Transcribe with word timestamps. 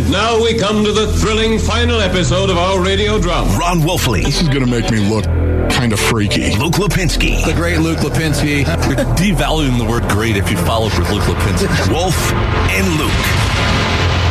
And 0.00 0.10
now 0.10 0.42
we 0.42 0.54
come 0.54 0.82
to 0.84 0.92
the 0.92 1.12
thrilling 1.18 1.58
final 1.58 2.00
episode 2.00 2.48
of 2.48 2.56
our 2.56 2.80
radio 2.80 3.20
drama. 3.20 3.54
Ron 3.58 3.80
Wolfley. 3.80 4.24
This 4.24 4.40
is 4.40 4.48
going 4.48 4.64
to 4.64 4.70
make 4.70 4.90
me 4.90 4.98
look 4.98 5.24
kind 5.70 5.92
of 5.92 6.00
freaky. 6.00 6.56
Luke 6.56 6.74
Lapinski. 6.74 7.44
The 7.44 7.52
great 7.52 7.80
Luke 7.80 7.98
Lapinski. 7.98 8.60
You're 8.64 8.96
devaluing 9.16 9.76
the 9.76 9.84
word 9.84 10.08
great 10.08 10.38
if 10.38 10.50
you 10.50 10.56
follow 10.56 10.88
for 10.88 11.02
Luke 11.02 11.24
Lapinski. 11.24 11.92
Wolf 11.92 12.32
and 12.32 12.88
Luke. 12.96 13.10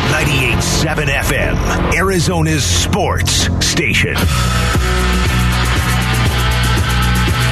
98.7 0.10 1.06
FM, 1.06 1.94
Arizona's 1.94 2.66
sports 2.66 3.48
station. 3.64 4.16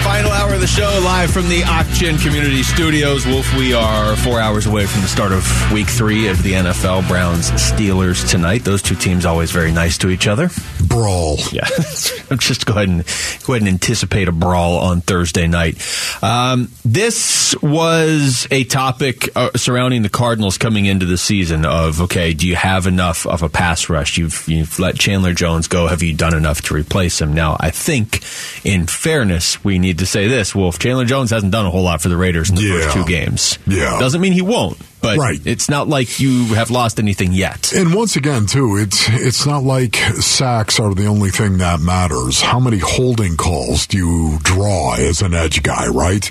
Final 0.07 0.31
hour 0.31 0.53
of 0.53 0.61
the 0.61 0.67
show, 0.67 1.01
live 1.03 1.29
from 1.31 1.49
the 1.49 1.63
Auction 1.65 2.17
Community 2.17 2.63
Studios. 2.63 3.27
Wolf, 3.27 3.53
we 3.57 3.73
are 3.73 4.15
four 4.15 4.39
hours 4.39 4.65
away 4.65 4.85
from 4.85 5.01
the 5.01 5.07
start 5.07 5.33
of 5.33 5.45
week 5.73 5.87
three 5.87 6.29
of 6.29 6.41
the 6.43 6.53
NFL. 6.53 7.05
Browns 7.09 7.51
Steelers 7.51 8.27
tonight. 8.27 8.63
Those 8.63 8.81
two 8.81 8.95
teams 8.95 9.25
always 9.25 9.51
very 9.51 9.73
nice 9.73 9.97
to 9.97 10.09
each 10.09 10.25
other. 10.25 10.49
Brawl. 10.87 11.35
Yeah, 11.51 11.65
just 12.37 12.65
go 12.65 12.73
ahead 12.75 12.87
and 12.87 13.03
go 13.45 13.53
ahead 13.53 13.63
and 13.63 13.67
anticipate 13.67 14.29
a 14.29 14.31
brawl 14.31 14.77
on 14.77 15.01
Thursday 15.01 15.45
night. 15.45 15.75
Um, 16.23 16.71
this 16.85 17.53
was 17.61 18.47
a 18.49 18.63
topic 18.63 19.29
uh, 19.35 19.49
surrounding 19.57 20.03
the 20.03 20.09
Cardinals 20.09 20.57
coming 20.57 20.85
into 20.85 21.05
the 21.05 21.17
season. 21.17 21.65
Of 21.65 22.01
okay, 22.03 22.33
do 22.33 22.47
you 22.47 22.55
have 22.55 22.87
enough 22.87 23.27
of 23.27 23.43
a 23.43 23.49
pass 23.49 23.89
rush? 23.89 24.17
You've 24.17 24.47
you've 24.47 24.79
let 24.79 24.97
Chandler 24.97 25.33
Jones 25.33 25.67
go. 25.67 25.87
Have 25.87 26.01
you 26.01 26.13
done 26.13 26.33
enough 26.33 26.61
to 26.63 26.73
replace 26.73 27.19
him? 27.19 27.33
Now, 27.33 27.57
I 27.59 27.71
think, 27.71 28.23
in 28.63 28.87
fairness, 28.87 29.61
we 29.65 29.79
need 29.79 29.96
to 29.97 30.05
say 30.05 30.27
this: 30.27 30.53
Wolf 30.55 30.79
Chandler 30.79 31.05
Jones 31.05 31.31
hasn't 31.31 31.51
done 31.51 31.65
a 31.65 31.71
whole 31.71 31.83
lot 31.83 32.01
for 32.01 32.09
the 32.09 32.17
Raiders 32.17 32.49
in 32.49 32.55
the 32.55 32.61
Yeah. 32.63 32.79
first 32.81 32.93
two 32.95 33.05
games. 33.05 33.59
Yeah. 33.67 33.97
doesn't 33.99 34.21
mean 34.21 34.33
he 34.33 34.41
won't. 34.41 34.77
But 35.01 35.17
Right. 35.19 35.39
it's 35.45 35.69
not 35.69 35.87
like 35.87 36.19
you 36.19 36.45
have 36.55 36.71
lost 36.71 36.99
anything 36.99 37.31
yet. 37.31 37.71
And 37.71 37.93
once 37.93 38.15
again, 38.15 38.47
too, 38.47 38.77
it's 38.77 39.07
it's 39.09 39.45
not 39.45 39.63
like 39.63 39.95
sacks 40.19 40.79
are 40.79 40.93
the 40.95 41.05
only 41.05 41.29
thing 41.29 41.59
that 41.59 41.79
matters. 41.79 42.41
How 42.41 42.59
many 42.59 42.79
holding 42.79 43.37
calls 43.37 43.85
do 43.87 43.97
you 43.97 44.39
draw 44.41 44.95
as 44.95 45.21
an 45.21 45.33
edge 45.33 45.61
guy, 45.61 45.87
right? 45.87 46.29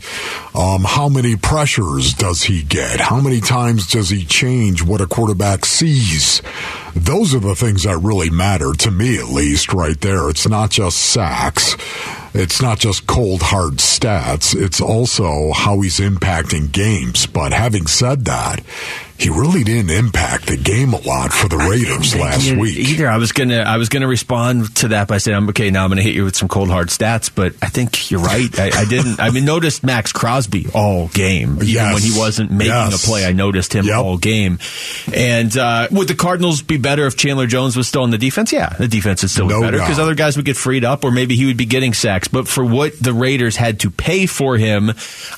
Um, 0.55 0.85
how 0.85 1.09
many 1.09 1.37
pressures 1.37 2.13
does 2.15 2.43
he 2.43 2.63
get? 2.63 2.99
How 3.01 3.21
many 3.21 3.41
times 3.41 3.87
does 3.87 4.09
he 4.11 4.25
change 4.25 4.83
what 4.83 5.01
a 5.01 5.07
quarterback 5.07 5.65
sees? 5.65 6.43
Those 6.95 7.35
are 7.35 7.41
the 7.41 7.55
things 7.55 7.83
that 7.85 7.99
really 7.99 8.31
matter 8.31 8.73
to 8.73 8.91
me, 8.91 9.19
at 9.19 9.29
least, 9.29 9.73
right 9.75 10.01
there. 10.01 10.29
It's 10.31 10.49
not 10.49 10.71
just 10.71 10.97
sacks. 10.97 11.77
It's 12.33 12.61
not 12.61 12.79
just 12.79 13.07
cold 13.07 13.41
hard 13.43 13.75
stats. 13.77 14.55
It's 14.55 14.81
also 14.81 15.53
how 15.53 15.81
he's 15.81 16.01
impacting 16.01 16.71
games. 16.73 17.27
But 17.27 17.53
having 17.53 17.87
said 17.87 18.25
that, 18.27 18.56
God 18.57 19.06
he 19.19 19.29
really 19.31 19.65
didn't 19.65 19.91
impact 19.91 20.47
the 20.47 20.57
game 20.57 20.93
a 20.93 20.99
lot 21.01 21.33
for 21.33 21.49
the 21.49 21.57
Raiders 21.57 22.15
last 22.17 22.51
week. 22.53 22.77
Either 22.79 23.09
I 23.09 23.17
was 23.17 23.33
gonna 23.33 23.61
I 23.61 23.77
was 23.77 23.89
gonna 23.89 24.07
respond 24.09 24.75
to 24.77 24.89
that 24.89 25.09
by 25.09 25.19
saying, 25.19 25.49
okay 25.51 25.71
now. 25.71 25.85
I'm 25.85 25.91
gonna 25.91 26.03
hit 26.03 26.15
you 26.15 26.25
with 26.25 26.37
some 26.37 26.49
cold 26.49 26.69
hard 26.69 26.89
stats." 26.89 27.31
But 27.35 27.55
I 27.63 27.69
think 27.69 28.11
you're 28.11 28.21
right. 28.21 28.49
I, 28.59 28.71
I 28.81 28.85
didn't. 28.85 29.21
I 29.21 29.31
mean, 29.31 29.45
noticed 29.45 29.85
Maxx 29.85 30.13
Crosby 30.13 30.67
all 30.75 31.09
game, 31.09 31.55
even 31.57 31.67
Yes. 31.69 31.95
when 31.95 32.03
he 32.03 32.19
wasn't 32.19 32.51
making 32.51 32.73
Yes. 32.73 33.05
a 33.05 33.07
play. 33.07 33.25
I 33.27 33.33
noticed 33.33 33.73
him 33.75 33.85
Yep. 33.87 33.97
all 33.97 34.17
game. 34.19 34.59
And 35.15 35.57
uh, 35.57 35.89
would 35.91 36.09
the 36.09 36.15
Cardinals 36.15 36.63
be 36.63 36.77
better 36.77 37.07
if 37.07 37.17
Chandler 37.17 37.47
Jones 37.47 37.77
was 37.77 37.89
still 37.89 38.03
on 38.03 38.11
the 38.11 38.19
defense? 38.19 38.53
Yeah, 38.53 38.71
the 38.71 38.89
defense 38.89 39.23
would 39.23 39.31
still 39.31 39.47
No 39.47 39.61
be 39.61 39.67
better 39.67 39.79
because 39.79 39.99
other 39.99 40.15
guys 40.15 40.37
would 40.37 40.45
get 40.47 40.57
freed 40.57 40.85
up, 40.85 41.05
or 41.05 41.11
maybe 41.11 41.37
he 41.37 41.47
would 41.47 41.57
be 41.57 41.67
getting 41.67 41.95
sacks. 41.95 42.29
But 42.29 42.49
for 42.49 42.65
what 42.65 42.99
the 43.01 43.13
Raiders 43.13 43.57
had 43.57 43.81
to 43.81 43.91
pay 43.91 44.27
for 44.27 44.57
him, 44.57 44.93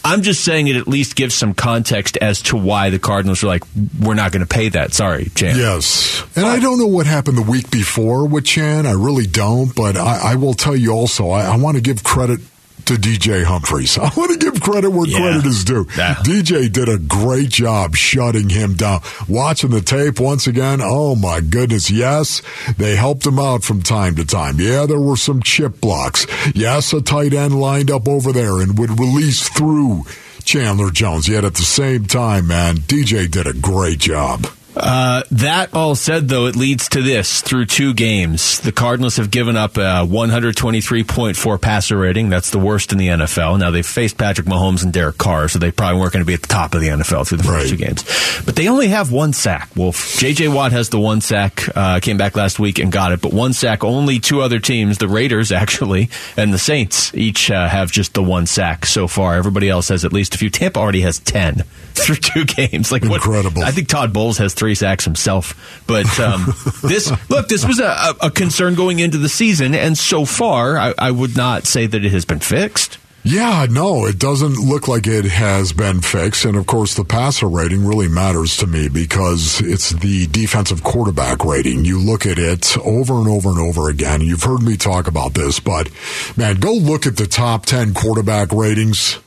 I'm 0.04 0.22
just 0.22 0.44
saying 0.44 0.68
it 0.68 0.76
at 0.76 0.88
least 0.88 1.16
gives 1.16 1.34
some 1.34 1.54
context 1.54 2.16
as 2.18 2.42
to 2.42 2.56
why 2.56 2.90
the 2.90 2.98
Cardinals 2.98 3.42
were 3.42 3.48
like, 3.48 3.64
"We're 4.00 4.14
not 4.14 4.32
going 4.32 4.46
to 4.46 4.48
pay 4.54 4.68
that." 4.70 4.92
Sorry, 4.94 5.30
Chandler. 5.34 5.62
Yes. 5.62 6.22
And 6.36 6.46
I 6.46 6.58
don't 6.60 6.78
know 6.78 6.86
what 6.86 7.06
happened 7.06 7.38
the 7.38 7.42
week 7.42 7.70
before 7.70 8.26
with 8.26 8.44
Chan. 8.44 8.86
I 8.86 8.92
really 8.92 9.26
don't. 9.26 9.74
But 9.74 9.96
I, 9.96 10.32
I 10.32 10.34
will 10.36 10.54
tell 10.54 10.76
you 10.76 10.92
also, 10.92 11.30
I, 11.30 11.42
I 11.44 11.56
want 11.56 11.76
to 11.76 11.80
give 11.82 12.02
credit 12.04 12.40
to 12.86 12.94
DJ 12.94 13.44
Humphries. 13.44 13.98
I 13.98 14.10
want 14.16 14.30
to 14.32 14.38
give 14.38 14.62
credit 14.62 14.88
where 14.90 15.06
Yeah. 15.06 15.18
credit 15.18 15.44
is 15.46 15.62
due. 15.64 15.86
Yeah. 15.96 16.14
DJ 16.14 16.72
did 16.72 16.88
a 16.88 16.96
great 16.98 17.50
job 17.50 17.94
shutting 17.96 18.48
him 18.48 18.74
down. 18.74 19.02
Watching 19.28 19.70
the 19.70 19.82
tape 19.82 20.18
once 20.18 20.46
again, 20.46 20.80
oh 20.82 21.14
my 21.14 21.40
goodness, 21.40 21.90
yes, 21.90 22.40
they 22.78 22.96
helped 22.96 23.26
him 23.26 23.38
out 23.38 23.62
from 23.62 23.82
time 23.82 24.14
to 24.16 24.24
time. 24.24 24.58
Yeah, 24.58 24.86
there 24.86 25.00
were 25.00 25.16
some 25.18 25.42
chip 25.42 25.82
blocks. 25.82 26.26
Yes, 26.54 26.92
a 26.94 27.02
tight 27.02 27.34
end 27.34 27.60
lined 27.60 27.90
up 27.90 28.08
over 28.08 28.32
there 28.32 28.60
and 28.62 28.78
would 28.78 28.98
release 28.98 29.46
through 29.50 30.04
Chandler 30.48 30.88
Jones. 30.88 31.28
Yet 31.28 31.44
at 31.44 31.56
the 31.56 31.62
same 31.62 32.06
time, 32.06 32.46
man, 32.46 32.76
DJ 32.76 33.30
did 33.30 33.46
a 33.46 33.52
great 33.52 33.98
job. 33.98 34.46
Uh, 34.78 35.22
that 35.30 35.74
all 35.74 35.94
said, 35.94 36.28
though, 36.28 36.46
it 36.46 36.56
leads 36.56 36.88
to 36.90 37.02
this 37.02 37.40
through 37.42 37.66
two 37.66 37.92
games. 37.94 38.60
The 38.60 38.72
Cardinals 38.72 39.16
have 39.16 39.30
given 39.30 39.56
up 39.56 39.76
a 39.76 40.06
123.4 40.06 41.60
passer 41.60 41.96
rating. 41.96 42.28
That's 42.28 42.50
the 42.50 42.58
worst 42.58 42.92
in 42.92 42.98
the 42.98 43.08
NFL. 43.08 43.58
Now, 43.58 43.70
they've 43.70 43.84
faced 43.86 44.16
Patrick 44.18 44.46
Mahomes 44.46 44.82
and 44.84 44.92
Derek 44.92 45.18
Carr, 45.18 45.48
so 45.48 45.58
they 45.58 45.70
probably 45.70 46.00
weren't 46.00 46.12
going 46.12 46.24
to 46.24 46.26
be 46.26 46.34
at 46.34 46.42
the 46.42 46.48
top 46.48 46.74
of 46.74 46.80
the 46.80 46.88
NFL 46.88 47.26
through 47.26 47.38
the 47.38 47.44
first 47.44 47.70
Right. 47.70 47.78
two 47.78 47.84
games. 47.84 48.42
But 48.44 48.56
they 48.56 48.68
only 48.68 48.88
have 48.88 49.10
one 49.10 49.32
sack, 49.32 49.68
Wolf. 49.76 50.18
J.J. 50.18 50.48
Watt 50.48 50.72
has 50.72 50.88
the 50.90 51.00
one 51.00 51.20
sack, 51.20 51.64
uh, 51.76 52.00
came 52.00 52.16
back 52.16 52.36
last 52.36 52.58
week 52.58 52.78
and 52.78 52.92
got 52.92 53.12
it, 53.12 53.20
but 53.20 53.32
one 53.32 53.52
sack. 53.52 53.82
Only 53.84 54.20
two 54.20 54.40
other 54.42 54.58
teams, 54.58 54.98
the 54.98 55.08
Raiders, 55.08 55.50
actually, 55.58 56.08
and 56.36 56.52
the 56.52 56.58
Saints, 56.58 57.12
each 57.14 57.50
uh, 57.50 57.68
have 57.68 57.90
just 57.90 58.14
the 58.14 58.22
one 58.22 58.46
sack 58.46 58.86
so 58.86 59.08
far. 59.08 59.34
Everybody 59.34 59.68
else 59.68 59.88
has 59.88 60.04
at 60.04 60.12
least 60.12 60.34
a 60.34 60.38
few. 60.38 60.50
Tampa 60.50 60.78
already 60.78 61.00
has 61.02 61.18
10 61.18 61.64
through 61.94 62.16
two 62.16 62.44
games. 62.44 62.92
Like 62.92 63.02
what- 63.04 63.16
Incredible. 63.16 63.62
I 63.64 63.70
think 63.72 63.88
Todd 63.88 64.12
Bowles 64.12 64.38
has 64.38 64.54
three 64.54 64.67
sacks 64.74 65.04
himself. 65.04 65.82
But 65.86 66.18
um, 66.20 66.46
this, 66.82 67.12
look, 67.28 67.48
this 67.48 67.66
was 67.66 67.80
a, 67.80 67.86
a, 67.86 68.14
a 68.22 68.30
concern 68.30 68.74
going 68.74 68.98
into 68.98 69.18
the 69.18 69.28
season, 69.28 69.74
and 69.74 69.96
so 69.96 70.24
far, 70.24 70.78
I, 70.78 70.94
I 70.98 71.10
would 71.10 71.36
not 71.36 71.66
say 71.66 71.86
that 71.86 72.04
it 72.04 72.12
has 72.12 72.24
been 72.24 72.40
fixed. 72.40 72.98
Yeah, 73.24 73.66
no, 73.68 74.06
it 74.06 74.18
doesn't 74.18 74.54
look 74.54 74.88
like 74.88 75.06
it 75.06 75.26
has 75.26 75.72
been 75.72 76.00
fixed. 76.00 76.44
And 76.44 76.56
of 76.56 76.66
course, 76.66 76.94
the 76.94 77.04
passer 77.04 77.48
rating 77.48 77.84
really 77.84 78.08
matters 78.08 78.56
to 78.58 78.66
me 78.66 78.88
because 78.88 79.60
it's 79.60 79.90
the 79.90 80.26
defensive 80.28 80.82
quarterback 80.82 81.44
rating. 81.44 81.84
You 81.84 81.98
look 81.98 82.24
at 82.24 82.38
it 82.38 82.78
over 82.78 83.14
and 83.14 83.28
over 83.28 83.50
and 83.50 83.58
over 83.58 83.90
again. 83.90 84.20
You've 84.22 84.44
heard 84.44 84.62
me 84.62 84.76
talk 84.76 85.08
about 85.08 85.34
this, 85.34 85.60
but 85.60 85.90
man, 86.36 86.56
go 86.56 86.72
look 86.72 87.06
at 87.06 87.16
the 87.16 87.26
top 87.26 87.66
10 87.66 87.92
quarterback 87.92 88.52
ratings 88.52 89.18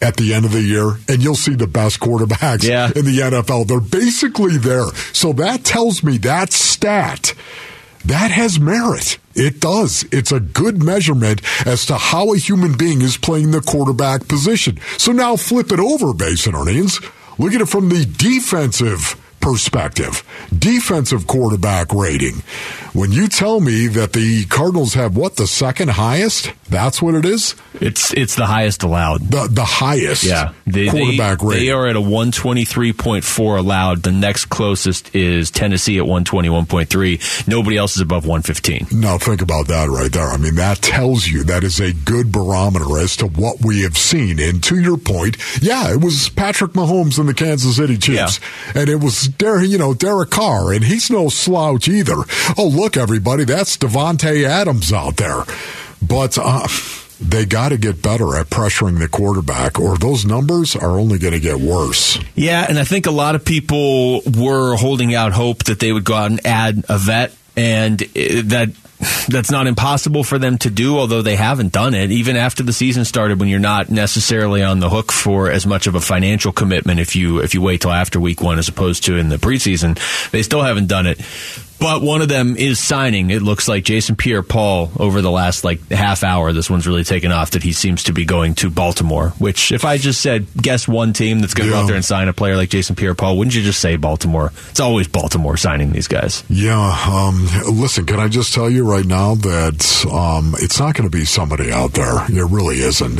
at 0.00 0.16
the 0.16 0.32
end 0.32 0.44
of 0.44 0.52
the 0.52 0.62
year 0.62 0.96
and 1.08 1.22
you'll 1.22 1.34
see 1.34 1.54
the 1.54 1.66
best 1.66 2.00
quarterbacks 2.00 2.62
Yeah. 2.64 2.90
in 2.96 3.04
the 3.04 3.18
NFL. 3.20 3.66
They're 3.66 3.80
basically 3.80 4.56
there. 4.56 4.86
So 5.12 5.32
that 5.34 5.64
tells 5.64 6.02
me 6.02 6.16
that 6.18 6.52
stat 6.52 7.34
that 8.04 8.30
has 8.30 8.60
merit. 8.60 9.18
It 9.34 9.60
does. 9.60 10.04
It's 10.12 10.30
a 10.32 10.38
good 10.40 10.82
measurement 10.82 11.42
as 11.66 11.84
to 11.86 11.96
how 11.96 12.32
a 12.32 12.38
human 12.38 12.76
being 12.76 13.02
is 13.02 13.16
playing 13.16 13.50
the 13.50 13.60
quarterback 13.60 14.28
position. 14.28 14.78
So 14.96 15.10
now 15.12 15.36
flip 15.36 15.72
it 15.72 15.80
over, 15.80 16.12
Basinonians. 16.14 17.02
Look 17.38 17.52
at 17.52 17.60
it 17.60 17.68
from 17.68 17.88
the 17.90 18.06
defensive 18.06 19.20
perspective. 19.40 20.22
Defensive 20.56 21.26
quarterback 21.26 21.92
rating. 21.92 22.42
When 22.94 23.12
you 23.12 23.28
tell 23.28 23.60
me 23.60 23.88
that 23.88 24.12
the 24.12 24.44
Cardinals 24.46 24.94
have 24.94 25.16
what, 25.16 25.36
the 25.36 25.46
second 25.46 25.90
highest? 25.90 26.52
That's 26.68 27.00
what 27.00 27.14
it 27.14 27.24
is? 27.24 27.54
It's 27.80 28.12
it's 28.14 28.34
the 28.36 28.46
highest 28.46 28.82
allowed. 28.82 29.20
The 29.30 29.48
the 29.50 29.64
highest 29.64 30.24
Yeah, 30.24 30.52
they, 30.66 30.88
quarterback 30.88 31.38
they, 31.40 31.46
rating. 31.46 31.64
they 31.66 31.70
are 31.72 31.86
at 31.86 31.96
a 31.96 32.00
123.4 32.00 33.58
allowed. 33.58 34.02
The 34.02 34.12
next 34.12 34.46
closest 34.46 35.14
is 35.14 35.50
Tennessee 35.50 35.98
at 35.98 36.04
121.3. 36.04 37.48
Nobody 37.48 37.76
else 37.76 37.96
is 37.96 38.02
above 38.02 38.26
115. 38.26 38.86
Now 39.00 39.18
think 39.18 39.42
about 39.42 39.68
that 39.68 39.88
right 39.88 40.10
there. 40.12 40.28
I 40.28 40.36
mean, 40.36 40.54
that 40.56 40.78
tells 40.82 41.26
you 41.26 41.44
that 41.44 41.64
is 41.64 41.80
a 41.80 41.92
good 41.92 42.32
barometer 42.32 42.98
as 42.98 43.16
to 43.18 43.26
what 43.26 43.64
we 43.64 43.82
have 43.82 43.96
seen. 43.96 44.38
And 44.40 44.62
to 44.64 44.78
your 44.78 44.96
point, 44.96 45.36
yeah, 45.62 45.92
it 45.92 46.00
was 46.02 46.28
Patrick 46.30 46.72
Mahomes 46.72 47.18
and 47.18 47.28
the 47.28 47.34
Kansas 47.34 47.76
City 47.76 47.96
Chiefs, 47.98 48.40
and 48.74 48.88
it 48.88 49.00
was 49.00 49.28
Der, 49.28 49.62
you 49.62 49.78
know, 49.78 49.94
Derek 49.94 50.30
Carr, 50.30 50.72
and 50.72 50.84
he's 50.84 51.10
no 51.10 51.28
slouch 51.28 51.88
either. 51.88 52.16
Oh, 52.58 52.66
look, 52.72 52.96
everybody, 52.96 53.44
that's 53.44 53.76
Davante 53.76 54.44
Adams 54.44 54.92
out 54.92 55.16
there. 55.16 55.44
But 56.00 56.38
uh, 56.40 56.66
they 57.20 57.46
got 57.46 57.70
to 57.70 57.78
get 57.78 58.02
better 58.02 58.36
at 58.36 58.48
pressuring 58.48 58.98
the 58.98 59.08
quarterback, 59.08 59.80
or 59.80 59.96
those 59.96 60.24
numbers 60.24 60.76
are 60.76 60.98
only 60.98 61.18
going 61.18 61.32
to 61.32 61.40
get 61.40 61.58
worse. 61.58 62.18
Yeah, 62.34 62.66
and 62.68 62.78
I 62.78 62.84
think 62.84 63.06
a 63.06 63.10
lot 63.10 63.34
of 63.34 63.44
people 63.44 64.20
were 64.22 64.76
holding 64.76 65.14
out 65.14 65.32
hope 65.32 65.64
that 65.64 65.80
they 65.80 65.92
would 65.92 66.04
go 66.04 66.14
out 66.14 66.30
and 66.30 66.46
add 66.46 66.84
a 66.88 66.98
vet, 66.98 67.34
and 67.56 68.02
uh, 68.02 68.06
that 68.44 68.70
that's 69.28 69.50
not 69.50 69.66
impossible 69.66 70.24
for 70.24 70.38
them 70.38 70.56
to 70.58 70.70
do, 70.70 70.98
although 70.98 71.20
they 71.20 71.36
haven't 71.36 71.72
done 71.72 71.94
it. 71.94 72.10
Even 72.10 72.36
after 72.36 72.62
the 72.62 72.72
season 72.72 73.04
started, 73.04 73.38
when 73.38 73.48
you're 73.48 73.58
not 73.60 73.90
necessarily 73.90 74.62
on 74.62 74.80
the 74.80 74.88
hook 74.88 75.12
for 75.12 75.50
as 75.50 75.66
much 75.66 75.86
of 75.86 75.94
a 75.94 76.00
financial 76.00 76.52
commitment 76.52 76.98
if 77.00 77.14
you 77.14 77.40
if 77.40 77.54
you 77.54 77.60
wait 77.60 77.82
till 77.82 77.92
after 77.92 78.18
week 78.18 78.40
one 78.40 78.58
as 78.58 78.68
opposed 78.68 79.04
to 79.04 79.16
in 79.16 79.28
the 79.28 79.36
preseason, 79.36 79.98
they 80.30 80.42
still 80.42 80.62
haven't 80.62 80.86
done 80.86 81.06
it. 81.06 81.20
But 81.78 82.02
one 82.02 82.22
of 82.22 82.28
them 82.28 82.56
is 82.56 82.78
signing. 82.78 83.30
It 83.30 83.42
looks 83.42 83.68
like 83.68 83.84
Jason 83.84 84.16
Pierre-Paul 84.16 84.92
over 84.98 85.20
the 85.22 85.30
last 85.30 85.64
like 85.64 85.88
half 85.90 86.24
hour. 86.24 86.52
This 86.52 86.70
one's 86.70 86.86
really 86.86 87.04
taken 87.04 87.32
off. 87.32 87.50
That 87.52 87.62
he 87.62 87.72
seems 87.72 88.04
to 88.04 88.12
be 88.12 88.24
going 88.24 88.54
to 88.56 88.70
Baltimore. 88.70 89.30
Which, 89.38 89.72
if 89.72 89.84
I 89.84 89.98
just 89.98 90.20
said 90.22 90.46
guess 90.56 90.88
one 90.88 91.12
team 91.12 91.40
that's 91.40 91.54
going 91.54 91.68
to 91.68 91.74
Yeah. 91.74 91.80
go 91.80 91.84
out 91.84 91.86
there 91.86 91.96
and 91.96 92.04
sign 92.04 92.28
a 92.28 92.32
player 92.32 92.56
like 92.56 92.70
Jason 92.70 92.96
Pierre-Paul, 92.96 93.36
wouldn't 93.38 93.54
you 93.54 93.62
just 93.62 93.80
say 93.80 93.96
Baltimore? 93.96 94.52
It's 94.70 94.80
always 94.80 95.08
Baltimore 95.08 95.56
signing 95.56 95.92
these 95.92 96.08
guys. 96.08 96.42
Yeah, 96.48 96.76
um, 97.08 97.48
listen, 97.70 98.06
can 98.06 98.20
I 98.20 98.28
just 98.28 98.54
tell 98.54 98.70
you 98.70 98.84
right 98.88 99.04
now 99.06 99.34
that 99.34 100.06
um, 100.12 100.54
it's 100.58 100.78
not 100.78 100.94
going 100.94 101.08
to 101.10 101.16
be 101.16 101.24
somebody 101.24 101.70
out 101.72 101.92
there. 101.92 102.24
It 102.28 102.50
really 102.50 102.76
isn't. 102.78 103.16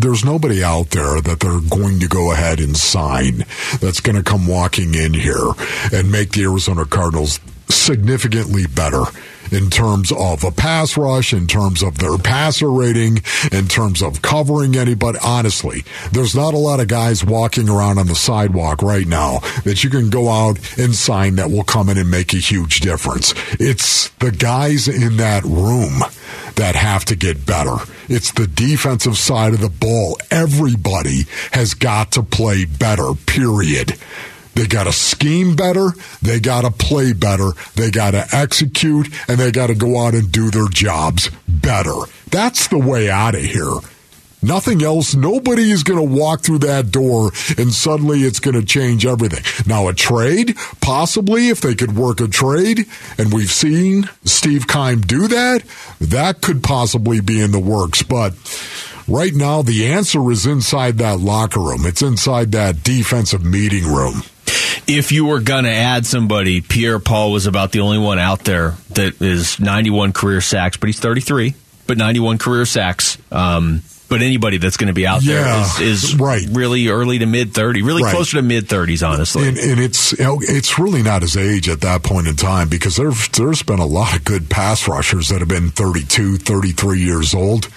There's 0.00 0.24
nobody 0.24 0.62
out 0.64 0.90
there 0.90 1.20
that 1.20 1.40
they're 1.40 1.60
going 1.60 2.00
to 2.00 2.08
go 2.08 2.32
ahead 2.32 2.60
and 2.60 2.76
sign 2.76 3.44
that's 3.80 4.00
going 4.00 4.16
to 4.16 4.22
come 4.22 4.46
walking 4.46 4.94
in 4.94 5.14
here 5.14 5.50
and 5.92 6.10
make 6.10 6.32
the 6.32 6.42
Arizona 6.44 6.84
Cardinals 6.84 7.38
significantly 7.70 8.66
better 8.66 9.04
in 9.50 9.68
terms 9.68 10.12
of 10.12 10.44
a 10.44 10.50
pass 10.50 10.96
rush, 10.96 11.32
in 11.32 11.46
terms 11.46 11.82
of 11.82 11.98
their 11.98 12.16
passer 12.18 12.70
rating, 12.70 13.18
in 13.52 13.66
terms 13.66 14.02
of 14.02 14.22
covering 14.22 14.76
anybody. 14.76 15.18
Honestly, 15.24 15.82
there's 16.12 16.34
not 16.34 16.54
a 16.54 16.58
lot 16.58 16.80
of 16.80 16.88
guys 16.88 17.24
walking 17.24 17.68
around 17.68 17.98
on 17.98 18.06
the 18.06 18.14
sidewalk 18.14 18.82
right 18.82 19.06
now 19.06 19.40
that 19.64 19.82
you 19.82 19.90
can 19.90 20.10
go 20.10 20.28
out 20.28 20.58
and 20.78 20.94
sign 20.94 21.36
that 21.36 21.50
will 21.50 21.64
come 21.64 21.88
in 21.88 21.98
and 21.98 22.10
make 22.10 22.32
a 22.32 22.38
huge 22.38 22.80
difference. 22.80 23.34
It's 23.58 24.08
the 24.20 24.30
guys 24.30 24.88
in 24.88 25.16
that 25.16 25.44
room 25.44 26.00
that 26.56 26.76
have 26.76 27.04
to 27.06 27.16
get 27.16 27.46
better. 27.46 27.76
It's 28.08 28.32
the 28.32 28.46
defensive 28.46 29.16
side 29.16 29.54
of 29.54 29.60
the 29.60 29.70
ball. 29.70 30.18
Everybody 30.30 31.22
has 31.52 31.74
got 31.74 32.12
to 32.12 32.22
play 32.22 32.64
better, 32.64 33.14
period. 33.26 33.96
They 34.54 34.66
got 34.66 34.84
to 34.84 34.92
scheme 34.92 35.56
better. 35.56 35.90
They 36.22 36.40
got 36.40 36.62
to 36.62 36.70
play 36.70 37.12
better. 37.12 37.50
They 37.76 37.90
got 37.90 38.12
to 38.12 38.26
execute 38.32 39.08
and 39.28 39.38
they 39.38 39.50
got 39.50 39.68
to 39.68 39.74
go 39.74 40.04
out 40.04 40.14
and 40.14 40.30
do 40.30 40.50
their 40.50 40.68
jobs 40.68 41.30
better. 41.48 41.94
That's 42.30 42.68
the 42.68 42.78
way 42.78 43.10
out 43.10 43.34
of 43.34 43.42
here. 43.42 43.78
Nothing 44.42 44.82
else. 44.82 45.14
Nobody 45.14 45.70
is 45.70 45.82
going 45.82 45.98
to 45.98 46.16
walk 46.16 46.40
through 46.40 46.60
that 46.60 46.90
door 46.90 47.30
and 47.58 47.72
suddenly 47.72 48.20
it's 48.20 48.40
going 48.40 48.58
to 48.58 48.64
change 48.64 49.04
everything. 49.04 49.44
Now, 49.66 49.88
a 49.88 49.94
trade, 49.94 50.56
possibly, 50.80 51.48
if 51.48 51.60
they 51.60 51.74
could 51.74 51.94
work 51.94 52.20
a 52.20 52.28
trade, 52.28 52.86
and 53.18 53.32
we've 53.32 53.50
seen 53.50 54.08
Steve 54.24 54.66
Keim 54.66 55.02
do 55.02 55.28
that, 55.28 55.62
that 56.00 56.40
could 56.40 56.62
possibly 56.62 57.20
be 57.20 57.40
in 57.40 57.52
the 57.52 57.58
works. 57.58 58.02
But 58.02 58.32
right 59.06 59.34
now, 59.34 59.60
the 59.60 59.86
answer 59.88 60.30
is 60.30 60.46
inside 60.46 60.98
that 60.98 61.20
locker 61.20 61.60
room, 61.60 61.84
it's 61.84 62.02
inside 62.02 62.52
that 62.52 62.82
defensive 62.82 63.44
meeting 63.44 63.84
room. 63.84 64.22
If 64.86 65.12
you 65.12 65.24
were 65.26 65.40
going 65.40 65.64
to 65.64 65.70
add 65.72 66.06
somebody, 66.06 66.60
Pierre 66.60 66.98
Paul 66.98 67.32
was 67.32 67.46
about 67.46 67.72
the 67.72 67.80
only 67.80 67.98
one 67.98 68.18
out 68.18 68.40
there 68.44 68.74
that 68.90 69.20
is 69.22 69.60
91 69.60 70.12
career 70.12 70.40
sacks, 70.40 70.76
but 70.76 70.88
he's 70.88 70.98
33, 71.00 71.54
but 71.86 71.96
91 71.96 72.38
career 72.38 72.64
sacks. 72.66 73.16
Um, 73.30 73.82
but 74.08 74.22
anybody 74.22 74.58
that's 74.58 74.76
going 74.76 74.88
to 74.88 74.92
be 74.92 75.06
out 75.06 75.22
there 75.22 75.40
Yeah, 75.40 75.62
is, 75.80 76.02
is 76.02 76.16
right. 76.16 76.44
really 76.50 76.88
early 76.88 77.20
to 77.20 77.26
mid 77.26 77.54
30, 77.54 77.82
really 77.82 78.02
Right. 78.02 78.12
closer 78.12 78.38
to 78.38 78.42
mid 78.42 78.66
30s, 78.68 79.08
honestly. 79.08 79.46
And, 79.46 79.56
and 79.56 79.78
it's 79.80 80.10
you 80.18 80.24
know, 80.24 80.38
it's 80.42 80.80
really 80.80 81.02
not 81.04 81.22
his 81.22 81.36
age 81.36 81.68
at 81.68 81.80
that 81.82 82.02
point 82.02 82.26
in 82.26 82.34
time 82.34 82.68
because 82.68 82.96
there, 82.96 83.12
there's 83.34 83.62
been 83.62 83.78
a 83.78 83.86
lot 83.86 84.16
of 84.16 84.24
good 84.24 84.50
pass 84.50 84.88
rushers 84.88 85.28
that 85.28 85.38
have 85.38 85.48
been 85.48 85.70
32, 85.70 86.38
33 86.38 87.00
years 87.00 87.34
old. 87.34 87.68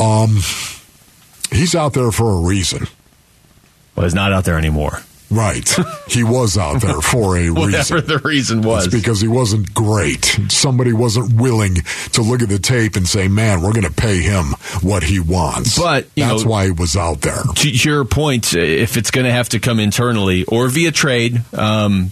Um, 0.00 0.38
he's 1.52 1.76
out 1.76 1.92
there 1.92 2.10
for 2.10 2.32
a 2.32 2.40
reason. 2.40 2.88
well, 3.94 4.06
he's 4.06 4.14
not 4.14 4.32
out 4.32 4.44
there 4.44 4.58
anymore. 4.58 5.02
Right. 5.30 5.68
he 6.08 6.22
was 6.24 6.56
out 6.56 6.80
there 6.80 7.00
for 7.00 7.36
a 7.36 7.50
Whatever 7.50 7.66
reason. 7.76 7.96
Whatever 7.96 8.00
the 8.00 8.18
reason 8.28 8.62
was. 8.62 8.86
It's 8.86 8.94
because 8.94 9.20
he 9.20 9.28
wasn't 9.28 9.74
great. 9.74 10.24
Somebody 10.48 10.92
wasn't 10.92 11.34
willing 11.34 11.76
to 12.12 12.22
look 12.22 12.42
at 12.42 12.48
the 12.48 12.58
tape 12.58 12.96
and 12.96 13.08
say, 13.08 13.28
man, 13.28 13.60
we're 13.62 13.72
going 13.72 13.84
to 13.84 13.92
pay 13.92 14.18
him 14.22 14.46
what 14.82 15.02
he 15.02 15.18
wants. 15.20 15.78
But, 15.78 16.06
you 16.14 16.24
that's 16.24 16.44
know- 16.44 16.50
why 16.50 16.64
he 16.66 16.70
was 16.70 16.96
out 16.96 17.20
there. 17.22 17.42
to 17.56 17.70
your 17.70 18.04
point, 18.04 18.54
if 18.54 18.96
it's 18.96 19.10
going 19.10 19.24
to 19.26 19.32
have 19.32 19.48
to 19.50 19.58
come 19.60 19.80
internally 19.80 20.44
or 20.44 20.68
via 20.68 20.92
trade, 20.92 21.42
um, 21.52 22.10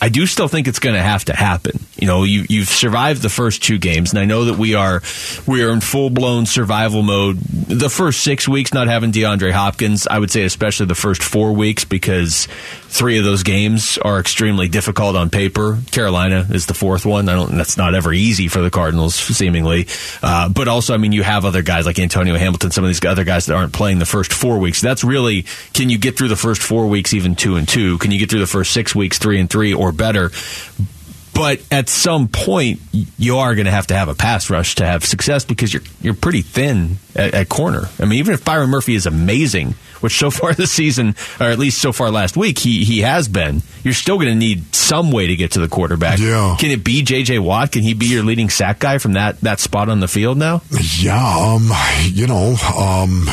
I 0.00 0.08
do 0.08 0.26
still 0.26 0.48
think 0.48 0.68
it's 0.68 0.78
going 0.78 0.94
to 0.94 1.02
have 1.02 1.24
to 1.26 1.34
happen. 1.34 1.80
You 1.96 2.06
know, 2.06 2.24
you, 2.24 2.44
you've 2.48 2.68
survived 2.68 3.22
the 3.22 3.30
first 3.30 3.62
two 3.62 3.78
games, 3.78 4.10
and 4.10 4.18
I 4.18 4.26
know 4.26 4.44
that 4.44 4.58
we 4.58 4.74
are 4.74 5.02
we 5.46 5.64
are 5.64 5.70
in 5.70 5.80
full 5.80 6.10
blown 6.10 6.44
survival 6.44 7.02
mode. 7.02 7.38
The 7.40 7.88
first 7.88 8.20
six 8.22 8.46
weeks, 8.46 8.74
not 8.74 8.88
having 8.88 9.12
DeAndre 9.12 9.52
Hopkins, 9.52 10.06
I 10.06 10.18
would 10.18 10.30
say, 10.30 10.44
especially 10.44 10.86
the 10.86 10.94
first 10.94 11.22
four 11.22 11.52
weeks, 11.52 11.84
because 11.84 12.46
three 12.88 13.18
of 13.18 13.24
those 13.24 13.42
games 13.42 13.98
are 13.98 14.20
extremely 14.20 14.68
difficult 14.68 15.16
on 15.16 15.30
paper. 15.30 15.78
Carolina 15.90 16.46
is 16.50 16.66
the 16.66 16.74
fourth 16.74 17.06
one. 17.06 17.28
I 17.28 17.34
don't. 17.34 17.56
That's 17.56 17.78
not 17.78 17.94
ever 17.94 18.12
easy 18.12 18.48
for 18.48 18.60
the 18.60 18.70
Cardinals, 18.70 19.14
seemingly. 19.14 19.86
Uh, 20.22 20.50
but 20.50 20.68
also, 20.68 20.92
I 20.92 20.98
mean, 20.98 21.12
you 21.12 21.22
have 21.22 21.46
other 21.46 21.62
guys 21.62 21.86
like 21.86 21.98
Antonio 21.98 22.36
Hamilton, 22.36 22.70
some 22.70 22.84
of 22.84 22.88
these 22.88 23.02
other 23.04 23.24
guys 23.24 23.46
that 23.46 23.54
aren't 23.54 23.72
playing 23.72 23.98
the 23.98 24.06
first 24.06 24.32
four 24.32 24.58
weeks. 24.58 24.82
That's 24.82 25.02
really 25.04 25.46
can 25.72 25.88
you 25.88 25.98
get 25.98 26.18
through 26.18 26.28
the 26.28 26.36
first 26.36 26.62
four 26.62 26.86
weeks 26.86 27.14
even 27.14 27.34
two 27.34 27.56
and 27.56 27.66
two? 27.66 27.96
Can 27.98 28.10
you 28.10 28.18
get 28.18 28.30
through 28.30 28.40
the 28.40 28.46
first 28.46 28.72
six 28.72 28.94
weeks 28.94 29.18
three 29.18 29.40
and 29.40 29.48
three 29.48 29.72
or 29.72 29.85
better? 29.92 30.30
But 31.34 31.60
at 31.70 31.90
some 31.90 32.28
point, 32.28 32.80
you 33.18 33.36
are 33.38 33.54
going 33.54 33.66
to 33.66 33.70
have 33.70 33.88
to 33.88 33.94
have 33.94 34.08
a 34.08 34.14
pass 34.14 34.48
rush 34.48 34.76
to 34.76 34.86
have 34.86 35.04
success 35.04 35.44
because 35.44 35.72
you're 35.72 35.82
you're 36.00 36.14
pretty 36.14 36.40
thin 36.40 36.96
at, 37.14 37.34
at 37.34 37.48
corner. 37.50 37.90
I 37.98 38.06
mean, 38.06 38.20
even 38.20 38.32
if 38.32 38.42
Byron 38.42 38.70
Murphy 38.70 38.94
is 38.94 39.04
amazing, 39.04 39.74
which 40.06 40.16
so 40.16 40.30
far 40.30 40.54
this 40.54 40.70
season, 40.70 41.16
or 41.40 41.46
at 41.46 41.58
least 41.58 41.82
so 41.82 41.90
far 41.90 42.12
last 42.12 42.36
week, 42.36 42.58
he 42.60 42.84
he 42.84 43.00
has 43.00 43.26
been, 43.26 43.62
you're 43.82 43.92
still 43.92 44.16
going 44.18 44.28
to 44.28 44.36
need 44.36 44.72
some 44.72 45.10
way 45.10 45.26
to 45.26 45.34
get 45.34 45.50
to 45.52 45.60
the 45.60 45.66
quarterback. 45.68 46.20
Yeah. 46.20 46.54
Can 46.60 46.70
it 46.70 46.84
be 46.84 47.02
J.J. 47.02 47.40
Watt? 47.40 47.72
Can 47.72 47.82
he 47.82 47.92
be 47.92 48.06
your 48.06 48.22
leading 48.22 48.48
sack 48.48 48.78
guy 48.78 48.98
from 48.98 49.14
that 49.14 49.40
that 49.40 49.58
spot 49.58 49.88
on 49.88 49.98
the 49.98 50.06
field 50.06 50.38
now? 50.38 50.62
Yeah, 51.00 51.16
um, 51.18 51.70
you 52.04 52.28
know, 52.28 52.54
um, 52.78 53.26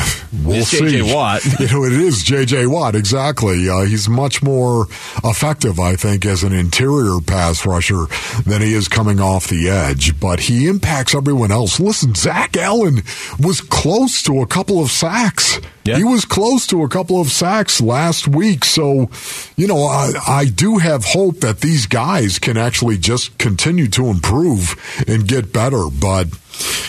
we'll 0.44 0.56
It's 0.62 0.70
see. 0.70 0.78
J.J. 0.80 1.14
Watt. 1.14 1.44
you 1.60 1.68
know, 1.68 1.84
it 1.84 1.92
is 1.92 2.24
J.J. 2.24 2.66
Watt, 2.66 2.96
exactly. 2.96 3.68
Uh, 3.68 3.82
he's 3.82 4.08
much 4.08 4.42
more 4.42 4.86
effective, 5.22 5.78
I 5.78 5.94
think, 5.94 6.26
as 6.26 6.42
an 6.42 6.52
interior 6.52 7.20
pass 7.24 7.64
rusher 7.64 8.06
than 8.44 8.62
he 8.62 8.74
is 8.74 8.88
coming 8.88 9.20
off 9.20 9.46
the 9.46 9.68
edge, 9.68 10.18
but 10.18 10.40
he 10.40 10.66
impacts 10.66 11.14
everyone 11.14 11.52
else. 11.52 11.78
Listen, 11.78 12.14
Zach 12.14 12.56
Allen 12.56 13.02
was 13.38 13.60
close 13.60 14.22
to 14.24 14.40
a 14.40 14.46
couple 14.46 14.82
of 14.82 14.90
sacks. 14.90 15.60
Yeah. 15.84 15.98
He 15.98 16.04
was 16.04 16.24
close 16.24 16.63
to 16.68 16.82
a 16.82 16.88
couple 16.88 17.20
of 17.20 17.28
sacks 17.28 17.80
last 17.80 18.28
week. 18.28 18.64
So, 18.64 19.10
you 19.56 19.66
know, 19.66 19.84
I, 19.84 20.12
I 20.26 20.44
do 20.46 20.78
have 20.78 21.04
hope 21.04 21.40
that 21.40 21.60
these 21.60 21.86
guys 21.86 22.38
can 22.38 22.56
actually 22.56 22.98
just 22.98 23.38
continue 23.38 23.88
to 23.88 24.06
improve 24.06 24.76
and 25.06 25.28
get 25.28 25.52
better. 25.52 25.88
But, 25.90 26.28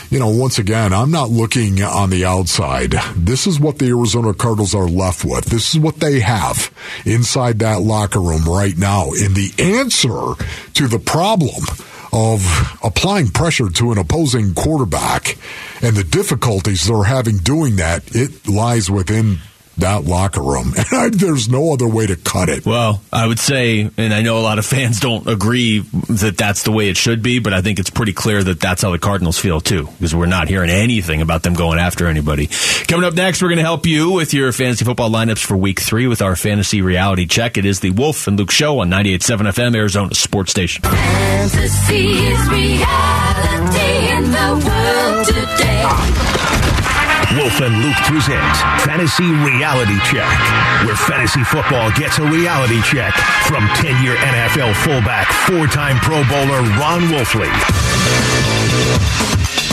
you 0.10 0.20
know, 0.20 0.30
once 0.30 0.60
again, 0.60 0.94
I'm 0.94 1.12
not 1.12 1.30
looking 1.30 1.82
on 1.82 2.10
the 2.10 2.26
outside. 2.26 2.92
This 3.16 3.48
is 3.48 3.60
what 3.60 3.80
the 3.80 3.88
Arizona 3.88 4.34
Cardinals 4.34 4.76
are 4.76 4.88
left 4.88 5.26
with. 5.26 5.46
This 5.46 5.74
is 5.74 5.80
what 5.80 6.00
they 6.00 6.20
have 6.20 6.74
inside 7.06 7.60
that 7.60 7.82
locker 7.82 8.22
room 8.22 8.44
right 8.46 8.78
now. 8.78 9.10
And 9.12 9.36
the 9.36 9.52
answer 9.60 10.36
to 10.74 10.88
the 10.88 11.00
problem 11.00 11.64
of 12.14 12.78
applying 12.82 13.28
pressure 13.28 13.70
to 13.70 13.92
an 13.92 13.98
opposing 13.98 14.54
quarterback 14.54 15.38
and 15.82 15.98
the 15.98 16.04
difficulties 16.04 16.88
they're 16.88 17.04
having 17.04 17.38
doing 17.38 17.76
that, 17.76 18.04
it 18.16 18.48
lies 18.48 18.90
within 18.90 19.40
that 19.78 20.06
locker 20.06 20.42
room. 20.42 20.74
And 20.86 20.88
I, 20.92 21.10
there's 21.10 21.50
no 21.50 21.74
other 21.74 21.88
way 21.88 22.06
to 22.06 22.16
cut 22.16 22.50
it. 22.50 22.66
Well, 22.66 23.02
I 23.12 23.26
would 23.26 23.40
say, 23.40 23.90
and 23.98 24.14
I 24.14 24.22
know 24.22 24.38
a 24.38 24.42
lot 24.42 24.60
of 24.60 24.66
fans 24.66 25.00
don't 25.00 25.28
agree 25.28 25.80
that 25.80 26.36
that's 26.38 26.64
the 26.64 26.72
way 26.72 26.90
it 26.90 26.98
should 26.98 27.24
be, 27.24 27.40
but 27.40 27.54
I 27.54 27.62
think 27.62 27.80
it's 27.80 27.90
pretty 27.90 28.14
clear 28.14 28.44
that 28.44 28.60
that's 28.60 28.82
how 28.84 28.92
the 28.92 29.00
Cardinals 29.00 29.40
feel 29.40 29.62
too, 29.62 29.88
because 29.94 30.14
we're 30.14 30.26
not 30.28 30.48
hearing 30.48 30.70
anything 30.70 31.22
about 31.22 31.44
them 31.44 31.54
going 31.54 31.80
after 31.80 32.08
anybody. 32.08 32.50
Coming 32.88 33.06
up 33.06 33.16
next, 33.16 33.42
we're 33.42 33.48
going 33.48 33.58
to 33.58 33.64
help 33.64 33.86
you 33.86 34.12
with 34.12 34.34
your 34.34 34.52
fantasy 34.52 34.86
football 34.86 35.10
lineups 35.10 35.44
for 35.44 35.58
week 35.58 35.80
three 35.80 36.08
with 36.08 36.22
our 36.22 36.36
fantasy 36.36 36.82
reality 36.82 37.26
check. 37.26 37.58
It 37.58 37.66
is 37.66 37.80
the 37.80 37.92
Wolf 37.92 38.28
and 38.28 38.38
Luke 38.38 38.52
Show 38.52 38.80
on 38.80 38.90
98.7 38.90 39.52
FM, 39.54 39.76
Arizona 39.76 40.14
Sports 40.14 40.52
Station. 40.52 40.84
Fantasy 40.84 42.10
is 42.10 42.48
reality 42.50 44.12
in 44.12 44.32
the 44.32 44.66
world 44.68 45.26
today. 45.26 47.15
Wolf 47.36 47.60
and 47.62 47.76
Luke 47.82 47.96
present 48.08 48.42
Fantasy 48.86 49.26
Reality 49.26 49.98
Check, 50.06 50.30
where 50.86 50.96
fantasy 50.96 51.44
football 51.44 51.92
gets 51.92 52.20
a 52.20 52.24
reality 52.24 52.82
check 52.84 53.14
from 53.48 53.68
10 53.76 54.04
year 54.04 54.16
NFL 54.16 54.76
fullback, 54.84 55.28
four 55.48 55.68
time 55.68 55.98
Pro 56.00 56.24
Bowler 56.30 56.62
Ron 56.80 57.02
Wolfley. 57.12 57.52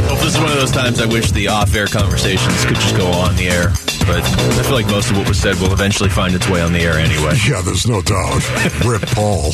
Well, 0.07 0.17
this 0.17 0.35
is 0.35 0.39
one 0.39 0.51
of 0.51 0.57
those 0.57 0.71
times 0.71 1.01
I 1.01 1.07
wish 1.07 1.31
the 1.31 1.49
off-air 1.49 1.87
conversations 1.87 2.65
could 2.65 2.77
just 2.77 2.97
go 2.97 3.07
on 3.07 3.37
the 3.37 3.49
air, 3.49 3.69
but 4.07 4.23
I 4.23 4.63
feel 4.63 4.75
like 4.75 4.87
most 4.87 5.11
of 5.11 5.17
what 5.17 5.29
was 5.29 5.39
said 5.39 5.57
will 5.57 5.73
eventually 5.73 6.11
find 6.11 6.35
its 6.35 6.49
way 6.49 6.61
on 6.61 6.73
the 6.73 6.81
air 6.81 6.95
anyway. 6.95 7.37
Yeah, 7.49 7.63
there's 7.63 7.87
no 7.87 8.03
doubt. 8.03 8.43
Rip 8.85 9.03
Paul. 9.13 9.53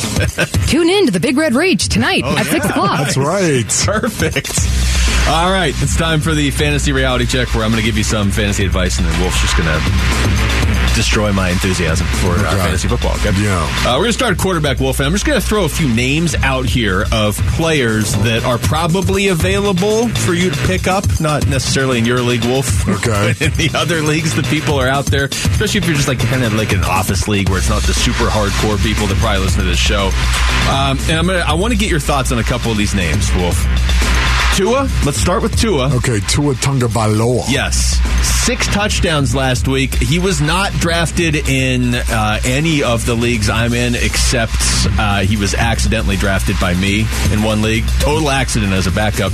Tune 0.66 0.88
in 0.88 1.07
to 1.07 1.12
the 1.12 1.21
Big 1.21 1.37
Red 1.37 1.54
Rage 1.54 1.88
tonight 1.88 2.23
oh, 2.25 2.37
at 2.37 2.47
6 2.47 2.66
o'clock. 2.66 2.99
That's 2.99 3.16
right. 3.16 3.68
Perfect. 3.85 4.88
All 5.29 5.50
right, 5.50 5.75
it's 5.83 5.97
time 5.97 6.21
for 6.21 6.35
the 6.35 6.50
fantasy 6.50 6.93
reality 6.93 7.27
check 7.27 7.55
where 7.55 7.62
I'm 7.65 7.71
going 7.71 7.83
to 7.83 7.87
give 7.87 7.99
you 7.99 8.05
some 8.05 8.31
fantasy 8.31 8.65
advice 8.65 8.99
and 8.99 9.07
then 9.07 9.21
Wolf's 9.21 9.41
just 9.43 9.57
going 9.59 9.69
to 9.69 9.79
destroy 10.95 11.33
my 11.33 11.50
enthusiasm 11.50 12.07
for 12.23 12.31
uh, 12.31 12.38
Okay. 12.49 12.57
fantasy 12.57 12.88
football. 12.88 13.12
Okay? 13.17 13.31
Yeah. 13.43 13.62
Uh, 13.87 13.93
we're 13.93 14.05
going 14.05 14.07
to 14.07 14.12
start 14.15 14.38
quarterback, 14.38 14.81
Wolf, 14.81 14.99
and 15.00 15.07
I'm 15.07 15.12
just 15.12 15.27
going 15.27 15.38
to 15.41 15.47
throw 15.47 15.65
a 15.65 15.69
few 15.69 15.87
names 15.95 16.35
out 16.37 16.65
here 16.65 17.05
of 17.12 17.37
players 17.53 18.15
that 18.25 18.43
are 18.45 18.57
probably 18.59 19.29
available 19.29 20.09
for 20.09 20.33
you 20.33 20.50
to 20.50 20.57
pick 20.67 20.88
up. 20.88 21.05
Not 21.21 21.47
necessarily 21.47 21.99
in 21.99 22.05
your 22.07 22.21
league, 22.21 22.45
Wolf. 22.45 22.88
Okay. 22.88 23.35
but 23.38 23.43
in 23.43 23.53
the 23.53 23.71
other 23.79 24.00
leagues 24.00 24.35
that 24.35 24.47
people 24.47 24.81
are 24.81 24.88
out 24.88 25.07
there, 25.07 25.27
especially 25.27 25.79
if 25.79 25.87
you're 25.87 25.95
just 25.95 26.09
like 26.09 26.19
kind 26.21 26.43
of 26.43 26.55
like 26.55 26.73
an 26.73 26.83
office 26.85 27.29
league 27.29 27.49
where 27.50 27.59
it's 27.59 27.69
not 27.69 27.83
the 27.83 27.93
super 27.95 28.25
hardcore 28.25 28.83
people 28.83 29.07
that 29.07 29.17
probably 29.19 29.41
listen 29.45 29.61
to 29.61 29.67
this 29.67 29.79
show. 29.79 30.07
Um, 30.71 30.99
and 31.11 31.12
I'm 31.19 31.27
gonna, 31.27 31.41
I 31.47 31.53
want 31.53 31.73
to 31.75 31.79
get 31.79 31.91
your 31.91 32.00
thoughts 32.00 32.33
on 32.33 32.38
a 32.38 32.43
couple 32.45 32.73
of 32.73 32.79
these 32.79 32.95
names, 32.95 33.33
Wolf. 33.37 33.57
Tua. 34.59 34.88
Let's 35.07 35.19
start 35.19 35.45
with 35.45 35.57
Tua. 35.57 35.95
Okay, 35.99 36.19
Tua 36.19 36.53
Tagovailoa. 36.53 37.45
Yes. 37.49 38.00
Six 38.45 38.67
touchdowns 38.67 39.33
last 39.33 39.69
week. 39.69 39.95
He 39.95 40.19
was 40.19 40.41
not 40.41 40.73
drafted 40.73 41.37
in 41.37 41.95
uh, 41.95 42.41
any 42.45 42.83
of 42.83 43.07
the 43.07 43.15
leagues 43.15 43.49
I'm 43.49 43.73
in, 43.73 43.95
except 43.95 44.57
uh, 44.99 45.21
he 45.21 45.37
was 45.37 45.55
accidentally 45.55 46.17
drafted 46.17 46.59
by 46.61 46.75
me 46.75 47.07
in 47.33 47.45
one 47.45 47.62
league. 47.62 47.85
Total 48.00 48.31
accident 48.31 48.73
as 48.73 48.88
a 48.88 48.91
backup. 48.91 49.31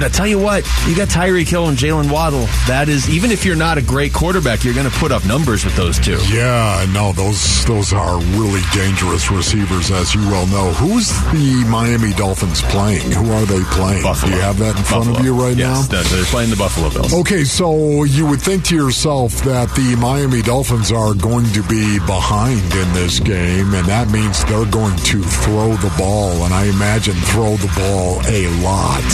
But 0.00 0.06
I 0.06 0.16
tell 0.16 0.26
you 0.26 0.38
what, 0.38 0.64
you 0.88 0.96
got 0.96 1.08
Tyreek 1.08 1.46
Hill 1.46 1.68
and 1.68 1.76
Jalen 1.76 2.10
Waddle. 2.10 2.46
That 2.66 2.88
is, 2.88 3.10
even 3.10 3.30
if 3.30 3.44
you're 3.44 3.54
not 3.54 3.76
a 3.76 3.82
great 3.82 4.14
quarterback, 4.14 4.64
you're 4.64 4.72
going 4.72 4.88
to 4.88 4.96
put 4.96 5.12
up 5.12 5.26
numbers 5.26 5.62
with 5.62 5.76
those 5.76 5.98
two. 5.98 6.16
Yeah, 6.32 6.86
no, 6.94 7.12
those 7.12 7.66
those 7.66 7.92
are 7.92 8.18
really 8.40 8.62
dangerous 8.72 9.30
receivers, 9.30 9.90
as 9.90 10.14
you 10.14 10.22
well 10.22 10.46
know. 10.46 10.72
Who's 10.72 11.12
the 11.36 11.66
Miami 11.68 12.14
Dolphins 12.14 12.62
playing? 12.62 13.10
Who 13.10 13.30
are 13.30 13.44
they 13.44 13.60
playing? 13.76 14.02
Buffalo. 14.02 14.32
Do 14.32 14.38
you 14.38 14.42
have 14.42 14.56
that 14.60 14.78
in 14.78 14.84
front 14.84 15.10
of 15.10 15.22
you 15.22 15.34
right 15.34 15.54
yes, 15.54 15.90
now? 15.90 15.98
no, 15.98 16.02
they're 16.08 16.24
playing 16.24 16.48
the 16.48 16.56
Buffalo 16.56 16.88
Bills. 16.88 17.12
Okay, 17.12 17.44
so 17.44 18.04
you 18.04 18.24
would 18.24 18.40
think 18.40 18.64
to 18.72 18.74
yourself 18.74 19.34
that 19.44 19.68
the 19.74 19.96
Miami 20.00 20.40
Dolphins 20.40 20.90
are 20.92 21.12
going 21.12 21.44
to 21.52 21.62
be 21.64 21.98
behind 22.06 22.64
in 22.72 22.90
this 22.94 23.20
game, 23.20 23.74
and 23.74 23.84
that 23.84 24.08
means 24.08 24.46
they're 24.46 24.64
going 24.64 24.96
to 25.12 25.20
throw 25.44 25.76
the 25.76 25.92
ball, 25.98 26.32
and 26.46 26.54
I 26.54 26.72
imagine 26.72 27.12
throw 27.28 27.56
the 27.56 27.70
ball 27.76 28.22
a 28.24 28.48
lot. 28.64 29.04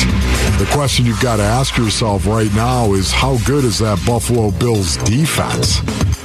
The 0.62 0.75
question 0.76 1.06
you've 1.06 1.22
got 1.22 1.36
to 1.36 1.42
ask 1.42 1.78
yourself 1.78 2.26
right 2.26 2.52
now 2.52 2.92
is 2.92 3.10
how 3.10 3.38
good 3.46 3.64
is 3.64 3.78
that 3.78 3.98
Buffalo 4.06 4.50
Bills 4.50 4.98
defense? 4.98 5.78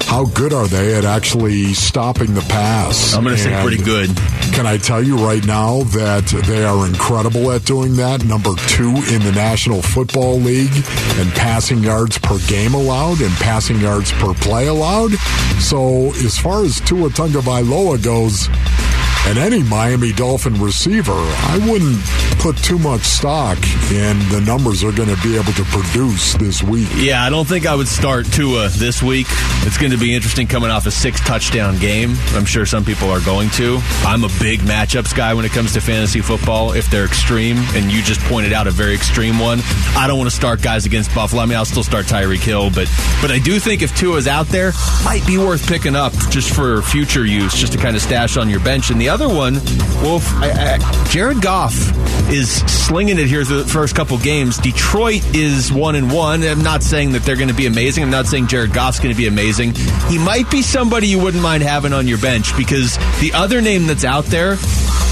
How 0.09 0.25
good 0.25 0.51
are 0.51 0.67
they 0.67 0.93
at 0.93 1.05
actually 1.05 1.73
stopping 1.73 2.33
the 2.33 2.41
pass? 2.41 3.13
I'm 3.13 3.23
going 3.23 3.37
to 3.37 3.41
say 3.41 3.61
pretty 3.61 3.81
good. 3.81 4.09
Can 4.51 4.67
I 4.67 4.75
tell 4.75 5.01
you 5.01 5.15
right 5.15 5.45
now 5.45 5.83
that 5.95 6.25
they 6.47 6.65
are 6.65 6.85
incredible 6.85 7.49
at 7.53 7.63
doing 7.63 7.95
that? 7.95 8.25
Number 8.25 8.53
two 8.67 8.89
in 8.89 9.23
the 9.23 9.31
National 9.33 9.81
Football 9.81 10.35
League 10.35 10.75
and 10.75 11.31
passing 11.31 11.81
yards 11.81 12.17
per 12.17 12.37
game 12.49 12.73
allowed 12.73 13.21
and 13.21 13.33
passing 13.35 13.79
yards 13.79 14.11
per 14.11 14.33
play 14.33 14.67
allowed. 14.67 15.13
So 15.61 16.07
as 16.25 16.37
far 16.37 16.65
as 16.65 16.81
Tua 16.81 17.07
Tagovailoa 17.07 18.03
goes, 18.03 18.49
and 19.27 19.37
any 19.37 19.63
Miami 19.63 20.11
Dolphin 20.11 20.59
receiver, 20.59 21.13
I 21.13 21.59
wouldn't 21.69 22.01
put 22.39 22.57
too 22.57 22.79
much 22.79 23.01
stock 23.01 23.57
in 23.91 24.17
the 24.29 24.41
numbers 24.45 24.81
they're 24.81 24.91
going 24.91 25.13
to 25.13 25.21
be 25.21 25.35
able 25.35 25.53
to 25.53 25.63
produce 25.65 26.33
this 26.35 26.63
week. 26.63 26.89
Yeah, 26.95 27.23
I 27.23 27.29
don't 27.29 27.47
think 27.47 27.65
I 27.65 27.75
would 27.75 27.87
start 27.87 28.25
Tua 28.25 28.69
this 28.69 29.03
week. 29.03 29.27
It's 29.63 29.77
going 29.77 29.91
to 29.91 29.97
be 29.97 30.15
interesting 30.15 30.47
coming 30.47 30.71
off 30.71 30.87
a 30.87 30.91
six 30.91 31.19
touchdown 31.21 31.77
game. 31.77 32.15
I'm 32.33 32.45
sure 32.45 32.65
some 32.65 32.83
people 32.83 33.09
are 33.11 33.21
going 33.21 33.49
to. 33.51 33.79
I'm 34.03 34.23
a 34.23 34.29
big 34.39 34.61
matchups 34.61 35.15
guy 35.15 35.33
when 35.33 35.45
it 35.45 35.51
comes 35.51 35.73
to 35.73 35.81
fantasy 35.81 36.21
football. 36.21 36.73
If 36.73 36.89
they're 36.89 37.05
extreme, 37.05 37.57
and 37.75 37.91
you 37.91 38.01
just 38.01 38.21
pointed 38.21 38.53
out 38.53 38.67
a 38.67 38.71
very 38.71 38.95
extreme 38.95 39.37
one, 39.37 39.59
I 39.95 40.07
don't 40.07 40.17
want 40.17 40.29
to 40.29 40.35
start 40.35 40.61
guys 40.61 40.85
against 40.85 41.13
Buffalo. 41.13 41.43
I 41.43 41.45
mean, 41.45 41.57
I'll 41.57 41.65
still 41.65 41.83
start 41.83 42.05
Tyreek 42.07 42.43
Hill, 42.43 42.69
but 42.71 42.89
but 43.21 43.29
I 43.31 43.39
do 43.39 43.59
think 43.59 43.81
if 43.81 43.95
Tua's 43.95 44.27
out 44.27 44.47
there, 44.47 44.71
might 45.05 45.25
be 45.27 45.37
worth 45.37 45.67
picking 45.67 45.95
up 45.95 46.13
just 46.29 46.53
for 46.53 46.81
future 46.81 47.25
use, 47.25 47.53
just 47.53 47.73
to 47.73 47.77
kind 47.77 47.95
of 47.95 48.01
stash 48.01 48.35
on 48.37 48.49
your 48.49 48.59
bench. 48.61 48.89
And 48.89 48.99
the 48.99 49.10
other 49.11 49.27
one, 49.27 49.55
Wolf, 50.01 50.25
I, 50.35 50.77
I, 50.79 51.05
Jared 51.09 51.41
Goff 51.41 51.75
is 52.29 52.49
slinging 52.49 53.19
it 53.19 53.27
here 53.27 53.43
the 53.43 53.65
first 53.65 53.93
couple 53.93 54.17
games. 54.17 54.57
Detroit 54.57 55.21
is 55.35 55.71
one 55.71 55.95
and 55.95 56.11
one. 56.11 56.43
I'm 56.43 56.63
not 56.63 56.81
saying 56.81 57.11
that 57.11 57.23
they're 57.23 57.35
going 57.35 57.49
to 57.49 57.53
be 57.53 57.65
amazing. 57.65 58.03
I'm 58.03 58.09
not 58.09 58.25
saying 58.25 58.47
Jared 58.47 58.73
Goff's 58.73 58.99
going 58.99 59.13
to 59.13 59.17
be 59.17 59.27
amazing. 59.27 59.73
He 60.07 60.17
might 60.17 60.49
be 60.49 60.61
somebody 60.61 61.07
you 61.07 61.19
wouldn't 61.19 61.43
mind 61.43 61.61
having 61.61 61.91
on 61.91 62.07
your 62.07 62.19
bench 62.19 62.55
because 62.55 62.97
the 63.19 63.31
other 63.33 63.61
name 63.61 63.85
that's 63.85 64.05
out 64.05 64.25
there 64.25 64.53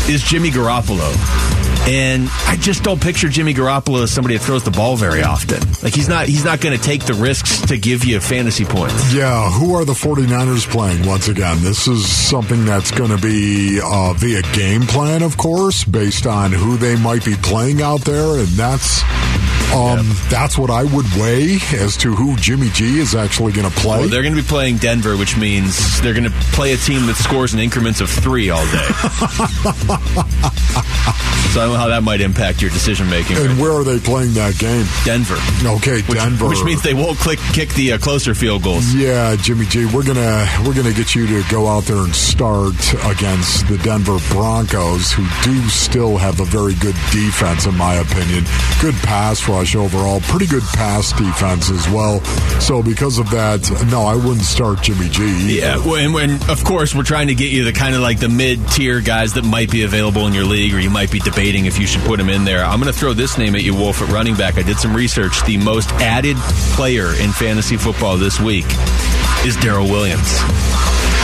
is 0.08 0.24
Jimmy 0.24 0.50
Garoppolo. 0.50 1.59
And 1.89 2.29
I 2.46 2.55
just 2.55 2.84
don't 2.84 3.01
picture 3.01 3.29
Jimmy 3.29 3.55
Garoppolo 3.55 4.03
as 4.03 4.12
somebody 4.12 4.38
that 4.38 4.43
throws 4.43 4.63
the 4.63 4.69
ball 4.69 4.96
very 4.96 5.24
often. 5.24 5.60
Like 5.81 5.96
he's 5.96 6.08
not 6.08 6.27
he's 6.27 6.46
not 6.46 6.62
going 6.62 6.77
to 6.77 6.84
take 6.84 7.05
the 7.05 7.15
risks 7.15 7.62
to 7.62 7.77
give 7.79 8.05
you 8.05 8.19
fantasy 8.19 8.63
points. 8.63 9.12
Yeah, 9.12 9.50
who 9.50 9.74
are 9.74 9.86
the 9.86 9.93
49ers 9.93 10.69
playing 10.69 11.08
once 11.08 11.29
again? 11.29 11.58
This 11.63 11.88
is 11.88 12.08
something 12.08 12.63
that's 12.63 12.91
going 12.91 13.10
to 13.10 13.17
be 13.17 13.79
uh, 13.84 14.13
via 14.13 14.43
game 14.53 14.84
plan, 14.84 15.24
of 15.24 15.36
course, 15.38 15.84
based 15.84 16.27
on 16.27 16.51
who 16.51 16.77
they 16.77 16.96
might 16.96 17.25
be 17.25 17.34
playing 17.34 17.81
out 17.81 18.01
there, 18.01 18.38
and 18.38 18.48
that's 18.50 19.01
um, 19.74 20.08
that's 20.30 20.58
what 20.58 20.70
I 20.70 20.84
would 20.84 21.06
weigh 21.18 21.58
as 21.74 21.96
to 21.98 22.16
who 22.16 22.36
Jimmy 22.38 22.70
G 22.70 23.00
is 23.00 23.14
actually 23.16 23.52
going 23.54 23.70
to 23.70 23.76
play. 23.76 24.00
Well, 24.00 24.10
they're 24.10 24.24
going 24.24 24.36
to 24.36 24.42
be 24.42 24.48
playing 24.48 24.78
Denver, 24.78 25.16
which 25.16 25.38
means 25.38 26.02
they're 26.02 26.14
going 26.14 26.24
to 26.26 26.36
play 26.54 26.74
a 26.74 26.78
team 26.78 27.06
that 27.08 27.16
scores 27.16 27.54
in 27.54 27.60
increments 27.60 28.02
of 28.02 28.10
three 28.10 28.50
all 28.50 28.66
day. 28.66 28.88
so 31.54 31.62
I 31.62 31.66
don't 31.66 31.74
know 31.74 31.78
how 31.78 31.88
that 31.90 32.02
might 32.04 32.22
impact 32.22 32.62
your 32.62 32.72
decision 32.72 33.10
making. 33.10 33.38
and 33.38 33.60
where 33.60 33.72
are 33.72 33.84
they 33.84 34.00
playing 34.00 34.34
that 34.34 34.58
game? 34.58 34.86
Denver, 35.06 35.38
Okay, 35.78 36.02
which, 36.04 36.18
Denver. 36.18 36.48
which 36.50 36.64
means 36.64 36.82
they 36.82 36.94
won't 36.94 37.18
click 37.20 37.40
kick 37.54 37.70
the 37.74 37.94
uh, 37.94 37.98
closer 38.00 38.34
field 38.34 38.64
goals. 38.64 38.94
Yeah, 38.94 39.36
Jimmy 39.36 39.66
G, 39.68 39.86
we're 39.86 40.04
gonna 40.06 40.46
we're 40.66 40.74
gonna 40.76 40.94
get 40.94 41.14
you 41.16 41.28
to 41.28 41.44
go 41.52 41.68
out 41.68 41.84
there 41.84 41.98
and 41.98 42.16
start 42.16 42.74
against 43.06 43.68
the 43.68 43.78
Denver 43.84 44.18
Broncos, 44.30 45.12
who 45.12 45.26
do 45.44 45.70
still 45.70 46.18
have 46.18 46.40
a 46.40 46.46
very 46.46 46.74
good 46.76 46.96
defense, 47.12 47.66
in 47.66 47.76
my 47.76 47.96
opinion. 47.96 48.46
Good 48.82 48.96
pass 49.04 49.48
rush 49.48 49.59
overall, 49.75 50.20
pretty 50.22 50.48
good 50.48 50.63
pass 50.74 51.12
defense 51.13 51.70
as 51.70 51.88
well. 51.89 52.20
So 52.60 52.82
because 52.82 53.18
of 53.18 53.30
that, 53.32 53.70
no, 53.92 54.04
I 54.04 54.16
wouldn't 54.16 54.42
start 54.42 54.82
Jimmy 54.82 55.10
G. 55.10 55.60
Yeah, 55.60 55.78
well, 55.78 55.96
and 55.96 56.13
when 56.13 56.32
of 56.50 56.63
course 56.63 56.96
we're 56.96 57.04
trying 57.04 57.28
to 57.28 57.36
get 57.36 57.51
you 57.51 57.63
the 57.63 57.74
kind 57.74 57.96
of 57.96 58.01
like 58.01 58.20
the 58.20 58.30
mid 58.30 58.66
tier 58.70 59.01
guys 59.01 59.34
that 59.34 59.44
might 59.44 59.72
be 59.72 59.84
available 59.84 60.28
in 60.28 60.34
your 60.34 60.46
league, 60.46 60.74
or 60.74 60.80
you 60.80 60.89
might 60.89 61.12
be 61.12 61.20
debating 61.20 61.66
if 61.66 61.80
you 61.80 61.88
should 61.88 62.01
put 62.04 62.18
them 62.18 62.30
in 62.30 62.46
there. 62.46 62.63
I'm 62.63 62.80
going 62.80 62.92
to 62.92 62.98
throw 62.98 63.13
this 63.13 63.38
name 63.38 63.56
at 63.56 63.63
you, 63.63 63.74
Wolf, 63.74 64.01
at 64.01 64.10
running 64.10 64.36
back. 64.36 64.58
I 64.58 64.63
did 64.63 64.78
some 64.78 64.96
research. 64.96 65.44
The 65.44 65.58
most 65.58 65.89
added 65.94 66.38
player 66.75 67.13
in 67.22 67.32
fantasy 67.32 67.78
football 67.78 68.18
this 68.18 68.39
week 68.39 68.66
is 69.46 69.56
Darrel 69.58 69.89
Williams. 69.89 70.39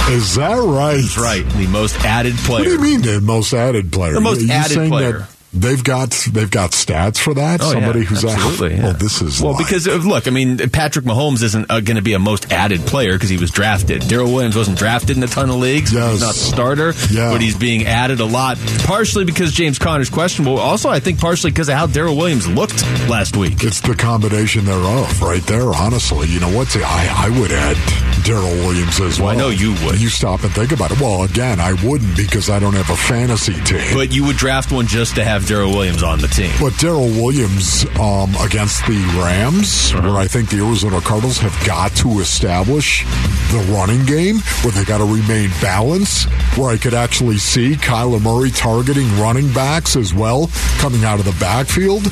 Is 0.07 0.35
that 0.35 0.57
right? 0.57 0.97
That's 0.97 1.17
right, 1.17 1.43
the 1.53 1.67
most 1.67 1.95
added 2.05 2.35
player. 2.35 2.59
What 2.59 2.65
do 2.65 2.71
you 2.73 2.79
mean 2.79 3.01
the 3.01 3.21
most 3.21 3.53
added 3.53 3.91
player? 3.91 4.13
The 4.13 4.21
most 4.21 4.47
Are 4.47 4.53
added 4.53 4.89
player. 4.89 5.19
That 5.19 5.34
they've 5.55 5.83
got 5.83 6.11
they've 6.31 6.51
got 6.51 6.71
stats 6.71 7.17
for 7.17 7.33
that. 7.35 7.61
Oh, 7.61 7.71
Somebody 7.71 7.99
yeah, 8.01 8.05
who's 8.05 8.25
absolutely. 8.25 8.73
At, 8.75 8.79
yeah. 8.79 8.89
Oh, 8.89 8.93
this 8.93 9.21
is 9.21 9.41
well 9.41 9.53
like- 9.53 9.65
because 9.65 9.87
uh, 9.87 9.95
look, 9.95 10.27
I 10.27 10.31
mean, 10.31 10.57
Patrick 10.69 11.05
Mahomes 11.05 11.41
isn't 11.43 11.69
uh, 11.69 11.79
going 11.79 11.95
to 11.95 12.01
be 12.01 12.13
a 12.13 12.19
most 12.19 12.51
added 12.51 12.81
player 12.81 13.13
because 13.13 13.29
he 13.29 13.37
was 13.37 13.51
drafted. 13.51 14.07
Darrel 14.07 14.31
Williams 14.33 14.55
wasn't 14.55 14.77
drafted 14.77 15.17
in 15.17 15.23
a 15.23 15.27
ton 15.27 15.49
of 15.49 15.55
leagues. 15.55 15.93
Yes. 15.93 16.11
He's 16.11 16.21
not 16.21 16.33
the 16.33 16.39
starter, 16.39 16.93
Yeah. 17.11 17.31
but 17.31 17.41
he's 17.41 17.55
being 17.57 17.85
added 17.85 18.19
a 18.19 18.25
lot. 18.25 18.57
Partially 18.83 19.25
because 19.25 19.51
James 19.53 19.79
Conner's 19.79 20.09
questionable. 20.09 20.57
Also, 20.59 20.89
I 20.89 20.99
think 20.99 21.19
partially 21.19 21.51
because 21.51 21.69
of 21.69 21.75
how 21.75 21.87
Darrel 21.87 22.15
Williams 22.17 22.47
looked 22.47 22.83
last 23.09 23.35
week. 23.37 23.63
It's 23.63 23.81
the 23.81 23.95
combination 23.95 24.65
thereof, 24.65 25.21
right 25.21 25.43
there. 25.43 25.73
Honestly, 25.73 26.27
you 26.27 26.39
know 26.39 26.55
what? 26.55 26.75
I 26.75 27.27
I 27.27 27.39
would 27.39 27.51
add 27.51 27.77
Darrel 28.25 28.43
Williams 28.65 28.99
as 28.99 29.19
well. 29.19 29.27
Well, 29.27 29.35
I 29.35 29.37
know 29.39 29.49
you 29.49 29.73
would. 29.85 30.01
You 30.01 30.09
stop 30.09 30.43
and 30.43 30.51
think 30.51 30.71
about 30.71 30.91
it. 30.91 30.99
Well, 30.99 31.23
again, 31.23 31.59
I 31.59 31.73
wouldn't 31.83 32.17
because 32.17 32.49
I 32.49 32.59
don't 32.59 32.73
have 32.73 32.89
a 32.89 32.95
fantasy 32.95 33.53
team. 33.63 33.93
But 33.93 34.13
you 34.13 34.25
would 34.25 34.35
draft 34.37 34.71
one 34.71 34.87
just 34.87 35.15
to 35.15 35.23
have 35.23 35.47
Darrel 35.47 35.71
Williams 35.71 36.03
on 36.03 36.19
the 36.19 36.27
team. 36.27 36.51
But 36.59 36.77
Darrel 36.77 37.07
Williams 37.09 37.85
um, 37.99 38.35
against 38.43 38.85
the 38.87 38.97
Rams, 39.17 39.93
Uh-huh. 39.93 40.09
where 40.11 40.17
I 40.19 40.27
think 40.27 40.49
the 40.49 40.57
Arizona 40.65 41.01
Cardinals 41.01 41.37
have 41.39 41.55
got 41.65 41.91
to 41.97 42.19
establish 42.19 43.03
the 43.51 43.63
running 43.71 44.05
game, 44.05 44.39
where 44.61 44.71
they 44.73 44.83
got 44.85 44.97
to 44.99 45.05
remain 45.05 45.49
balanced, 45.61 46.27
where 46.57 46.69
I 46.71 46.77
could 46.77 46.93
actually 46.93 47.37
see 47.37 47.73
Kyler 47.75 48.21
Murray 48.21 48.49
targeting 48.51 49.07
running 49.19 49.51
backs 49.53 49.95
as 49.95 50.13
well 50.13 50.49
coming 50.79 51.03
out 51.05 51.19
of 51.19 51.25
the 51.25 51.35
backfield. 51.39 52.05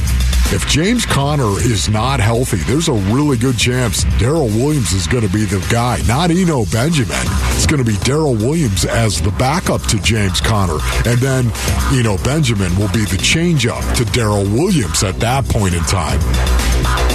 If 0.53 0.67
James 0.70 1.05
Conner 1.05 1.58
is 1.60 1.89
not 1.89 2.20
healthy, 2.20 2.58
there's 2.58 2.88
a 2.88 2.93
really 2.93 3.38
good 3.38 3.58
chance 3.58 4.03
Darrel 4.20 4.48
Williams 4.50 4.91
is 4.91 5.08
going 5.08 5.25
to 5.25 5.34
be 5.34 5.46
the 5.46 5.65
guy, 5.72 6.00
not 6.07 6.31
Eno 6.31 6.65
Benjamin. 6.65 7.25
It's 7.55 7.65
going 7.65 7.83
to 7.83 7.89
be 7.89 7.98
Darrel 8.03 8.36
Williams 8.36 8.86
as 8.86 9.22
the 9.22 9.31
backup 9.31 9.81
to 9.83 10.00
James 10.00 10.41
Conner. 10.41 10.79
And 11.05 11.19
then 11.19 11.51
Eno 11.91 12.17
Benjamin 12.24 12.75
will 12.77 12.91
be 12.91 13.05
the 13.05 13.17
change 13.17 13.65
up 13.67 13.83
to 13.95 14.05
Darrel 14.05 14.43
Williams 14.43 15.03
at 15.03 15.19
that 15.19 15.45
point 15.45 15.74
in 15.74 15.83
time. 15.83 16.19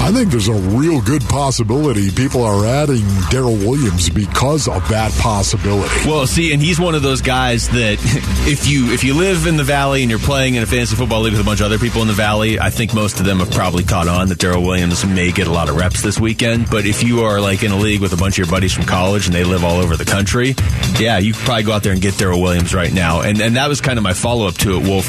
I 0.08 0.10
think 0.10 0.30
there's 0.30 0.48
a 0.48 0.54
real 0.54 1.02
good 1.02 1.20
possibility 1.24 2.10
people 2.10 2.42
are 2.42 2.64
adding 2.64 3.04
Darrel 3.28 3.56
Williams 3.56 4.08
because 4.08 4.66
of 4.66 4.88
that 4.88 5.12
possibility. 5.20 6.08
Well, 6.08 6.26
see, 6.26 6.54
and 6.54 6.62
he's 6.62 6.80
one 6.80 6.94
of 6.94 7.02
those 7.02 7.20
guys 7.20 7.68
that 7.68 7.98
if 8.48 8.66
you 8.66 8.90
if 8.90 9.04
you 9.04 9.12
live 9.12 9.46
in 9.46 9.58
the 9.58 9.64
valley 9.64 10.00
and 10.00 10.08
you're 10.08 10.18
playing 10.18 10.54
in 10.54 10.62
a 10.62 10.66
fantasy 10.66 10.96
football 10.96 11.20
league 11.20 11.34
with 11.34 11.42
a 11.42 11.44
bunch 11.44 11.60
of 11.60 11.66
other 11.66 11.78
people 11.78 12.00
in 12.00 12.08
the 12.08 12.14
valley, 12.14 12.58
I 12.58 12.70
think 12.70 12.94
most 12.94 13.20
of 13.20 13.26
them 13.26 13.40
have 13.40 13.50
probably 13.50 13.84
caught 13.84 14.08
on 14.08 14.28
that 14.28 14.38
Darrel 14.38 14.62
Williams 14.62 15.04
may 15.04 15.30
get 15.30 15.46
a 15.46 15.52
lot 15.52 15.68
of 15.68 15.76
reps 15.76 16.00
this 16.00 16.18
weekend. 16.18 16.70
But 16.70 16.86
if 16.86 17.02
you 17.02 17.24
are 17.24 17.38
like 17.38 17.62
in 17.62 17.70
a 17.70 17.76
league 17.76 18.00
with 18.00 18.14
a 18.14 18.16
bunch 18.16 18.38
of 18.38 18.46
your 18.46 18.50
buddies 18.50 18.72
from 18.72 18.86
college 18.86 19.26
and 19.26 19.34
they 19.34 19.44
live 19.44 19.62
all 19.62 19.76
over 19.76 19.94
the 19.94 20.06
country, 20.06 20.54
yeah, 20.98 21.18
you 21.18 21.34
could 21.34 21.42
probably 21.42 21.64
go 21.64 21.72
out 21.72 21.82
there 21.82 21.92
and 21.92 22.00
get 22.00 22.16
Darrel 22.16 22.40
Williams 22.40 22.74
right 22.74 22.94
now. 22.94 23.20
And 23.20 23.42
and 23.42 23.56
that 23.56 23.68
was 23.68 23.82
kind 23.82 23.98
of 23.98 24.04
my 24.04 24.14
follow 24.14 24.46
up 24.46 24.54
to 24.54 24.78
it, 24.78 24.88
Wolf. 24.88 25.06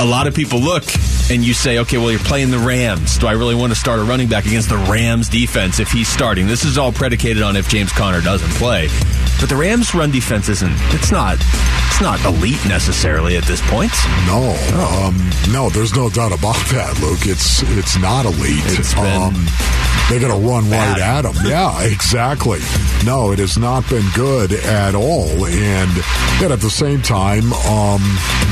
A 0.00 0.06
lot 0.06 0.26
of 0.26 0.34
people 0.34 0.60
look 0.60 0.84
and 1.30 1.44
you 1.44 1.52
say, 1.52 1.78
okay, 1.80 1.98
well, 1.98 2.10
you're 2.10 2.18
playing 2.20 2.50
the 2.50 2.58
Rams. 2.58 3.18
Do 3.18 3.26
I 3.26 3.32
really 3.32 3.54
want 3.54 3.72
to 3.72 3.78
start 3.78 4.00
a 4.00 4.02
running 4.02 4.29
back 4.30 4.46
against 4.46 4.68
the 4.68 4.78
Rams 4.78 5.28
defense 5.28 5.80
if 5.80 5.90
he's 5.90 6.08
starting? 6.08 6.46
This 6.46 6.64
is 6.64 6.78
all 6.78 6.92
predicated 6.92 7.42
on 7.42 7.56
if 7.56 7.68
James 7.68 7.92
Conner 7.92 8.20
doesn't 8.20 8.50
play. 8.52 8.88
But 9.40 9.48
the 9.48 9.56
Rams' 9.56 9.94
run 9.94 10.10
defense 10.10 10.48
isn't. 10.48 10.72
It's 10.94 11.10
not. 11.10 11.36
It's 11.88 12.00
not 12.00 12.24
elite 12.24 12.64
necessarily 12.66 13.36
at 13.36 13.44
this 13.44 13.60
point. 13.68 13.92
No, 14.26 14.56
um, 14.74 15.30
no, 15.52 15.68
there's 15.68 15.94
no 15.94 16.08
doubt 16.08 16.32
about 16.32 16.56
that, 16.70 16.98
Luke. 17.02 17.26
It's 17.26 17.62
it's 17.76 17.98
not 17.98 18.24
elite. 18.24 18.62
It's 18.78 18.96
um, 18.96 19.34
they're 20.08 20.20
going 20.20 20.32
to 20.32 20.48
run 20.48 20.68
bad. 20.70 20.98
right 20.98 21.00
at 21.00 21.22
them. 21.22 21.34
Yeah, 21.46 21.82
exactly. 21.82 22.60
No, 23.04 23.32
it 23.32 23.38
has 23.38 23.58
not 23.58 23.88
been 23.88 24.06
good 24.14 24.52
at 24.52 24.94
all. 24.94 25.46
And 25.46 25.96
yet 26.40 26.50
at 26.50 26.60
the 26.60 26.70
same 26.70 27.00
time, 27.02 27.52
um, 27.52 28.00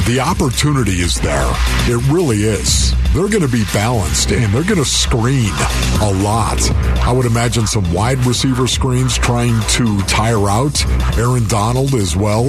the 0.07 0.21
opportunity 0.21 1.01
is 1.01 1.21
there. 1.21 1.51
It 1.89 2.07
really 2.11 2.39
is. 2.45 2.93
They're 3.19 3.29
going 3.29 3.43
to 3.43 3.49
be 3.49 3.65
balanced 3.75 4.31
and 4.31 4.55
they're 4.55 4.63
going 4.63 4.77
to 4.77 4.85
screen 4.85 5.51
a 6.01 6.13
lot. 6.23 6.63
I 7.03 7.11
would 7.11 7.27
imagine 7.27 7.67
some 7.67 7.93
wide 7.93 8.25
receiver 8.25 8.69
screens 8.69 9.19
trying 9.19 9.61
to 9.71 10.01
tire 10.03 10.49
out 10.49 10.87
Aaron 11.19 11.45
Donald 11.49 11.95
as 11.95 12.15
well. 12.15 12.45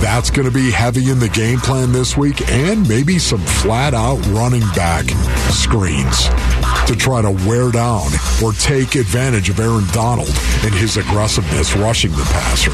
That's 0.00 0.30
going 0.30 0.48
to 0.48 0.54
be 0.54 0.70
heavy 0.70 1.10
in 1.10 1.18
the 1.18 1.28
game 1.28 1.58
plan 1.58 1.92
this 1.92 2.16
week 2.16 2.48
and 2.48 2.88
maybe 2.88 3.18
some 3.18 3.40
flat 3.40 3.92
out 3.92 4.16
running 4.28 4.64
back 4.74 5.04
screens 5.50 6.30
to 6.86 6.96
try 6.96 7.22
to 7.22 7.30
wear 7.30 7.70
down 7.70 8.08
or 8.42 8.52
take 8.52 8.94
advantage 8.94 9.48
of 9.48 9.58
Aaron 9.58 9.86
Donald 9.92 10.28
and 10.62 10.74
his 10.74 10.96
aggressiveness 10.96 11.74
rushing 11.76 12.10
the 12.12 12.24
passer. 12.24 12.72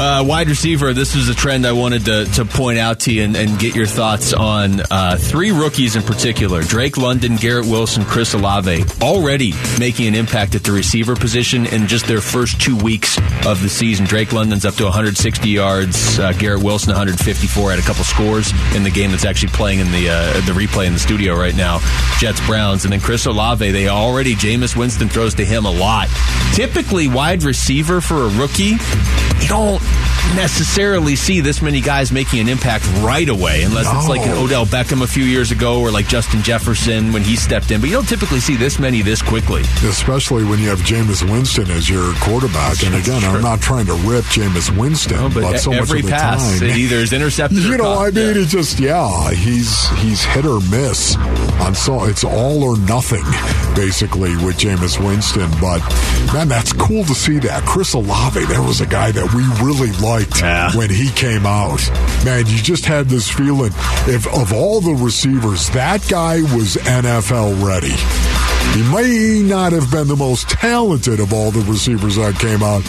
Uh, 0.00 0.24
wide 0.24 0.48
receiver, 0.48 0.92
this 0.92 1.14
is 1.14 1.28
a 1.28 1.34
trend 1.34 1.66
I 1.66 1.72
wanted 1.72 2.04
to, 2.06 2.24
to 2.34 2.44
point 2.44 2.78
out 2.78 3.00
to 3.00 3.12
you 3.12 3.22
and, 3.24 3.36
and 3.36 3.58
get 3.58 3.74
your 3.74 3.86
thoughts 3.86 4.32
on 4.32 4.80
uh, 4.90 5.16
three 5.16 5.50
rookies 5.50 5.96
in 5.96 6.02
particular 6.02 6.62
Drake 6.62 6.96
London, 6.96 7.36
Garrett 7.36 7.66
Wilson, 7.66 8.04
Chris 8.04 8.34
Olave, 8.34 8.84
already 9.02 9.52
making 9.78 10.06
an 10.06 10.14
impact 10.14 10.54
at 10.54 10.64
the 10.64 10.72
receiver 10.72 11.16
position 11.16 11.66
in 11.66 11.86
just 11.86 12.06
their 12.06 12.20
first 12.20 12.60
two 12.60 12.76
weeks 12.76 13.18
of 13.46 13.62
the 13.62 13.68
season. 13.68 14.06
Drake 14.06 14.32
London's 14.32 14.64
up 14.64 14.74
to 14.74 14.84
160 14.84 15.48
yards, 15.48 16.18
uh, 16.18 16.32
Garrett 16.32 16.62
Wilson 16.62 16.90
154, 16.90 17.70
had 17.70 17.78
a 17.78 17.82
couple 17.82 18.04
scores 18.04 18.52
in 18.74 18.82
the 18.82 18.90
game 18.90 19.10
that's 19.10 19.24
actually 19.24 19.52
playing 19.52 19.80
in 19.80 19.90
the 19.90 20.08
uh, 20.08 20.32
the 20.46 20.52
replay 20.52 20.86
in 20.86 20.92
the 20.92 20.98
studio 20.98 21.34
right 21.34 21.56
now. 21.56 21.80
Jets 22.18 22.44
Browns, 22.46 22.84
and 22.84 22.92
then 22.92 23.00
Chris 23.00 23.26
Olave, 23.26 23.37
they 23.70 23.86
already, 23.86 24.34
Jameis 24.34 24.74
Winston 24.76 25.08
throws 25.08 25.32
to 25.36 25.44
him 25.44 25.64
a 25.64 25.70
lot. 25.70 26.08
Typically, 26.54 27.06
wide 27.06 27.44
receiver 27.44 28.00
for 28.00 28.24
a 28.24 28.28
rookie, 28.30 28.74
you 29.40 29.48
don't 29.48 29.80
necessarily 30.34 31.16
see 31.16 31.40
this 31.40 31.62
many 31.62 31.80
guys 31.80 32.12
making 32.12 32.40
an 32.40 32.48
impact 32.48 32.86
right 33.00 33.28
away, 33.28 33.62
unless 33.62 33.86
it's 33.94 34.08
like 34.08 34.20
an 34.22 34.32
Odell 34.32 34.66
Beckham 34.66 35.02
a 35.02 35.06
few 35.06 35.24
years 35.24 35.50
ago 35.50 35.80
or 35.80 35.90
like 35.90 36.06
Justin 36.08 36.42
Jefferson 36.42 37.12
when 37.12 37.22
he 37.22 37.36
stepped 37.36 37.70
in. 37.70 37.80
But 37.80 37.88
you 37.90 37.96
don't 37.96 38.08
typically 38.08 38.40
see 38.40 38.56
this 38.56 38.78
many 38.78 39.02
this 39.02 39.22
quickly. 39.22 39.62
Especially 39.84 40.44
when 40.44 40.58
you 40.58 40.68
have 40.68 40.80
Jameis 40.80 41.28
Winston 41.30 41.70
as 41.70 41.88
your 41.88 42.12
quarterback. 42.20 42.82
And 42.84 42.94
again, 42.94 43.22
I'm 43.24 43.42
not 43.42 43.60
trying 43.60 43.86
to 43.86 43.94
rip 43.94 44.24
Jameis 44.26 44.76
Winston, 44.76 45.16
No, 45.16 45.28
but, 45.28 45.42
but, 45.42 45.58
so 45.58 45.72
every 45.72 46.02
much 46.02 46.04
of 46.04 46.10
the 46.10 46.16
pass, 46.16 46.58
time. 46.58 46.68
it 46.68 46.76
either 46.76 46.96
is 46.96 47.12
intercepted 47.12 47.58
or 47.58 47.68
You 47.68 47.76
know. 47.78 47.98
I 47.98 48.10
mean, 48.10 48.36
Yeah. 48.36 48.42
it 48.42 48.48
just 48.48 48.78
yeah, 48.80 49.30
he's 49.30 49.88
he's 50.00 50.24
hit 50.24 50.44
or 50.44 50.60
miss 50.70 51.16
on 51.60 51.74
so 51.74 52.04
it's 52.04 52.24
all 52.24 52.62
or 52.62 52.78
nothing 52.80 53.24
basically 53.74 54.30
with 54.44 54.56
Jameis 54.58 55.02
Winston. 55.04 55.50
But 55.60 55.80
man, 56.32 56.48
that's 56.48 56.72
cool 56.72 57.04
to 57.04 57.14
see 57.14 57.38
that 57.40 57.62
Chris 57.64 57.94
Olave. 57.94 58.44
There 58.46 58.62
was 58.62 58.80
a 58.80 58.86
guy 58.86 59.10
that 59.12 59.32
we 59.34 59.42
really 59.64 59.92
liked 59.98 60.17
Yeah. 60.40 60.76
when 60.76 60.90
he 60.90 61.10
came 61.10 61.46
out. 61.46 61.80
Man, 62.24 62.46
you 62.46 62.58
just 62.58 62.84
had 62.84 63.06
this 63.06 63.28
feeling 63.30 63.72
if 64.06 64.26
of 64.28 64.52
all 64.52 64.80
the 64.80 64.94
receivers, 64.94 65.68
that 65.70 66.06
guy 66.08 66.40
was 66.54 66.76
NFL 66.76 67.64
ready. 67.64 67.94
He 68.76 68.82
may 68.92 69.42
not 69.48 69.72
have 69.72 69.90
been 69.90 70.08
the 70.08 70.16
most 70.16 70.48
talented 70.48 71.20
of 71.20 71.32
all 71.32 71.50
the 71.50 71.60
receivers 71.70 72.16
that 72.16 72.34
came 72.38 72.62
out, 72.62 72.82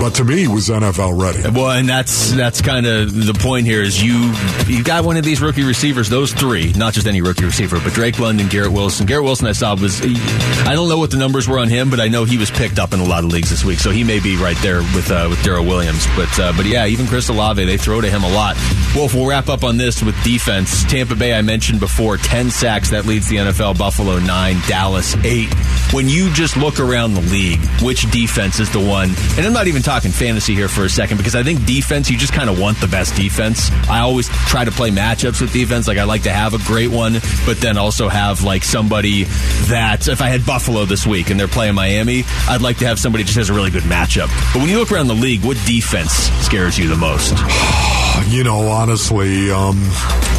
but 0.00 0.14
to 0.16 0.24
me, 0.24 0.46
was 0.48 0.68
NFL 0.68 1.20
ready. 1.20 1.42
Well, 1.50 1.70
and 1.70 1.88
that's 1.88 2.32
that's 2.32 2.60
kind 2.60 2.86
of 2.86 3.12
the 3.12 3.34
point 3.34 3.66
here 3.66 3.82
is 3.82 4.02
you 4.02 4.32
you 4.66 4.84
got 4.84 5.04
one 5.04 5.16
of 5.16 5.24
these 5.24 5.40
rookie 5.40 5.64
receivers, 5.64 6.08
those 6.08 6.32
three, 6.32 6.72
not 6.74 6.94
just 6.94 7.06
any 7.06 7.22
rookie 7.22 7.44
receiver, 7.44 7.78
but 7.82 7.92
Drake 7.92 8.18
London, 8.18 8.48
Garrett 8.48 8.72
Wilson. 8.72 9.06
Garrett 9.06 9.24
Wilson, 9.24 9.46
I 9.46 9.52
saw 9.52 9.74
was 9.74 10.00
I 10.02 10.74
don't 10.74 10.88
know 10.88 10.98
what 10.98 11.10
the 11.10 11.16
numbers 11.16 11.48
were 11.48 11.58
on 11.58 11.68
him, 11.68 11.90
but 11.90 12.00
I 12.00 12.08
know 12.08 12.24
he 12.24 12.38
was 12.38 12.50
picked 12.50 12.78
up 12.78 12.92
in 12.92 13.00
a 13.00 13.04
lot 13.04 13.24
of 13.24 13.30
leagues 13.30 13.50
this 13.50 13.64
week, 13.64 13.78
so 13.78 13.90
he 13.90 14.04
may 14.04 14.20
be 14.20 14.36
right 14.36 14.56
there 14.58 14.78
with 14.78 15.10
uh, 15.10 15.26
with 15.28 15.42
Darrel 15.42 15.64
Williams. 15.64 16.06
But 16.16 16.38
uh, 16.38 16.52
but 16.56 16.66
yeah, 16.66 16.86
even 16.86 17.06
Chris 17.06 17.28
Olave, 17.28 17.64
they 17.64 17.76
throw 17.76 18.00
to 18.00 18.10
him 18.10 18.24
a 18.24 18.30
lot. 18.30 18.56
Wolf, 18.94 19.14
we'll 19.14 19.26
wrap 19.26 19.48
up 19.48 19.64
on 19.64 19.76
this 19.76 20.02
with 20.02 20.20
defense. 20.22 20.84
Tampa 20.84 21.14
Bay, 21.14 21.34
I 21.34 21.42
mentioned 21.42 21.80
before, 21.80 22.16
ten 22.16 22.50
sacks 22.50 22.90
that 22.90 23.06
leads 23.06 23.28
the 23.28 23.36
NFL. 23.36 23.78
Buffalo 23.78 24.18
nine, 24.18 24.56
Dallas 24.66 25.16
eight. 25.24 25.52
When 25.92 26.08
you 26.08 26.32
just 26.32 26.56
look 26.56 26.80
around 26.80 27.14
the 27.14 27.20
league, 27.22 27.60
which 27.82 28.10
defense 28.10 28.58
is 28.60 28.70
the 28.72 28.80
one? 28.80 29.10
And 29.36 29.46
I'm 29.46 29.52
not 29.52 29.65
even 29.66 29.82
talking 29.82 30.10
fantasy 30.10 30.54
here 30.54 30.68
for 30.68 30.84
a 30.84 30.88
second 30.88 31.16
because 31.16 31.34
I 31.34 31.42
think 31.42 31.64
defense, 31.66 32.10
you 32.10 32.18
just 32.18 32.32
kind 32.32 32.50
of 32.50 32.60
want 32.60 32.80
the 32.80 32.86
best 32.86 33.14
defense. 33.16 33.70
I 33.88 34.00
always 34.00 34.28
try 34.28 34.64
to 34.64 34.70
play 34.70 34.90
matchups 34.90 35.40
with 35.40 35.52
defense. 35.52 35.88
Like 35.88 35.98
I 35.98 36.04
like 36.04 36.22
to 36.22 36.32
have 36.32 36.54
a 36.54 36.58
great 36.58 36.90
one, 36.90 37.14
but 37.44 37.60
then 37.60 37.76
also 37.78 38.08
have 38.08 38.42
like 38.42 38.64
somebody 38.64 39.24
that 39.68 40.08
if 40.08 40.20
I 40.22 40.28
had 40.28 40.44
Buffalo 40.46 40.84
this 40.84 41.06
week 41.06 41.30
and 41.30 41.38
they're 41.38 41.48
playing 41.48 41.74
Miami, 41.74 42.24
I'd 42.48 42.60
like 42.60 42.78
to 42.78 42.86
have 42.86 42.98
somebody 42.98 43.24
just 43.24 43.36
has 43.36 43.50
a 43.50 43.54
really 43.54 43.70
good 43.70 43.84
matchup. 43.84 44.28
But 44.52 44.60
when 44.60 44.68
you 44.68 44.78
look 44.78 44.92
around 44.92 45.08
the 45.08 45.14
league, 45.14 45.44
what 45.44 45.56
defense 45.66 46.12
scares 46.44 46.78
you 46.78 46.88
the 46.88 46.96
most? 46.96 47.34
You 48.28 48.42
know, 48.44 48.68
honestly, 48.68 49.50
um, 49.50 49.76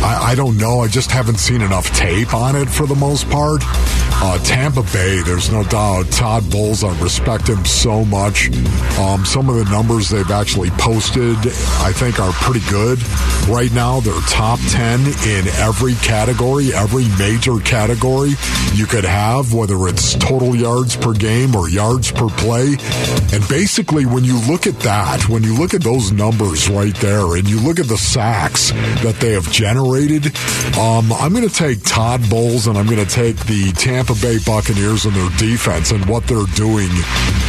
I, 0.02 0.32
I 0.32 0.36
don't 0.36 0.58
know. 0.58 0.82
I 0.82 0.88
just 0.88 1.12
haven't 1.12 1.38
seen 1.38 1.62
enough 1.62 1.96
tape 1.96 2.34
on 2.34 2.56
it 2.56 2.68
for 2.68 2.88
the 2.88 2.96
most 2.96 3.30
part. 3.30 3.62
Uh, 4.20 4.40
Tampa 4.40 4.82
Bay, 4.94 5.22
there's 5.22 5.52
no 5.52 5.64
doubt. 5.64 6.12
Todd 6.12 6.50
Bowles, 6.50 6.84
I 6.84 7.00
respect 7.02 7.48
him 7.48 7.64
so 7.66 8.04
much. 8.04 8.50
Um, 8.98 9.24
some 9.26 9.48
of 9.48 9.56
the 9.56 9.66
numbers 9.66 10.10
they've 10.10 10.32
actually 10.32 10.72
posted, 10.72 11.38
I 11.38 11.92
think, 11.94 12.20
are 12.20 12.32
pretty 12.34 12.68
good. 12.68 13.00
Right 13.48 13.72
now, 13.74 14.00
they're 14.00 14.20
top 14.28 14.60
10 14.70 15.02
in 15.02 15.48
every 15.60 15.94
category, 15.96 16.74
every 16.74 17.08
major 17.20 17.60
category 17.60 18.32
you 18.74 18.88
could 18.88 19.06
have, 19.06 19.54
whether 19.54 19.88
it's 19.88 20.16
total 20.16 20.56
yards 20.56 20.96
per 20.96 21.14
game 21.14 21.56
or 21.56 21.70
yards 21.70 22.12
per 22.12 22.28
play. 22.28 22.76
And 23.34 23.48
basically, 23.48 24.08
when 24.08 24.24
you 24.24 24.40
look 24.48 24.66
at 24.66 24.80
that, 24.80 25.30
when 25.30 25.44
you 25.44 25.56
look 25.56 25.76
at 25.76 25.82
those 25.82 26.12
numbers 26.12 26.70
right 26.70 26.96
there, 26.96 27.36
and 27.36 27.48
you 27.48 27.60
look 27.60 27.80
at 27.80 27.88
the 27.88 27.98
sacks 27.98 28.72
that 29.04 29.18
they 29.20 29.34
have 29.34 29.52
generated, 29.52 30.36
um, 30.78 31.14
I'm 31.14 31.34
going 31.34 31.48
to 31.48 31.54
take 31.54 31.84
Todd 31.84 32.28
Bowles 32.32 32.66
and 32.66 32.78
I'm 32.78 32.88
going 32.88 33.06
to 33.06 33.12
take 33.12 33.38
the 33.46 33.72
Tampa 34.08 34.22
Bay 34.22 34.38
Buccaneers 34.46 35.06
and 35.06 35.14
their 35.14 35.30
defense 35.38 35.92
and 35.92 36.06
what 36.06 36.26
they're 36.28 36.46
doing 36.56 36.90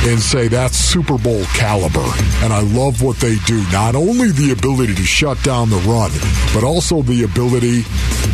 and 0.07 0.19
say 0.21 0.49
that's 0.49 0.77
Super 0.77 1.17
Bowl 1.17 1.45
caliber. 1.55 2.05
And 2.43 2.53
I 2.53 2.63
love 2.63 3.03
what 3.03 3.17
they 3.19 3.37
do. 3.47 3.65
Not 3.71 3.95
only 3.95 4.33
the 4.33 4.53
ability 4.53 4.95
to 4.95 5.03
shut 5.03 5.41
down 5.45 5.71
the 5.71 5.77
run, 5.79 6.11
but 6.55 6.65
also 6.65 7.03
the 7.03 7.23
ability 7.23 7.83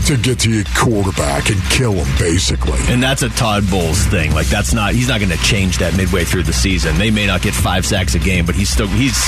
to 0.07 0.17
get 0.17 0.39
to 0.41 0.51
your 0.51 0.65
quarterback 0.77 1.51
and 1.51 1.61
kill 1.71 1.93
him, 1.93 2.19
basically. 2.19 2.79
And 2.89 3.03
that's 3.03 3.23
a 3.23 3.31
Todd 3.31 3.69
Bowles 3.71 4.05
thing. 4.07 4.33
Like 4.33 4.47
that's 4.47 4.73
not 4.73 4.95
he's 4.95 5.09
not 5.09 5.21
going 5.21 5.33
to 5.33 5.43
change 5.45 5.79
that 5.79 5.97
midway 5.97 6.25
through 6.25 6.45
the 6.45 6.53
season. 6.53 6.97
They 6.99 7.11
may 7.11 7.27
not 7.27 7.43
get 7.43 7.55
five 7.55 7.85
sacks 7.87 8.15
a 8.15 8.19
game, 8.19 8.47
but 8.47 8.55
he's 8.55 8.69
still 8.69 8.87
he's 8.87 9.19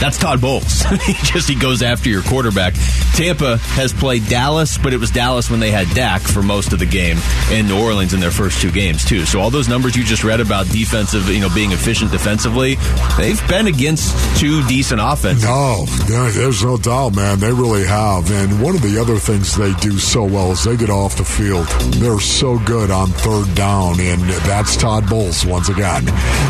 that's 0.00 0.18
Todd 0.18 0.40
Bowles. 0.40 0.82
he 1.06 1.12
just 1.12 1.48
he 1.48 1.54
goes 1.54 1.82
after 1.82 2.08
your 2.08 2.22
quarterback. 2.22 2.74
Tampa 3.14 3.58
has 3.58 3.92
played 3.92 4.26
Dallas, 4.26 4.78
but 4.78 4.92
it 4.92 4.98
was 4.98 5.10
Dallas 5.10 5.50
when 5.50 5.60
they 5.60 5.70
had 5.70 5.88
Dak 5.94 6.22
for 6.22 6.42
most 6.42 6.72
of 6.72 6.78
the 6.78 6.86
game, 6.86 7.18
and 7.50 7.68
New 7.68 7.80
Orleans 7.80 8.14
in 8.14 8.20
their 8.20 8.30
first 8.40 8.62
two 8.62 8.72
games 8.72 9.04
too. 9.04 9.26
So 9.26 9.38
all 9.38 9.50
those 9.50 9.68
numbers 9.68 9.94
you 9.94 10.02
just 10.02 10.24
read 10.24 10.40
about 10.40 10.66
defensive, 10.70 11.28
you 11.28 11.40
know, 11.40 11.54
being 11.54 11.72
efficient 11.72 12.10
defensively, 12.10 12.76
they've 13.18 13.48
been 13.48 13.66
against 13.66 14.16
two 14.40 14.66
decent 14.66 14.98
offenses. 14.98 15.44
No, 15.44 15.84
there's 16.30 16.64
no 16.64 16.78
doubt, 16.78 17.14
man. 17.14 17.38
They 17.38 17.52
really 17.52 17.84
have. 17.84 18.30
And 18.30 18.62
one 18.62 18.74
of 18.74 18.80
the 18.80 18.98
other 18.98 19.16
things 19.16 19.54
they 19.54 19.74
do 19.74 19.98
so 19.98 20.24
well 20.24 20.52
is 20.52 20.64
they 20.64 20.78
get 20.78 20.88
off 20.88 21.16
the 21.16 21.24
field. 21.24 21.66
They're 22.00 22.18
so 22.18 22.58
good 22.60 22.90
on 22.90 23.08
third 23.08 23.54
down, 23.54 24.00
and 24.00 24.22
that's 24.48 24.74
Todd 24.74 25.06
Bowles 25.10 25.44
once 25.44 25.68
again. 25.68 26.06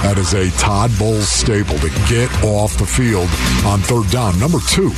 That 0.07 0.15
is 0.17 0.33
a 0.33 0.49
Todd 0.61 0.93
Bowles 0.97 1.27
staple 1.27 1.79
to 1.79 1.89
get 2.09 2.31
off 2.45 2.77
the 2.77 2.87
field 2.87 3.29
on 3.67 3.81
third 3.81 4.09
down. 4.13 4.39
Number 4.39 4.59
two, 4.69 4.93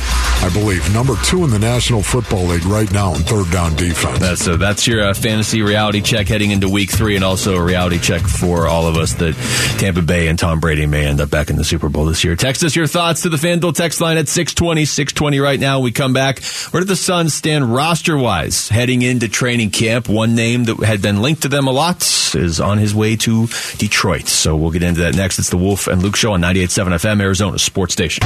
I 0.45 0.51
believe, 0.53 0.93
number 0.93 1.15
two 1.25 1.43
in 1.43 1.49
the 1.49 1.57
National 1.57 2.03
Football 2.03 2.45
League 2.45 2.65
right 2.65 2.91
now 2.91 3.15
in 3.15 3.21
third 3.23 3.49
down 3.51 3.75
defense. 3.75 4.19
That's 4.19 4.45
so. 4.45 4.57
That's 4.57 4.85
your 4.85 5.03
uh, 5.05 5.13
fantasy 5.15 5.63
reality 5.63 6.01
check 6.01 6.27
heading 6.27 6.51
into 6.51 6.69
week. 6.69 6.82
Week 6.83 6.91
three, 6.91 7.15
and 7.15 7.23
also 7.23 7.55
a 7.55 7.63
reality 7.63 7.97
check 7.97 8.21
for 8.21 8.67
all 8.67 8.87
of 8.87 8.97
us 8.97 9.13
that 9.13 9.33
Tampa 9.79 10.01
Bay 10.01 10.27
and 10.27 10.37
Tom 10.37 10.59
Brady 10.59 10.85
may 10.85 11.05
end 11.05 11.21
up 11.21 11.29
back 11.29 11.49
in 11.49 11.55
the 11.55 11.63
Super 11.63 11.87
Bowl 11.87 12.03
this 12.03 12.25
year. 12.25 12.35
Text 12.35 12.61
us 12.61 12.75
your 12.75 12.87
thoughts 12.87 13.21
to 13.21 13.29
the 13.29 13.37
FanDuel 13.37 13.73
text 13.73 14.01
line 14.01 14.17
at 14.17 14.27
620, 14.27 14.83
620 14.83 15.39
right 15.39 15.61
now. 15.61 15.79
We 15.79 15.93
come 15.93 16.11
back. 16.11 16.43
Where 16.71 16.81
do 16.81 16.85
the 16.85 16.97
Suns 16.97 17.33
stand 17.33 17.73
roster 17.73 18.17
wise 18.17 18.67
heading 18.67 19.01
into 19.01 19.29
training 19.29 19.71
camp? 19.71 20.09
One 20.09 20.35
name 20.35 20.65
that 20.65 20.83
had 20.83 21.01
been 21.01 21.21
linked 21.21 21.43
to 21.43 21.47
them 21.47 21.67
a 21.67 21.71
lot 21.71 22.01
is 22.35 22.59
on 22.59 22.79
his 22.79 22.93
way 22.93 23.15
to 23.15 23.47
Detroit. 23.77 24.27
So 24.27 24.57
we'll 24.57 24.71
get 24.71 24.83
into 24.83 25.03
that 25.03 25.15
next. 25.15 25.39
It's 25.39 25.51
the 25.51 25.57
Wolf 25.57 25.87
and 25.87 26.03
Luke 26.03 26.17
Show 26.17 26.33
on 26.33 26.41
98.7 26.41 26.95
FM, 26.95 27.21
Arizona 27.21 27.59
Sports 27.59 27.93
Station. 27.93 28.25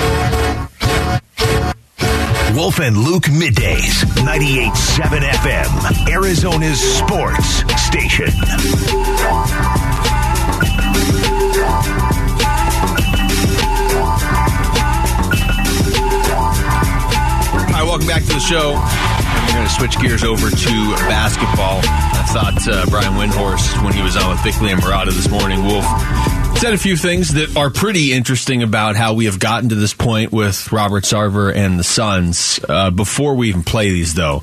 Wolf 2.57 2.79
and 2.79 2.97
Luke 2.97 3.25
middays, 3.25 4.03
98.7 4.25 5.19
FM, 5.19 6.09
Arizona's 6.09 6.79
sports 6.79 7.61
station. 7.79 8.25
Right, 17.69 17.83
welcome 17.83 18.07
back 18.07 18.23
to 18.23 18.29
the 18.29 18.39
show. 18.39 18.73
We're 18.73 19.53
going 19.53 19.67
to 19.67 19.73
switch 19.73 19.99
gears 19.99 20.23
over 20.23 20.49
to 20.49 20.95
basketball. 21.05 21.81
I 21.83 22.25
thought 22.33 22.67
uh, 22.67 22.87
Brian 22.89 23.13
Windhorst, 23.13 23.83
when 23.83 23.93
he 23.93 24.01
was 24.01 24.17
on 24.17 24.31
with 24.31 24.43
Bickley 24.43 24.71
and 24.71 24.81
Marotta 24.81 25.13
this 25.13 25.29
morning, 25.29 25.63
Wolf, 25.63 25.85
said 26.57 26.73
a 26.73 26.77
few 26.77 26.97
things 26.97 27.35
that 27.35 27.55
are 27.55 27.69
pretty 27.69 28.13
interesting 28.13 28.63
about 28.63 28.95
how 28.95 29.13
we 29.13 29.25
have 29.25 29.37
gotten 29.37 29.69
to 29.69 29.75
this 29.75 29.93
point 29.93 30.31
with 30.31 30.71
Robert 30.71 31.03
Sarver 31.03 31.53
and 31.53 31.79
the 31.79 31.83
Suns. 31.83 32.59
Uh, 32.67 32.89
before 32.89 33.35
we 33.35 33.49
even 33.49 33.61
play 33.61 33.91
these, 33.91 34.15
though, 34.15 34.41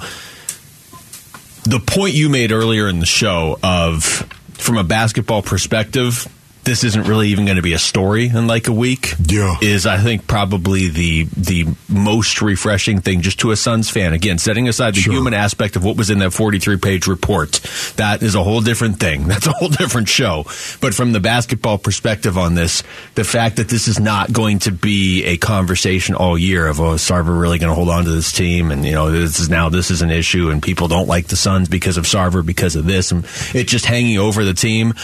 the 1.64 1.80
point 1.84 2.14
you 2.14 2.28
made 2.28 2.52
earlier 2.52 2.86
in 2.88 3.00
the 3.00 3.06
show 3.06 3.58
of, 3.64 4.04
from 4.52 4.78
a 4.78 4.84
basketball 4.84 5.42
perspective, 5.42 6.28
this 6.64 6.84
isn't 6.84 7.06
really 7.06 7.28
even 7.28 7.44
going 7.44 7.56
to 7.56 7.62
be 7.62 7.72
a 7.74 7.78
story 7.78 8.26
in 8.26 8.46
like 8.46 8.68
a 8.68 8.72
week. 8.72 9.14
Yeah. 9.26 9.56
is 9.60 9.86
I 9.86 9.98
think 9.98 10.26
probably 10.26 10.88
the 10.88 11.24
the 11.36 11.66
most 11.88 12.40
refreshing 12.42 13.00
thing 13.00 13.20
just 13.20 13.40
to 13.40 13.50
a 13.50 13.56
Suns 13.56 13.90
fan. 13.90 14.12
Again, 14.12 14.38
setting 14.38 14.68
aside 14.68 14.94
the 14.94 15.00
Sure. 15.00 15.12
human 15.14 15.34
aspect 15.34 15.76
of 15.76 15.84
what 15.84 15.96
was 15.96 16.10
in 16.10 16.18
that 16.20 16.32
43 16.32 16.78
page 16.78 17.06
report, 17.06 17.52
that 17.96 18.22
is 18.22 18.34
a 18.34 18.42
whole 18.42 18.60
different 18.60 18.98
thing. 19.00 19.26
That's 19.28 19.46
a 19.46 19.52
whole 19.52 19.68
different 19.68 20.08
show. 20.08 20.44
But 20.80 20.94
from 20.94 21.12
the 21.12 21.20
basketball 21.20 21.78
perspective 21.78 22.38
on 22.38 22.54
this, 22.54 22.82
the 23.14 23.24
fact 23.24 23.56
that 23.56 23.68
this 23.68 23.88
is 23.88 24.00
not 24.00 24.32
going 24.32 24.60
to 24.60 24.72
be 24.72 25.24
a 25.24 25.36
conversation 25.36 26.14
all 26.14 26.38
year 26.38 26.66
of 26.66 26.80
oh, 26.80 26.94
is 26.94 27.02
Sarver 27.02 27.38
really 27.38 27.58
going 27.58 27.70
to 27.70 27.74
hold 27.74 27.88
on 27.88 28.04
to 28.04 28.10
this 28.10 28.32
team, 28.32 28.70
and 28.70 28.84
you 28.84 28.92
know 28.92 29.10
this 29.10 29.38
is 29.40 29.48
now 29.50 29.68
this 29.68 29.90
is 29.90 30.02
an 30.02 30.10
issue, 30.10 30.50
and 30.50 30.62
people 30.62 30.88
don't 30.88 31.08
like 31.08 31.26
the 31.26 31.36
Suns 31.36 31.68
because 31.68 31.96
of 31.96 32.04
Sarver 32.04 32.44
because 32.44 32.76
of 32.76 32.86
this, 32.86 33.12
and 33.12 33.24
it 33.54 33.68
just 33.68 33.84
hanging 33.86 34.18
over 34.18 34.44
the 34.44 34.54
team. 34.54 34.94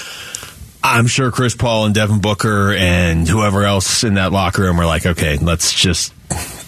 I'm 0.83 1.07
sure 1.07 1.31
Chris 1.31 1.55
Paul 1.55 1.87
and 1.87 1.95
Devin 1.95 2.21
Booker 2.21 2.73
and 2.73 3.29
whoever 3.29 3.64
else 3.64 4.03
in 4.05 4.14
that 4.14 4.33
locker 4.33 4.62
room 4.62 4.77
were 4.79 4.87
like, 4.87 5.05
okay, 5.07 5.37
let's 5.37 5.73
just 5.75 6.12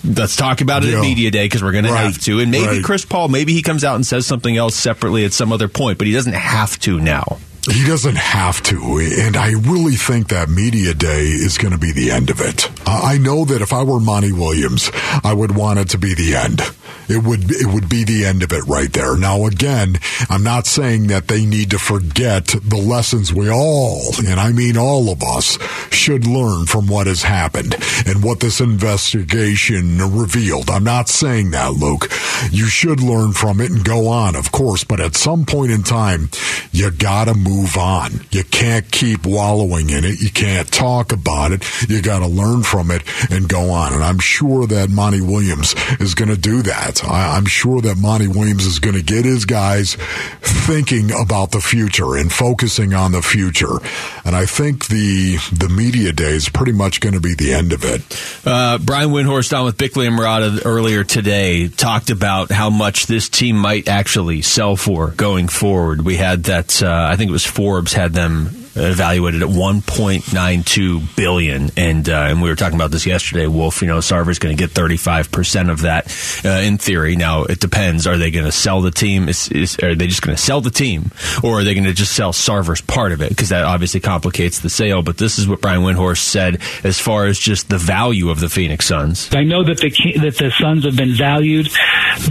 let's 0.04 0.36
talk 0.36 0.60
about 0.60 0.84
it 0.84 0.90
Yeah. 0.90 0.98
at 0.98 1.02
media 1.02 1.30
day 1.30 1.46
because 1.46 1.62
we're 1.62 1.72
going 1.72 1.84
to 1.84 1.94
have 1.96 2.18
to. 2.22 2.40
And 2.40 2.50
maybe 2.50 2.66
Right. 2.66 2.84
Chris 2.84 3.04
Paul, 3.04 3.28
maybe 3.28 3.52
he 3.54 3.62
comes 3.62 3.84
out 3.84 3.94
and 3.94 4.06
says 4.06 4.26
something 4.26 4.56
else 4.56 4.74
separately 4.74 5.24
at 5.24 5.32
some 5.32 5.52
other 5.52 5.68
point, 5.68 5.98
but 5.98 6.06
he 6.06 6.12
doesn't 6.12 6.32
have 6.34 6.78
to 6.80 7.00
now. 7.00 7.38
He 7.70 7.86
doesn't 7.86 8.16
have 8.16 8.60
to, 8.64 8.98
and 9.20 9.36
I 9.36 9.52
really 9.52 9.94
think 9.94 10.28
that 10.28 10.48
media 10.48 10.94
day 10.94 11.26
is 11.26 11.58
going 11.58 11.70
to 11.70 11.78
be 11.78 11.92
the 11.92 12.10
end 12.10 12.28
of 12.28 12.40
it. 12.40 12.68
I 12.88 13.18
know 13.18 13.44
that 13.44 13.62
if 13.62 13.72
I 13.72 13.84
were 13.84 14.00
Monty 14.00 14.32
Williams, 14.32 14.90
I 15.22 15.32
would 15.32 15.54
want 15.54 15.78
it 15.78 15.90
to 15.90 15.98
be 15.98 16.12
the 16.12 16.34
end. 16.34 16.60
It 17.08 17.22
would 17.22 17.50
it 17.52 17.72
would 17.72 17.88
be 17.88 18.02
the 18.02 18.24
end 18.24 18.42
of 18.42 18.52
it 18.52 18.64
right 18.66 18.92
there. 18.92 19.16
Now 19.16 19.46
again, 19.46 19.98
I'm 20.28 20.42
not 20.42 20.66
saying 20.66 21.06
that 21.08 21.28
they 21.28 21.44
need 21.44 21.70
to 21.70 21.78
forget 21.78 22.46
the 22.46 22.76
lessons 22.76 23.32
we 23.32 23.48
all, 23.48 24.12
and 24.26 24.40
I 24.40 24.50
mean 24.50 24.76
all 24.76 25.10
of 25.10 25.22
us, 25.22 25.56
should 25.92 26.26
learn 26.26 26.66
from 26.66 26.88
what 26.88 27.06
has 27.06 27.22
happened 27.22 27.76
and 28.06 28.24
what 28.24 28.40
this 28.40 28.60
investigation 28.60 29.98
revealed. 29.98 30.68
I'm 30.68 30.84
not 30.84 31.08
saying 31.08 31.52
that, 31.52 31.74
Luke. 31.74 32.08
You 32.50 32.66
should 32.66 33.00
learn 33.00 33.32
from 33.32 33.60
it 33.60 33.70
and 33.70 33.84
go 33.84 34.08
on, 34.08 34.34
of 34.34 34.50
course, 34.50 34.82
but 34.82 35.00
at 35.00 35.14
some 35.14 35.44
point 35.44 35.70
in 35.70 35.84
time, 35.84 36.30
you 36.72 36.90
gotta 36.90 37.34
move 37.34 37.51
on. 37.78 38.10
You 38.30 38.44
can't 38.44 38.90
keep 38.90 39.26
wallowing 39.26 39.90
in 39.90 40.04
it. 40.04 40.20
You 40.20 40.30
can't 40.30 40.70
talk 40.70 41.12
about 41.12 41.52
it. 41.52 41.64
You 41.88 42.02
gotta 42.02 42.26
learn 42.26 42.62
from 42.62 42.90
it 42.90 43.02
and 43.30 43.48
go 43.48 43.70
on. 43.70 43.92
And 43.92 44.02
I'm 44.02 44.18
sure 44.18 44.66
that 44.66 44.90
Monty 44.90 45.20
Williams 45.20 45.74
is 46.00 46.14
gonna 46.14 46.36
do 46.36 46.62
that. 46.62 47.04
I, 47.04 47.36
I'm 47.36 47.46
sure 47.46 47.80
that 47.82 47.96
Monty 47.98 48.28
Williams 48.28 48.66
is 48.66 48.78
gonna 48.78 49.02
get 49.02 49.24
his 49.24 49.44
guys 49.44 49.96
thinking 50.40 51.10
about 51.12 51.50
the 51.50 51.60
future 51.60 52.16
and 52.16 52.32
focusing 52.32 52.94
on 52.94 53.12
the 53.12 53.22
future. 53.22 53.78
And 54.24 54.36
I 54.36 54.46
think 54.46 54.86
the 54.86 55.36
the 55.52 55.68
media 55.68 56.12
day 56.12 56.32
is 56.32 56.48
pretty 56.48 56.72
much 56.72 57.00
going 57.00 57.14
to 57.14 57.20
be 57.20 57.34
the 57.34 57.52
end 57.52 57.72
of 57.72 57.84
it. 57.84 58.02
Uh, 58.46 58.78
Brian 58.78 59.10
Windhorst 59.10 59.56
on 59.56 59.64
with 59.64 59.76
Bickley 59.76 60.06
and 60.06 60.18
Marotta 60.18 60.62
earlier 60.64 61.04
today 61.04 61.68
talked 61.68 62.10
about 62.10 62.50
how 62.50 62.70
much 62.70 63.06
this 63.06 63.28
team 63.28 63.56
might 63.56 63.88
actually 63.88 64.42
sell 64.42 64.76
for 64.76 65.08
going 65.10 65.48
forward. 65.48 66.02
We 66.02 66.16
had 66.16 66.44
that, 66.44 66.82
uh, 66.82 67.08
I 67.10 67.16
think 67.16 67.28
it 67.28 67.32
was 67.32 67.41
Forbes 67.46 67.92
had 67.92 68.12
them 68.12 68.61
evaluated 68.74 69.42
at 69.42 69.48
1.92 69.48 71.16
billion. 71.16 71.70
And 71.76 72.08
uh, 72.08 72.26
and 72.28 72.42
we 72.42 72.48
were 72.48 72.56
talking 72.56 72.76
about 72.76 72.90
this 72.90 73.06
yesterday 73.06 73.46
wolf 73.46 73.82
you 73.82 73.88
know 73.88 73.98
sarver's 73.98 74.38
going 74.38 74.56
to 74.56 74.60
get 74.60 74.74
35% 74.74 75.70
of 75.70 75.82
that 75.82 76.06
uh, 76.44 76.60
in 76.60 76.78
theory. 76.78 77.16
Now 77.16 77.44
it 77.44 77.60
depends. 77.60 78.06
Are 78.06 78.16
they 78.16 78.30
going 78.30 78.46
to 78.46 78.52
sell 78.52 78.80
the 78.80 78.90
team? 78.90 79.28
Is, 79.28 79.48
is 79.48 79.78
are 79.82 79.94
they 79.94 80.06
just 80.06 80.22
going 80.22 80.36
to 80.36 80.42
sell 80.42 80.60
the 80.60 80.70
team? 80.70 81.10
Or 81.42 81.60
are 81.60 81.64
they 81.64 81.74
going 81.74 81.84
to 81.84 81.92
just 81.92 82.12
sell 82.12 82.32
sarver's 82.32 82.80
part 82.80 83.12
of 83.12 83.20
it? 83.20 83.28
Because 83.28 83.50
that 83.50 83.64
obviously 83.64 84.00
complicates 84.00 84.60
the 84.60 84.70
sale. 84.70 85.02
But 85.02 85.18
this 85.18 85.38
is 85.38 85.48
what 85.48 85.60
brian 85.60 85.82
windhorst 85.82 86.22
said 86.22 86.60
as 86.84 86.98
far 86.98 87.26
as 87.26 87.38
just 87.38 87.68
the 87.68 87.78
value 87.78 88.30
of 88.30 88.40
the 88.40 88.48
phoenix 88.48 88.86
suns. 88.86 89.32
I 89.34 89.44
know 89.44 89.62
that 89.64 89.78
the 89.78 89.90
that 90.20 90.36
the 90.38 90.50
Suns 90.58 90.84
have 90.84 90.96
been 90.96 91.14
valued 91.14 91.68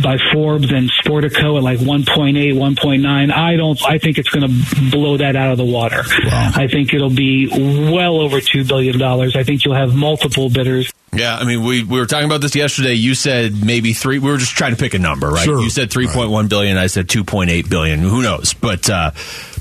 by 0.03 0.17
Forbes 0.33 0.71
and 0.71 0.89
Sportico 0.89 1.57
at 1.57 1.63
like 1.63 1.79
1.8, 1.79 2.53
1.9. 2.53 3.31
I 3.33 3.55
don't. 3.55 3.81
I 3.83 3.97
think 3.97 4.17
it's 4.17 4.29
going 4.29 4.47
to 4.47 4.89
blow 4.91 5.17
that 5.17 5.35
out 5.35 5.51
of 5.51 5.57
the 5.57 5.65
water. 5.65 6.03
I 6.31 6.67
think 6.67 6.93
it'll 6.93 7.09
be 7.09 7.47
well 7.91 8.19
over 8.19 8.41
two 8.41 8.63
billion 8.63 8.97
dollars. 8.97 9.35
I 9.35 9.43
think 9.43 9.65
you'll 9.65 9.75
have 9.75 9.95
multiple 9.95 10.49
bidders. 10.49 10.91
Yeah, 11.13 11.35
I 11.35 11.43
mean, 11.43 11.65
we, 11.65 11.83
we 11.83 11.99
were 11.99 12.05
talking 12.05 12.25
about 12.25 12.39
this 12.39 12.55
yesterday. 12.55 12.93
You 12.93 13.15
said 13.15 13.65
maybe 13.65 13.91
three. 13.91 14.17
We 14.17 14.31
were 14.31 14.37
just 14.37 14.55
trying 14.55 14.71
to 14.71 14.77
pick 14.77 14.93
a 14.93 14.99
number, 14.99 15.29
right? 15.29 15.43
Sure. 15.43 15.61
You 15.61 15.69
said 15.69 15.91
three 15.91 16.07
point 16.07 16.29
one 16.29 16.47
billion. 16.47 16.77
I 16.77 16.87
said 16.87 17.09
two 17.09 17.25
point 17.25 17.49
eight 17.49 17.69
billion. 17.69 17.99
Who 17.99 18.21
knows? 18.21 18.53
But 18.53 18.89
uh, 18.89 19.11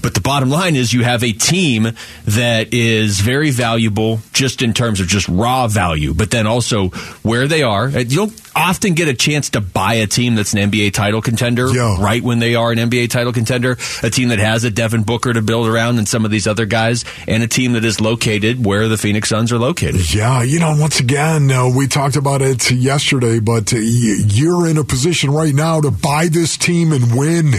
but 0.00 0.14
the 0.14 0.20
bottom 0.20 0.48
line 0.48 0.76
is 0.76 0.92
you 0.92 1.02
have 1.02 1.24
a 1.24 1.33
team 1.33 1.88
that 2.26 2.72
is 2.72 3.18
very 3.18 3.50
valuable, 3.50 4.20
just 4.33 4.62
in 4.62 4.72
terms 4.74 5.00
of 5.00 5.09
just 5.09 5.28
raw 5.28 5.66
value, 5.66 6.14
but 6.14 6.30
then 6.30 6.46
also 6.46 6.88
where 7.22 7.48
they 7.48 7.64
are. 7.64 7.88
You 7.88 8.16
don't 8.16 8.49
often 8.54 8.94
get 8.94 9.08
a 9.08 9.14
chance 9.14 9.50
to 9.50 9.60
buy 9.60 9.94
a 9.94 10.06
team 10.06 10.34
that's 10.34 10.52
an 10.52 10.70
NBA 10.70 10.92
title 10.92 11.20
contender 11.22 11.68
Yeah. 11.68 11.96
right 12.02 12.22
when 12.22 12.38
they 12.38 12.54
are 12.54 12.72
an 12.72 12.78
NBA 12.78 13.08
title 13.10 13.32
contender. 13.32 13.76
A 14.02 14.10
team 14.10 14.28
that 14.28 14.38
has 14.38 14.64
a 14.64 14.70
Devin 14.70 15.02
Booker 15.04 15.32
to 15.32 15.42
build 15.42 15.68
around 15.68 15.98
and 15.98 16.08
some 16.08 16.24
of 16.24 16.30
these 16.30 16.46
other 16.46 16.66
guys, 16.66 17.04
and 17.28 17.42
a 17.42 17.46
team 17.48 17.72
that 17.72 17.84
is 17.84 18.00
located 18.00 18.64
where 18.64 18.88
the 18.88 18.96
Phoenix 18.98 19.28
Suns 19.28 19.52
are 19.52 19.58
located. 19.58 20.12
Yeah, 20.14 20.42
you 20.42 20.58
know, 20.60 20.74
once 20.78 21.00
again, 21.00 21.50
uh, 21.50 21.68
we 21.68 21.86
talked 21.86 22.16
about 22.16 22.42
it 22.42 22.70
yesterday, 22.70 23.38
but 23.40 23.72
uh, 23.72 23.76
you're 23.78 24.66
in 24.66 24.76
a 24.78 24.84
position 24.84 25.30
right 25.30 25.54
now 25.54 25.80
to 25.80 25.90
buy 25.90 26.28
this 26.28 26.56
team 26.56 26.92
and 26.92 27.16
win. 27.16 27.54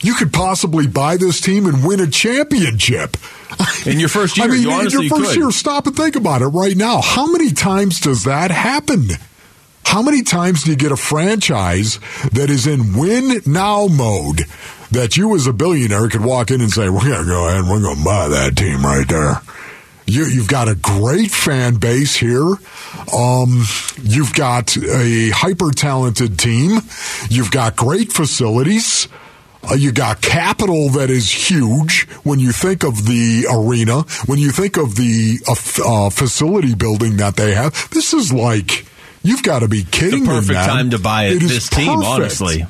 You 0.00 0.14
could 0.14 0.32
possibly 0.32 0.88
buy 0.88 1.16
this 1.16 1.40
team 1.40 1.66
and 1.66 1.84
win 1.86 2.00
a 2.00 2.08
championship. 2.08 3.16
In 3.86 4.00
your 4.00 4.08
first 4.08 4.36
year, 4.38 4.46
I 4.46 4.50
mean, 4.50 4.62
you 4.62 4.70
in 4.80 4.88
your 4.90 5.02
first 5.08 5.30
could. 5.32 5.36
year, 5.36 5.50
stop 5.50 5.86
and 5.86 5.94
think 5.94 6.16
about 6.16 6.40
it 6.42 6.46
right 6.46 6.76
now. 6.76 7.00
How 7.02 7.26
many 7.30 7.50
times 7.52 8.00
does 8.00 8.24
that 8.24 8.50
happen? 8.50 9.08
How 9.92 10.00
many 10.00 10.22
times 10.22 10.62
do 10.62 10.70
you 10.70 10.76
get 10.78 10.90
a 10.90 10.96
franchise 10.96 12.00
that 12.32 12.48
is 12.48 12.66
in 12.66 12.96
win 12.96 13.42
now 13.44 13.88
mode 13.88 14.40
that 14.90 15.18
you 15.18 15.34
as 15.34 15.46
a 15.46 15.52
billionaire 15.52 16.08
could 16.08 16.24
walk 16.24 16.50
in 16.50 16.62
and 16.62 16.70
say, 16.70 16.88
we're 16.88 17.04
going 17.04 17.24
to 17.24 17.30
go 17.30 17.46
ahead 17.46 17.60
and 17.60 17.68
we're 17.68 17.82
going 17.82 17.98
to 17.98 18.02
buy 18.02 18.28
that 18.28 18.56
team 18.56 18.82
right 18.86 19.06
there? 19.06 19.42
You, 20.06 20.24
you've 20.24 20.48
got 20.48 20.66
a 20.68 20.74
great 20.74 21.30
fan 21.30 21.74
base 21.74 22.16
here. 22.16 22.54
Um, 23.14 23.64
you've 24.02 24.32
got 24.32 24.74
a 24.78 25.28
hyper 25.28 25.70
talented 25.72 26.38
team. 26.38 26.78
You've 27.28 27.50
got 27.50 27.76
great 27.76 28.14
facilities. 28.14 29.08
Uh, 29.62 29.74
you 29.74 29.92
got 29.92 30.22
capital 30.22 30.88
that 30.88 31.10
is 31.10 31.30
huge 31.30 32.08
when 32.22 32.38
you 32.38 32.52
think 32.52 32.82
of 32.82 33.04
the 33.04 33.46
arena, 33.52 34.04
when 34.24 34.38
you 34.38 34.52
think 34.52 34.78
of 34.78 34.96
the 34.96 35.38
uh, 35.46 36.06
uh, 36.06 36.08
facility 36.08 36.74
building 36.74 37.18
that 37.18 37.36
they 37.36 37.52
have. 37.52 37.90
This 37.90 38.14
is 38.14 38.32
like, 38.32 38.86
you've 39.22 39.42
got 39.42 39.60
to 39.60 39.68
be 39.68 39.84
kidding 39.84 40.24
me. 40.26 40.36
It's 40.36 40.46
the 40.48 40.52
perfect 40.52 40.52
man. 40.54 40.68
time 40.68 40.90
to 40.90 40.98
buy 40.98 41.24
it- 41.24 41.42
is 41.42 41.48
this 41.50 41.68
team, 41.68 42.00
perfect. 42.00 42.06
honestly. 42.06 42.66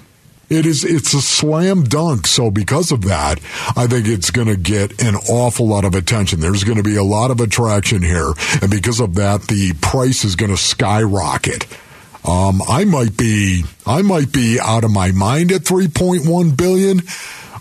It 0.51 0.67
is 0.67 0.85
it's 0.85 1.15
a 1.15 1.23
slam 1.23 1.85
dunk. 1.85 2.27
So 2.27 2.51
because 2.51 2.93
of 2.93 3.03
that, 3.03 3.41
I 3.75 3.87
think 3.87 4.07
it's 4.07 4.31
going 4.31 4.49
to 4.49 4.57
get 4.57 5.03
an 5.03 5.15
awful 5.31 5.67
lot 5.67 5.87
of 5.87 5.95
attention. 5.95 6.41
There's 6.41 6.63
going 6.65 6.77
to 6.77 6.83
be 6.83 6.97
a 6.97 7.03
lot 7.03 7.31
of 7.31 7.41
attraction 7.41 8.03
here, 8.03 8.35
and 8.61 8.71
because 8.71 9.01
of 9.01 9.15
that, 9.15 9.43
the 9.49 9.73
price 9.81 10.25
is 10.27 10.37
going 10.37 10.51
to 10.51 10.59
skyrocket. 10.59 11.67
Um, 12.29 12.61
I 12.69 12.85
might 12.85 13.17
be 13.17 13.65
I 13.87 14.03
might 14.03 14.31
be 14.31 14.61
out 14.61 14.85
of 14.85 14.91
my 14.91 15.11
mind 15.13 15.53
at 15.53 15.63
3.1 15.63 16.55
billion, 16.55 17.01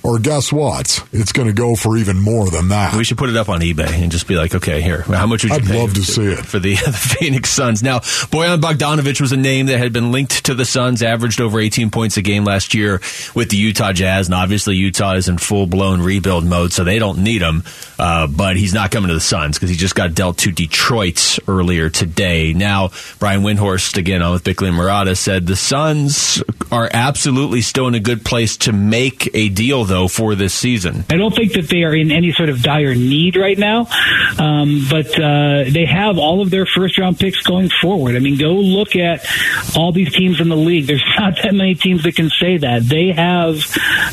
or 0.04 0.20
guess 0.20 0.52
what? 0.52 1.06
It's 1.12 1.32
going 1.32 1.48
to 1.48 1.54
go 1.54 1.76
for 1.76 1.98
even 1.98 2.20
more 2.20 2.50
than 2.50 2.70
that. 2.70 2.96
We 2.96 3.04
should 3.04 3.18
put 3.18 3.30
it 3.30 3.38
up 3.38 3.50
on 3.50 3.62
eBay 3.62 4.02
and 4.02 4.12
just 4.12 4.28
be 4.28 4.36
like, 4.36 4.56
okay, 4.56 4.82
here, 4.82 5.02
how 5.04 5.28
much 5.28 5.44
would 5.44 5.52
you 5.52 5.56
I'd 5.58 5.66
pay 5.66 5.80
love 5.80 5.94
to 5.94 6.04
see 6.04 6.26
it. 6.26 6.46
for 6.46 6.60
the, 6.60 6.76
the 6.86 6.92
Phoenix 6.92 7.50
Suns? 7.50 7.84
Now, 7.84 8.00
Bojan 8.00 8.60
Bogdanovic 8.60 9.22
was 9.22 9.32
a 9.32 9.38
name 9.38 9.68
that 9.68 9.78
had 9.78 9.94
been 9.94 10.12
linked 10.12 10.46
to 10.46 10.56
the 10.56 10.66
Suns, 10.66 11.04
averaged 11.04 11.40
over 11.40 11.60
18 11.60 11.92
points 11.92 12.18
a 12.18 12.22
game 12.22 12.46
last 12.46 12.74
year 12.74 13.02
with 13.36 13.50
the 13.50 13.58
Utah 13.58 13.94
Jazz, 13.94 14.28
and 14.28 14.36
obviously 14.36 14.76
Utah 14.76 15.14
is 15.14 15.28
in 15.30 15.38
full 15.38 15.68
blown 15.68 16.02
rebuild 16.02 16.46
mode, 16.46 16.74
so 16.74 16.84
they 16.84 17.00
don't 17.00 17.20
need 17.20 17.42
him. 17.42 17.64
Uh, 18.00 18.26
but 18.26 18.58
he's 18.58 18.74
not 18.74 18.90
coming 18.90 19.10
to 19.10 19.14
the 19.14 19.20
Suns 19.20 19.58
because 19.58 19.70
he 19.70 19.76
just 19.76 19.94
got 19.94 20.16
dealt 20.16 20.40
to 20.40 20.52
Detroit 20.52 21.38
earlier 21.48 21.90
today. 21.90 22.54
Now, 22.54 22.90
Brian 23.20 23.42
Windhorst 23.44 23.98
again 23.98 24.24
on 24.24 24.32
with 24.32 24.44
Bickley 24.44 24.70
and 24.70 24.78
Marotta 24.78 25.16
said 25.16 25.46
the 25.46 25.56
Suns 25.56 26.42
are 26.72 26.90
absolutely 26.92 27.62
still 27.62 27.88
in 27.88 27.94
a 27.94 28.00
good 28.00 28.26
place 28.26 28.58
to 28.58 28.72
make 28.72 29.30
a 29.36 29.50
deal 29.50 29.86
though 29.92 30.08
for 30.08 30.36
this 30.36 30.54
season. 30.54 31.04
I 31.10 31.18
don't 31.18 31.36
think 31.36 31.52
that 31.54 31.68
they 31.68 31.84
are 31.84 31.94
in 31.94 32.12
any 32.12 32.32
sort 32.32 32.48
of 32.48 32.62
dire 32.62 32.96
need 32.96 33.36
right 33.36 33.58
now, 33.58 33.88
um, 34.40 34.86
but 34.90 35.08
uh, 35.20 35.66
they 35.70 35.86
have 35.86 36.18
all 36.18 36.42
of 36.42 36.50
their 36.50 36.66
first 36.66 36.98
round 36.98 37.20
picks 37.20 37.44
going 37.44 37.70
forward. 37.82 38.16
I 38.16 38.20
mean, 38.20 38.38
go 38.38 38.54
look 38.54 38.96
at 38.96 39.26
all 39.76 39.92
these 39.92 40.14
teams 40.14 40.40
in 40.40 40.48
the 40.48 40.56
league. 40.56 40.88
There's 40.88 41.04
not 41.20 41.36
that 41.44 41.54
many 41.54 41.76
teams 41.76 42.04
that 42.04 42.16
can 42.16 42.30
say 42.30 42.58
that 42.58 42.84
they 42.84 43.12
have 43.12 43.58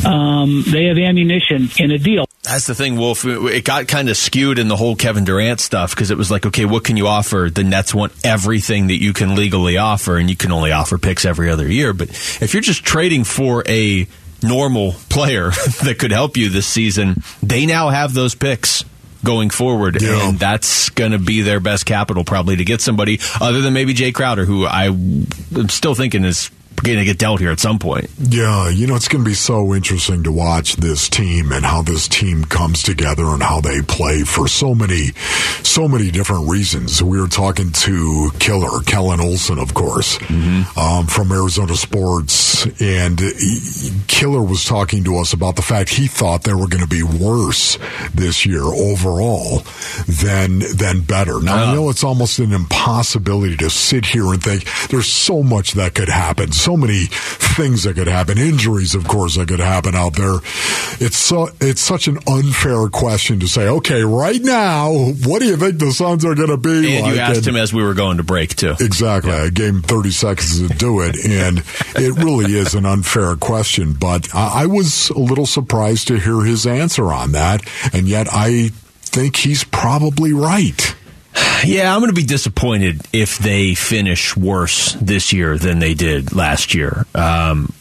um, 0.04 0.64
they 0.66 0.86
have 0.86 0.98
ammunition 0.98 1.68
in 1.78 1.92
a 1.92 1.98
deal. 1.98 2.26
That's 2.42 2.66
the 2.66 2.74
thing, 2.74 2.96
Wolf. 2.96 3.24
It 3.24 3.64
got 3.64 3.86
kind 3.86 4.08
of 4.08 4.16
skewed 4.16 4.58
in 4.58 4.66
the 4.66 4.76
whole 4.76 4.96
Kevin 4.96 5.24
Durant 5.24 5.60
stuff 5.60 5.94
because 5.94 6.10
it 6.10 6.18
was 6.18 6.30
like, 6.30 6.44
okay, 6.46 6.64
what 6.64 6.82
can 6.82 6.96
you 6.96 7.06
offer? 7.06 7.50
The 7.52 7.62
Nets 7.62 7.94
want 7.94 8.12
everything 8.24 8.88
that 8.88 9.00
you 9.00 9.12
can 9.12 9.36
legally 9.36 9.76
offer, 9.76 10.16
and 10.16 10.28
you 10.28 10.36
can 10.36 10.50
only 10.50 10.72
offer 10.72 10.98
picks 10.98 11.24
every 11.24 11.50
other 11.50 11.70
year. 11.70 11.92
But 11.92 12.08
if 12.40 12.52
you're 12.52 12.62
just 12.62 12.84
trading 12.84 13.22
for 13.22 13.62
a 13.68 14.08
normal 14.42 14.92
player 15.08 15.50
that 15.84 15.96
could 15.98 16.12
help 16.12 16.36
you 16.36 16.48
this 16.48 16.66
season, 16.66 17.22
they 17.42 17.66
now 17.66 17.88
have 17.90 18.14
those 18.14 18.34
picks 18.34 18.84
going 19.24 19.50
forward, 19.50 20.00
Yeah. 20.00 20.28
and 20.28 20.38
that's 20.38 20.90
going 20.90 21.10
to 21.12 21.18
be 21.18 21.42
their 21.42 21.58
best 21.60 21.84
capital 21.86 22.24
probably 22.24 22.56
to 22.56 22.64
get 22.64 22.80
somebody 22.80 23.18
other 23.40 23.60
than 23.60 23.72
maybe 23.74 23.92
Jae 23.92 24.14
Crowder, 24.14 24.44
who 24.44 24.64
I 24.64 24.84
am 24.86 25.26
still 25.68 25.94
thinking 25.96 26.24
is 26.24 26.50
going 26.80 26.98
to 26.98 27.04
get 27.04 27.18
dealt 27.18 27.40
here 27.40 27.50
at 27.50 27.60
some 27.60 27.78
point. 27.78 28.10
Yeah, 28.18 28.68
you 28.68 28.86
know, 28.86 28.94
it's 28.96 29.08
going 29.08 29.24
to 29.24 29.28
be 29.28 29.34
so 29.34 29.74
interesting 29.74 30.22
to 30.24 30.32
watch 30.32 30.76
this 30.76 31.08
team 31.08 31.52
and 31.52 31.64
how 31.64 31.82
this 31.82 32.08
team 32.08 32.44
comes 32.44 32.82
together 32.82 33.24
and 33.26 33.42
how 33.42 33.60
they 33.60 33.82
play 33.82 34.22
for 34.22 34.48
so 34.48 34.74
many, 34.74 35.08
so 35.62 35.88
many 35.88 36.10
different 36.10 36.48
reasons. 36.48 37.02
We 37.02 37.20
were 37.20 37.28
talking 37.28 37.72
to 37.72 38.30
Killer, 38.38 38.80
Kellan 38.84 39.20
Olson, 39.20 39.58
of 39.58 39.74
course, 39.74 40.18
um, 40.76 41.06
from 41.06 41.32
Arizona 41.32 41.74
Sports, 41.74 42.66
and 42.80 43.20
Killer 44.06 44.42
was 44.42 44.64
talking 44.64 45.04
to 45.04 45.18
us 45.18 45.32
about 45.32 45.56
the 45.56 45.62
fact 45.62 45.90
he 45.90 46.06
thought 46.06 46.42
they 46.44 46.54
were 46.54 46.68
going 46.68 46.82
to 46.82 46.88
be 46.88 47.02
worse 47.02 47.78
this 48.14 48.44
year 48.46 48.62
overall 48.62 49.62
than 50.06 50.60
than 50.76 51.00
better. 51.02 51.40
Now, 51.40 51.56
I 51.56 51.74
know 51.74 51.90
it's 51.90 52.04
almost 52.04 52.38
an 52.38 52.52
impossibility 52.52 53.56
to 53.58 53.70
sit 53.70 54.06
here 54.06 54.32
and 54.32 54.42
think 54.42 54.64
there's 54.88 55.06
so 55.10 55.42
much 55.42 55.72
that 55.72 55.94
could 55.94 56.08
happen, 56.08 56.52
so 56.52 56.67
many 56.76 57.06
things 57.10 57.82
that 57.84 57.94
could 57.94 58.06
happen, 58.06 58.38
injuries, 58.38 58.94
of 58.94 59.06
course, 59.06 59.36
that 59.36 59.48
could 59.48 59.60
happen 59.60 59.94
out 59.94 60.14
there. 60.14 60.36
It's 61.00 61.16
so 61.16 61.48
it's 61.60 61.80
such 61.80 62.08
an 62.08 62.18
unfair 62.26 62.88
question 62.88 63.40
to 63.40 63.48
say. 63.48 63.68
Okay, 63.68 64.02
right 64.02 64.40
now, 64.42 64.92
what 65.24 65.40
do 65.40 65.46
you 65.46 65.56
think 65.56 65.78
the 65.78 65.92
Suns 65.92 66.24
are 66.24 66.34
going 66.34 66.48
to 66.48 66.56
be? 66.56 66.96
And 66.96 67.02
like? 67.06 67.14
you 67.14 67.20
asked 67.20 67.38
And- 67.38 67.48
him 67.48 67.56
as 67.56 67.72
we 67.72 67.82
were 67.82 67.94
going 67.94 68.16
to 68.18 68.22
break 68.24 68.56
too. 68.56 68.74
Exactly. 68.80 69.32
I 69.32 69.50
gave 69.50 69.70
him 69.74 69.82
30 69.82 70.10
seconds 70.10 70.68
to 70.68 70.74
do 70.74 71.00
it, 71.02 71.16
and 71.24 71.62
it 71.96 72.22
really 72.22 72.52
is 72.56 72.74
an 72.74 72.86
unfair 72.86 73.36
question. 73.36 73.92
But 73.94 74.34
I, 74.34 74.62
I 74.62 74.66
was 74.66 75.10
a 75.10 75.18
little 75.18 75.46
surprised 75.46 76.08
to 76.08 76.18
hear 76.18 76.40
his 76.42 76.66
answer 76.66 77.12
on 77.12 77.32
that, 77.32 77.62
and 77.92 78.08
yet 78.08 78.28
I 78.30 78.70
think 79.02 79.36
he's 79.36 79.64
probably 79.64 80.32
right. 80.32 80.94
Yeah, 81.64 81.92
I'm 81.92 82.00
going 82.00 82.10
to 82.10 82.20
be 82.20 82.26
disappointed 82.26 83.02
if 83.12 83.38
they 83.38 83.74
finish 83.74 84.36
worse 84.36 84.92
this 84.94 85.32
year 85.32 85.58
than 85.58 85.78
they 85.78 85.94
did 85.94 86.34
last 86.34 86.74
year. 86.74 87.06
Um, 87.14 87.72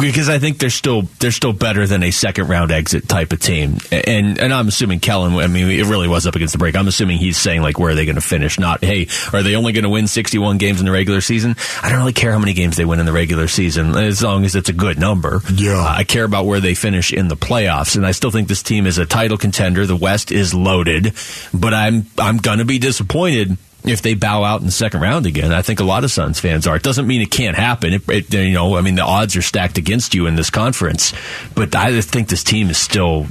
because 0.00 0.28
I 0.28 0.38
think 0.38 0.58
they're 0.58 0.70
still 0.70 1.02
they're 1.18 1.30
still 1.30 1.52
better 1.52 1.86
than 1.86 2.02
a 2.02 2.10
second 2.10 2.48
round 2.48 2.70
exit 2.70 3.08
type 3.08 3.32
of 3.32 3.40
team, 3.40 3.78
and 3.90 4.38
and 4.38 4.52
I'm 4.52 4.68
assuming 4.68 5.00
Kellan. 5.00 5.34
I 5.34 5.46
mean, 5.46 5.68
it 5.70 5.86
really 5.86 6.08
was 6.08 6.26
up 6.26 6.34
against 6.34 6.52
the 6.52 6.58
break. 6.58 6.76
I'm 6.76 6.88
assuming 6.88 7.18
he's 7.18 7.36
saying 7.36 7.62
like 7.62 7.78
where 7.78 7.92
are 7.92 7.94
they 7.94 8.04
going 8.04 8.16
to 8.16 8.20
finish? 8.20 8.58
Not 8.58 8.84
hey, 8.84 9.08
are 9.32 9.42
they 9.42 9.56
only 9.56 9.72
going 9.72 9.84
to 9.84 9.90
win 9.90 10.06
61 10.06 10.58
games 10.58 10.80
in 10.80 10.86
the 10.86 10.92
regular 10.92 11.20
season? 11.20 11.56
I 11.82 11.88
don't 11.88 11.98
really 11.98 12.12
care 12.12 12.32
how 12.32 12.38
many 12.38 12.52
games 12.52 12.76
they 12.76 12.84
win 12.84 13.00
in 13.00 13.06
the 13.06 13.12
regular 13.12 13.48
season 13.48 13.96
as 13.96 14.22
long 14.22 14.44
as 14.44 14.54
it's 14.54 14.68
a 14.68 14.74
good 14.74 14.98
number. 14.98 15.40
Yeah. 15.52 15.78
Uh, 15.80 15.94
I 15.98 16.04
care 16.04 16.24
about 16.24 16.46
where 16.46 16.60
they 16.60 16.74
finish 16.74 17.12
in 17.12 17.28
the 17.28 17.36
playoffs, 17.36 17.96
and 17.96 18.06
I 18.06 18.12
still 18.12 18.30
think 18.30 18.48
this 18.48 18.62
team 18.62 18.86
is 18.86 18.98
a 18.98 19.06
title 19.06 19.38
contender. 19.38 19.86
The 19.86 19.96
West 19.96 20.32
is 20.32 20.54
loaded, 20.54 21.14
but 21.52 21.74
I'm 21.74 22.06
I'm 22.18 22.38
gonna 22.38 22.64
be 22.64 22.78
disappointed 22.78 23.56
if 23.84 24.02
they 24.02 24.14
bow 24.14 24.44
out 24.44 24.60
in 24.60 24.66
the 24.66 24.72
second 24.72 25.00
round 25.00 25.26
again. 25.26 25.52
I 25.52 25.62
think 25.62 25.80
a 25.80 25.84
lot 25.84 26.04
of 26.04 26.10
Suns 26.10 26.40
fans 26.40 26.66
are. 26.66 26.76
It 26.76 26.82
doesn't 26.82 27.06
mean 27.06 27.22
it 27.22 27.30
can't 27.30 27.56
happen. 27.56 27.94
It, 27.94 28.08
it, 28.08 28.34
you 28.34 28.52
know, 28.52 28.76
I 28.76 28.80
mean, 28.82 28.94
the 28.94 29.04
odds 29.04 29.36
are 29.36 29.42
stacked 29.42 29.78
against 29.78 30.14
you 30.14 30.26
in 30.26 30.36
this 30.36 30.50
conference, 30.50 31.12
but 31.54 31.74
I 31.74 32.00
think 32.00 32.28
this 32.28 32.44
team 32.44 32.70
is 32.70 32.78
still. 32.78 33.26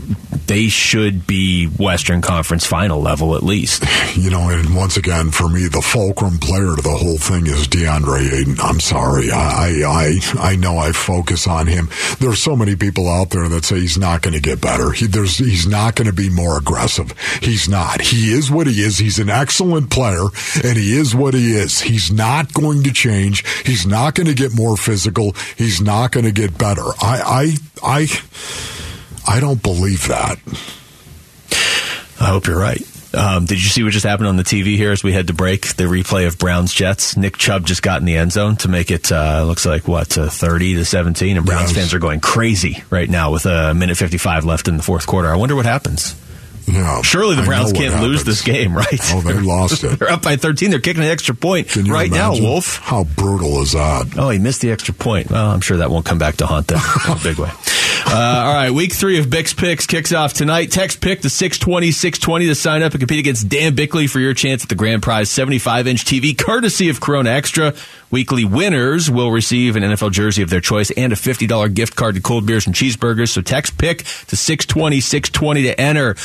They 0.47 0.67
should 0.67 1.27
be 1.27 1.67
Western 1.67 2.21
Conference 2.21 2.65
final 2.65 2.99
level 2.99 3.35
at 3.35 3.43
least. 3.43 3.85
You 4.15 4.31
know, 4.31 4.49
and 4.49 4.75
once 4.75 4.97
again, 4.97 5.29
for 5.29 5.47
me, 5.47 5.67
the 5.67 5.81
fulcrum 5.81 6.39
player 6.39 6.75
to 6.75 6.81
the 6.81 6.97
whole 6.97 7.19
thing 7.19 7.45
is 7.45 7.67
DeAndre 7.67 8.33
Ayton. 8.33 8.55
I'm 8.59 8.79
sorry. 8.79 9.29
I, 9.31 9.83
I, 9.85 10.19
I 10.39 10.55
know 10.55 10.79
I 10.79 10.91
focus 10.91 11.47
on 11.47 11.67
him. 11.67 11.89
There's 12.19 12.41
so 12.41 12.55
many 12.55 12.75
people 12.75 13.07
out 13.07 13.29
there 13.29 13.47
that 13.47 13.63
say 13.65 13.79
he's 13.79 13.97
not 13.97 14.23
going 14.23 14.33
to 14.33 14.41
get 14.41 14.59
better. 14.59 14.91
He, 14.91 15.05
there's, 15.05 15.37
he's 15.37 15.67
not 15.67 15.93
going 15.95 16.07
to 16.07 16.13
be 16.13 16.29
more 16.29 16.57
aggressive. 16.57 17.13
He's 17.41 17.69
not. 17.69 18.01
He 18.01 18.31
is 18.31 18.49
what 18.49 18.65
he 18.65 18.81
is. 18.81 18.97
He's 18.97 19.19
an 19.19 19.29
excellent 19.29 19.91
player, 19.91 20.25
and 20.63 20.77
he 20.77 20.93
is 20.97 21.15
what 21.15 21.33
he 21.33 21.53
is. 21.55 21.79
He's 21.81 22.11
not 22.11 22.53
going 22.53 22.83
to 22.83 22.91
change. 22.91 23.43
He's 23.65 23.85
not 23.85 24.15
going 24.15 24.27
to 24.27 24.33
get 24.33 24.53
more 24.55 24.77
physical. 24.77 25.33
He's 25.57 25.81
not 25.81 26.11
going 26.11 26.25
to 26.25 26.31
get 26.31 26.57
better. 26.57 26.83
I, 27.01 27.55
I, 27.83 28.07
I, 29.27 29.35
I 29.37 29.39
don't 29.39 29.61
believe 29.61 30.07
that. 30.07 30.37
I 32.21 32.25
hope 32.25 32.47
you're 32.47 32.59
right. 32.59 32.81
Um, 33.11 33.45
did 33.45 33.63
you 33.63 33.69
see 33.69 33.81
what 33.81 33.91
just 33.91 34.05
happened 34.05 34.27
on 34.27 34.35
the 34.35 34.43
TV 34.43 34.75
here 34.75 34.91
as 34.91 35.03
we 35.03 35.13
had 35.13 35.27
to 35.27 35.33
break 35.33 35.75
the 35.75 35.85
replay 35.85 36.27
of 36.27 36.37
Browns 36.37 36.71
Jets? 36.73 37.17
Nick 37.17 37.37
Chubb 37.37 37.65
just 37.65 37.81
got 37.81 38.01
in 38.01 38.05
the 38.05 38.15
end 38.17 38.31
zone 38.31 38.55
to 38.57 38.67
make 38.67 38.91
it 38.91 39.11
uh, 39.11 39.43
looks 39.45 39.65
like 39.65 39.87
what 39.87 40.15
uh, 40.15 40.29
thirty 40.29 40.75
to 40.75 40.85
seventeen, 40.85 41.35
and 41.37 41.43
Browns 41.45 41.69
Yes. 41.71 41.77
fans 41.77 41.93
are 41.95 41.99
going 41.99 42.19
crazy 42.19 42.83
right 42.91 43.09
now 43.09 43.31
with 43.31 43.47
a 43.47 43.73
minute 43.73 43.97
fifty 43.97 44.19
five 44.19 44.45
left 44.45 44.67
in 44.67 44.77
the 44.77 44.83
fourth 44.83 45.07
quarter. 45.07 45.27
I 45.27 45.37
wonder 45.37 45.55
what 45.55 45.65
happens. 45.65 46.13
Yeah, 46.71 47.01
Surely 47.01 47.35
the 47.35 47.41
I 47.43 47.45
Browns 47.45 47.73
can't 47.73 48.01
lose 48.01 48.23
this 48.23 48.41
game, 48.41 48.75
right? 48.75 48.99
Oh, 49.11 49.21
they 49.21 49.39
lost 49.39 49.83
it. 49.83 49.99
They're 49.99 50.11
up 50.11 50.21
by 50.21 50.35
thirteen. 50.35 50.69
They're 50.69 50.79
kicking 50.79 51.03
an 51.03 51.09
extra 51.09 51.35
point 51.35 51.75
right 51.75 52.11
now, 52.11 52.33
Wolf. 52.33 52.77
How 52.77 53.03
brutal 53.03 53.61
is 53.61 53.73
that? 53.73 54.15
Oh, 54.17 54.29
he 54.29 54.39
missed 54.39 54.61
the 54.61 54.71
extra 54.71 54.93
point. 54.93 55.29
Well, 55.31 55.49
I'm 55.49 55.61
sure 55.61 55.77
that 55.77 55.89
won't 55.89 56.05
come 56.05 56.17
back 56.19 56.37
to 56.37 56.45
haunt 56.45 56.67
them 56.67 56.79
in 57.07 57.17
a 57.17 57.23
big 57.23 57.37
way. 57.37 57.51
Uh, 58.11 58.43
all 58.45 58.53
right, 58.53 58.71
week 58.71 58.91
three 58.93 59.19
of 59.19 59.27
Bix 59.27 59.55
Picks 59.55 59.85
kicks 59.85 60.11
off 60.13 60.33
tonight. 60.33 60.71
Text 60.71 60.99
pick 60.99 61.21
the 61.21 61.29
620 61.29 61.91
620 61.91 62.47
to 62.47 62.55
sign 62.55 62.81
up 62.81 62.93
and 62.93 63.01
compete 63.01 63.19
against 63.19 63.47
Dan 63.49 63.75
Bickley 63.75 64.07
for 64.07 64.19
your 64.19 64.33
chance 64.33 64.63
at 64.63 64.69
the 64.69 64.73
grand 64.75 65.03
prize 65.03 65.29
75 65.29 65.85
inch 65.85 66.05
TV, 66.05 66.35
courtesy 66.35 66.89
of 66.89 67.01
Corona 67.01 67.29
Extra. 67.29 67.75
Weekly 68.09 68.45
winners 68.45 69.11
will 69.11 69.31
receive 69.31 69.75
an 69.75 69.83
NFL 69.83 70.11
jersey 70.11 70.41
of 70.41 70.49
their 70.49 70.61
choice 70.61 70.89
and 70.91 71.13
a 71.13 71.15
$50 71.15 71.73
gift 71.75 71.95
card 71.95 72.15
to 72.15 72.21
cold 72.21 72.47
beers 72.47 72.65
and 72.65 72.73
cheeseburgers. 72.73 73.29
So 73.29 73.41
text 73.41 73.77
pick 73.77 73.99
to 73.99 74.35
620 74.35 75.01
620 75.01 75.63
to 75.63 75.79
enter. 75.79 76.15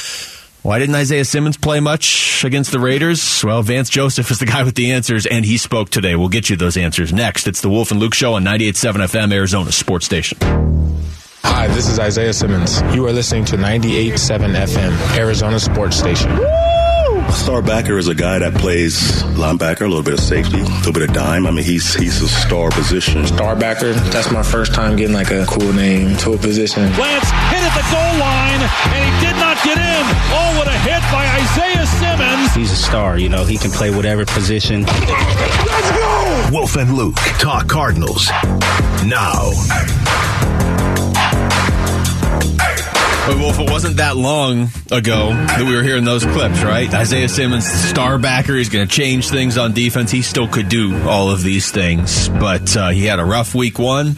Why 0.64 0.78
didn't 0.78 0.94
Isaiah 0.94 1.26
Simmons 1.26 1.58
play 1.58 1.78
much 1.80 2.42
against 2.42 2.72
the 2.72 2.78
Raiders? 2.80 3.44
Well, 3.44 3.60
Vance 3.62 3.90
Joseph 3.90 4.30
is 4.30 4.38
the 4.38 4.46
guy 4.46 4.62
with 4.62 4.74
the 4.74 4.92
answers, 4.92 5.26
and 5.26 5.44
he 5.44 5.58
spoke 5.58 5.90
today. 5.90 6.16
We'll 6.16 6.30
get 6.30 6.48
you 6.48 6.56
those 6.56 6.78
answers 6.78 7.12
next. 7.12 7.46
It's 7.46 7.60
the 7.60 7.68
Wolf 7.68 7.90
and 7.90 8.00
Luke 8.00 8.14
Show 8.14 8.32
on 8.32 8.44
98.7 8.44 8.94
FM, 9.04 9.34
Arizona 9.34 9.70
Sports 9.70 10.06
Station. 10.06 10.38
Hi, 11.42 11.66
this 11.68 11.86
is 11.86 11.98
Isaiah 11.98 12.32
Simmons. 12.32 12.80
You 12.94 13.06
are 13.06 13.12
listening 13.12 13.44
to 13.44 13.56
98.7 13.58 14.54
FM, 14.54 15.18
Arizona 15.18 15.60
Sports 15.60 15.98
Station. 15.98 16.30
A 17.28 17.32
star 17.32 17.62
backer 17.62 17.98
is 17.98 18.08
a 18.08 18.14
guy 18.14 18.38
that 18.38 18.54
plays 18.54 19.22
linebacker, 19.34 19.82
a 19.82 19.88
little 19.88 20.02
bit 20.02 20.14
of 20.14 20.20
safety, 20.20 20.60
a 20.60 20.64
little 20.64 20.92
bit 20.92 21.02
of 21.02 21.12
dime. 21.12 21.46
I 21.46 21.50
mean, 21.50 21.64
he's 21.64 21.94
he's 21.94 22.22
a 22.22 22.28
star 22.28 22.70
position. 22.70 23.26
Star 23.26 23.56
backer, 23.56 23.92
that's 23.92 24.30
my 24.30 24.42
first 24.42 24.74
time 24.74 24.96
getting 24.96 25.14
like 25.14 25.30
a 25.30 25.44
cool 25.46 25.72
name 25.72 26.16
to 26.18 26.32
a 26.32 26.38
position. 26.38 26.82
Lance 26.96 27.30
hit 27.50 27.62
at 27.62 27.74
the 27.74 27.84
goal 27.90 28.14
line, 28.20 28.60
and 28.62 29.02
he 29.04 29.26
did 29.26 29.36
not 29.40 29.56
get 29.64 29.78
in. 29.78 30.04
Oh, 30.32 30.54
what 30.58 30.68
a 30.68 30.78
hit 30.78 31.02
by 31.12 31.26
Isaiah 31.26 31.86
Simmons. 31.86 32.54
He's 32.54 32.72
a 32.72 32.76
star, 32.76 33.18
you 33.18 33.28
know, 33.28 33.44
he 33.44 33.58
can 33.58 33.70
play 33.70 33.90
whatever 33.90 34.24
position. 34.24 34.84
Let's 34.84 35.90
go! 35.90 36.48
Wolf 36.52 36.76
and 36.76 36.94
Luke 36.94 37.16
talk 37.38 37.68
Cardinals 37.68 38.28
now. 39.04 39.50
But 43.26 43.38
Wolf, 43.38 43.58
it 43.58 43.70
wasn't 43.70 43.96
that 43.96 44.18
long 44.18 44.68
ago 44.90 45.30
that 45.30 45.64
we 45.66 45.74
were 45.74 45.82
hearing 45.82 46.04
those 46.04 46.24
clips, 46.24 46.62
right? 46.62 46.92
Isaiah 46.92 47.28
Simmons, 47.28 47.64
star 47.64 48.18
backer, 48.18 48.54
he's 48.54 48.68
going 48.68 48.86
to 48.86 48.94
change 48.94 49.30
things 49.30 49.56
on 49.56 49.72
defense. 49.72 50.10
He 50.10 50.20
still 50.20 50.46
could 50.46 50.68
do 50.68 50.94
all 51.08 51.30
of 51.30 51.42
these 51.42 51.70
things, 51.70 52.28
but 52.28 52.76
uh, 52.76 52.90
he 52.90 53.06
had 53.06 53.20
a 53.20 53.24
rough 53.24 53.54
week 53.54 53.78
one. 53.78 54.16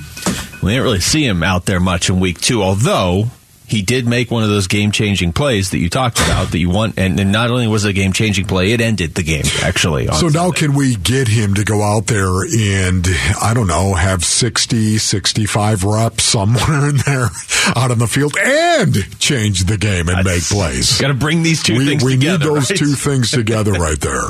We 0.61 0.73
didn't 0.73 0.83
really 0.83 1.01
see 1.01 1.25
him 1.25 1.45
out 1.45 1.67
there 1.67 1.79
much 1.79 2.11
in 2.11 2.19
week 2.19 2.41
two, 2.41 2.65
although 2.65 3.31
he 3.67 3.83
did 3.83 4.07
make 4.07 4.31
one 4.31 4.43
of 4.43 4.49
those 4.49 4.69
game 4.69 4.93
changing 4.93 5.33
plays 5.33 5.71
that 5.71 5.79
you 5.79 5.91
talked 5.91 6.19
about 6.21 6.53
that 6.53 6.59
you 6.59 6.71
want. 6.71 6.99
And, 6.99 7.19
and 7.19 7.33
not 7.33 7.51
only 7.51 7.67
was 7.67 7.85
it 7.85 7.91
a 7.91 7.93
game 7.93 8.13
changing 8.13 8.47
play, 8.47 8.73
it 8.73 8.81
ended 8.81 9.15
the 9.15 9.23
game, 9.25 9.45
actually. 9.63 10.07
So 10.07 10.29
now 10.29 10.51
Sunday. 10.51 10.59
can 10.59 10.75
we 10.75 10.95
get 10.97 11.27
him 11.29 11.55
to 11.55 11.65
go 11.65 11.83
out 11.83 12.07
there 12.07 12.43
and, 12.43 13.07
I 13.43 13.53
don't 13.55 13.67
know, 13.67 13.95
have 13.95 14.25
60, 14.25 14.99
65 14.99 15.85
reps 15.85 16.23
somewhere 16.23 16.89
in 16.89 16.97
there 16.99 17.29
out 17.77 17.91
on 17.91 17.99
the 17.99 18.07
field 18.07 18.37
and 18.39 18.95
change 19.19 19.65
the 19.65 19.77
game 19.77 20.09
and 20.09 20.25
make 20.25 20.43
plays? 20.45 21.01
Got 21.01 21.09
to 21.09 21.15
bring 21.15 21.43
these 21.43 21.63
two 21.63 21.79
we 21.79 21.87
things 21.87 22.05
we 22.05 22.13
together. 22.13 22.39
need 22.39 22.55
those 22.55 22.71
right? 22.71 22.79
two 22.79 22.93
things 22.93 23.33
together 23.33 23.73
right 23.73 24.01
there. 24.01 24.27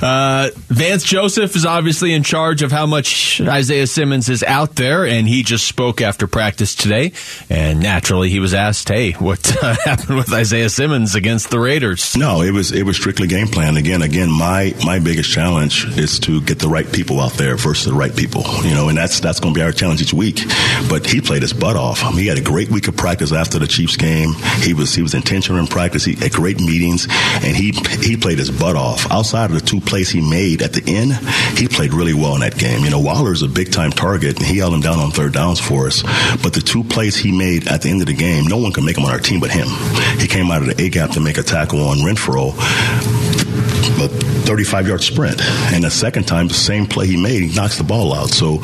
Uh, 0.00 0.48
Vance 0.68 1.04
Joseph 1.04 1.54
is 1.54 1.66
obviously 1.66 2.14
in 2.14 2.22
charge 2.22 2.62
of 2.62 2.72
how 2.72 2.86
much 2.86 3.40
Isaiah 3.42 3.86
Simmons 3.86 4.30
is 4.30 4.42
out 4.42 4.76
there, 4.76 5.04
and 5.04 5.28
he 5.28 5.42
just 5.42 5.66
spoke 5.66 6.00
after 6.00 6.26
practice 6.26 6.74
today. 6.74 7.12
And 7.50 7.80
naturally, 7.80 8.30
he 8.30 8.40
was 8.40 8.54
asked, 8.54 8.69
"Hey, 8.88 9.12
what 9.12 9.56
uh, 9.62 9.74
happened 9.84 10.16
with 10.16 10.32
Isaiah 10.32 10.70
Simmons 10.70 11.14
against 11.14 11.50
the 11.50 11.58
Raiders?" 11.58 12.16
No, 12.16 12.42
it 12.42 12.52
was 12.52 12.72
it 12.72 12.84
was 12.84 12.96
strictly 12.96 13.26
game 13.26 13.48
plan. 13.48 13.76
Again, 13.76 14.02
again, 14.02 14.30
my 14.30 14.74
my 14.84 14.98
biggest 14.98 15.30
challenge 15.30 15.86
is 15.98 16.18
to 16.20 16.40
get 16.42 16.58
the 16.58 16.68
right 16.68 16.90
people 16.90 17.20
out 17.20 17.32
there 17.34 17.56
versus 17.56 17.86
the 17.86 17.92
right 17.92 18.14
people. 18.14 18.44
You 18.64 18.74
know, 18.74 18.88
and 18.88 18.96
that's 18.98 19.20
that's 19.20 19.40
going 19.40 19.54
to 19.54 19.58
be 19.58 19.64
our 19.64 19.72
challenge 19.72 20.02
each 20.02 20.14
week. 20.14 20.40
But 20.88 21.06
he 21.06 21.20
played 21.20 21.42
his 21.42 21.52
butt 21.52 21.76
off. 21.76 22.00
He 22.14 22.26
had 22.26 22.38
a 22.38 22.42
great 22.42 22.70
week 22.70 22.88
of 22.88 22.96
practice 22.96 23.32
after 23.32 23.58
the 23.58 23.66
Chiefs 23.66 23.96
game. 23.96 24.34
He 24.62 24.74
was 24.74 24.94
he 24.94 25.02
was 25.02 25.14
intentional 25.14 25.60
in 25.60 25.66
practice. 25.66 26.04
He 26.04 26.14
had 26.14 26.32
great 26.32 26.60
meetings, 26.60 27.06
and 27.42 27.56
he 27.56 27.72
he 28.00 28.16
played 28.16 28.38
his 28.38 28.50
butt 28.50 28.76
off. 28.76 29.10
Outside 29.10 29.50
of 29.50 29.60
the 29.60 29.66
two 29.66 29.80
plays 29.80 30.10
he 30.10 30.20
made 30.20 30.62
at 30.62 30.72
the 30.72 30.82
end, 30.86 31.12
he 31.58 31.68
played 31.68 31.92
really 31.92 32.14
well 32.14 32.34
in 32.34 32.40
that 32.40 32.56
game. 32.56 32.84
You 32.84 32.90
know, 32.90 33.00
Waller's 33.00 33.42
a 33.42 33.48
big 33.48 33.72
time 33.72 33.90
target, 33.90 34.36
and 34.36 34.46
he 34.46 34.58
held 34.58 34.74
him 34.74 34.80
down 34.80 34.98
on 34.98 35.10
third 35.10 35.32
downs 35.32 35.60
for 35.60 35.86
us. 35.86 36.02
But 36.42 36.52
the 36.52 36.60
two 36.60 36.84
plays 36.84 37.16
he 37.16 37.36
made 37.36 37.68
at 37.68 37.82
the 37.82 37.90
end 37.90 38.00
of 38.00 38.06
the 38.06 38.14
game, 38.14 38.46
no 38.46 38.58
one 38.60 38.72
could 38.72 38.84
make 38.84 38.96
them 38.96 39.04
on 39.04 39.12
our 39.12 39.18
team 39.18 39.40
but 39.40 39.50
him. 39.50 39.68
He 40.18 40.26
came 40.26 40.50
out 40.50 40.62
of 40.62 40.68
the 40.68 40.82
A 40.82 40.88
gap 40.88 41.10
to 41.12 41.20
make 41.20 41.38
a 41.38 41.42
tackle 41.42 41.80
on 41.86 41.98
Renfrow 41.98 42.54
a 44.00 44.08
35 44.50 44.88
yard 44.88 45.00
sprint. 45.00 45.40
And 45.72 45.84
the 45.84 45.92
second 45.92 46.26
time, 46.26 46.48
the 46.48 46.54
same 46.54 46.84
play 46.84 47.06
he 47.06 47.16
made, 47.16 47.40
he 47.44 47.54
knocks 47.54 47.78
the 47.78 47.84
ball 47.84 48.12
out. 48.12 48.30
So, 48.30 48.54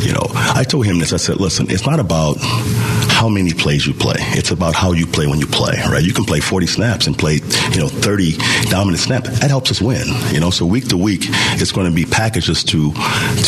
you 0.00 0.12
know, 0.12 0.26
I 0.34 0.64
told 0.68 0.86
him 0.86 0.98
this. 0.98 1.12
I 1.12 1.18
said, 1.18 1.36
listen, 1.36 1.70
it's 1.70 1.86
not 1.86 2.00
about 2.00 2.38
how 2.40 3.28
many 3.28 3.52
plays 3.52 3.86
you 3.86 3.94
play. 3.94 4.16
It's 4.18 4.50
about 4.50 4.74
how 4.74 4.90
you 4.90 5.06
play 5.06 5.28
when 5.28 5.38
you 5.38 5.46
play, 5.46 5.80
right? 5.88 6.02
You 6.02 6.12
can 6.12 6.24
play 6.24 6.40
40 6.40 6.66
snaps 6.66 7.06
and 7.06 7.16
play, 7.16 7.34
you 7.70 7.78
know, 7.78 7.86
30 7.86 8.36
dominant 8.70 8.98
snaps. 8.98 9.38
That 9.38 9.50
helps 9.50 9.70
us 9.70 9.80
win, 9.80 10.02
you 10.32 10.40
know. 10.40 10.50
So 10.50 10.66
week 10.66 10.88
to 10.88 10.96
week, 10.96 11.22
it's 11.60 11.70
going 11.70 11.88
to 11.88 11.94
be 11.94 12.04
packages 12.04 12.64
to 12.64 12.92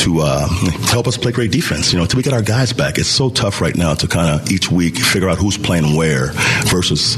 to 0.04 0.20
uh, 0.20 0.46
help 0.92 1.08
us 1.08 1.16
play 1.16 1.32
great 1.32 1.50
defense, 1.50 1.92
you 1.92 1.98
know, 1.98 2.04
until 2.04 2.18
we 2.18 2.22
get 2.22 2.32
our 2.32 2.42
guys 2.42 2.72
back. 2.72 2.98
It's 2.98 3.08
so 3.08 3.28
tough 3.28 3.61
right 3.61 3.76
now 3.76 3.94
to 3.94 4.06
kind 4.06 4.40
of 4.40 4.52
each 4.52 4.70
week 4.70 4.96
figure 4.98 5.28
out 5.28 5.38
who's 5.38 5.58
playing 5.58 5.96
where 5.96 6.30
versus 6.70 7.16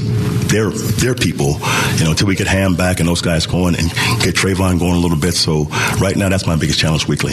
their 0.48 0.70
their 0.70 1.14
people, 1.14 1.58
you 1.96 2.04
know, 2.04 2.12
until 2.12 2.28
we 2.28 2.34
get 2.34 2.46
Ham 2.46 2.76
back 2.76 2.98
and 2.98 3.08
those 3.08 3.20
guys 3.20 3.44
going 3.44 3.76
and 3.76 3.90
get 4.22 4.34
Trayvon 4.34 4.69
going 4.78 4.94
a 4.94 5.00
little 5.00 5.18
bit. 5.18 5.34
So 5.34 5.64
right 6.00 6.16
now, 6.16 6.28
that's 6.28 6.46
my 6.46 6.56
biggest 6.56 6.78
challenge 6.78 7.08
weekly. 7.08 7.32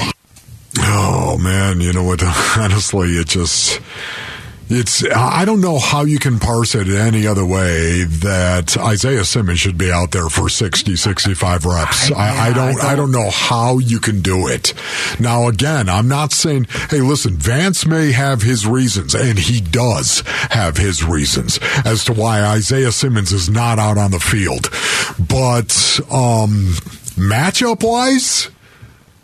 Oh 0.80 1.38
man, 1.38 1.82
you 1.82 1.94
know 1.94 2.04
what? 2.04 2.24
Honestly, 2.58 3.10
it 3.12 3.28
just 3.28 3.80
it's 4.70 5.06
I 5.06 5.46
don't 5.46 5.62
know 5.62 5.80
how 5.80 6.04
you 6.04 6.20
can 6.20 6.40
parse 6.40 6.76
it 6.76 6.90
any 6.90 7.26
other 7.26 7.46
way 7.46 8.04
that 8.04 8.78
Isaiah 8.78 9.24
Simmons 9.24 9.60
should 9.60 9.78
be 9.78 9.92
out 9.92 10.12
there 10.12 10.28
for 10.28 10.50
60 10.50 10.96
65 10.98 11.66
reps. 11.66 12.12
I, 12.12 12.50
I 12.50 12.54
don't 12.54 12.84
I 12.84 12.96
don't 12.96 13.12
know 13.12 13.30
how 13.30 13.78
you 13.78 14.00
can 14.00 14.22
do 14.22 14.48
it. 14.48 14.74
Now 15.20 15.48
again, 15.48 15.88
I'm 15.88 16.10
not 16.10 16.34
saying 16.34 16.68
hey 16.90 17.00
listen, 17.00 17.38
Vance 17.38 17.86
may 17.86 18.12
have 18.12 18.42
his 18.42 18.68
reasons 18.68 19.16
and 19.16 19.40
he 19.40 19.62
does 19.62 20.24
have 20.50 20.76
his 20.76 21.04
reasons 21.04 21.60
as 21.86 22.04
to 22.06 22.14
why 22.14 22.44
Isaiah 22.44 22.92
Simmons 22.92 23.32
is 23.32 23.50
not 23.50 23.80
out 23.80 23.98
on 23.98 24.12
the 24.12 24.20
field. 24.20 24.70
But 25.18 26.00
um 26.12 26.74
matchup 27.18 27.82
wise 27.84 28.50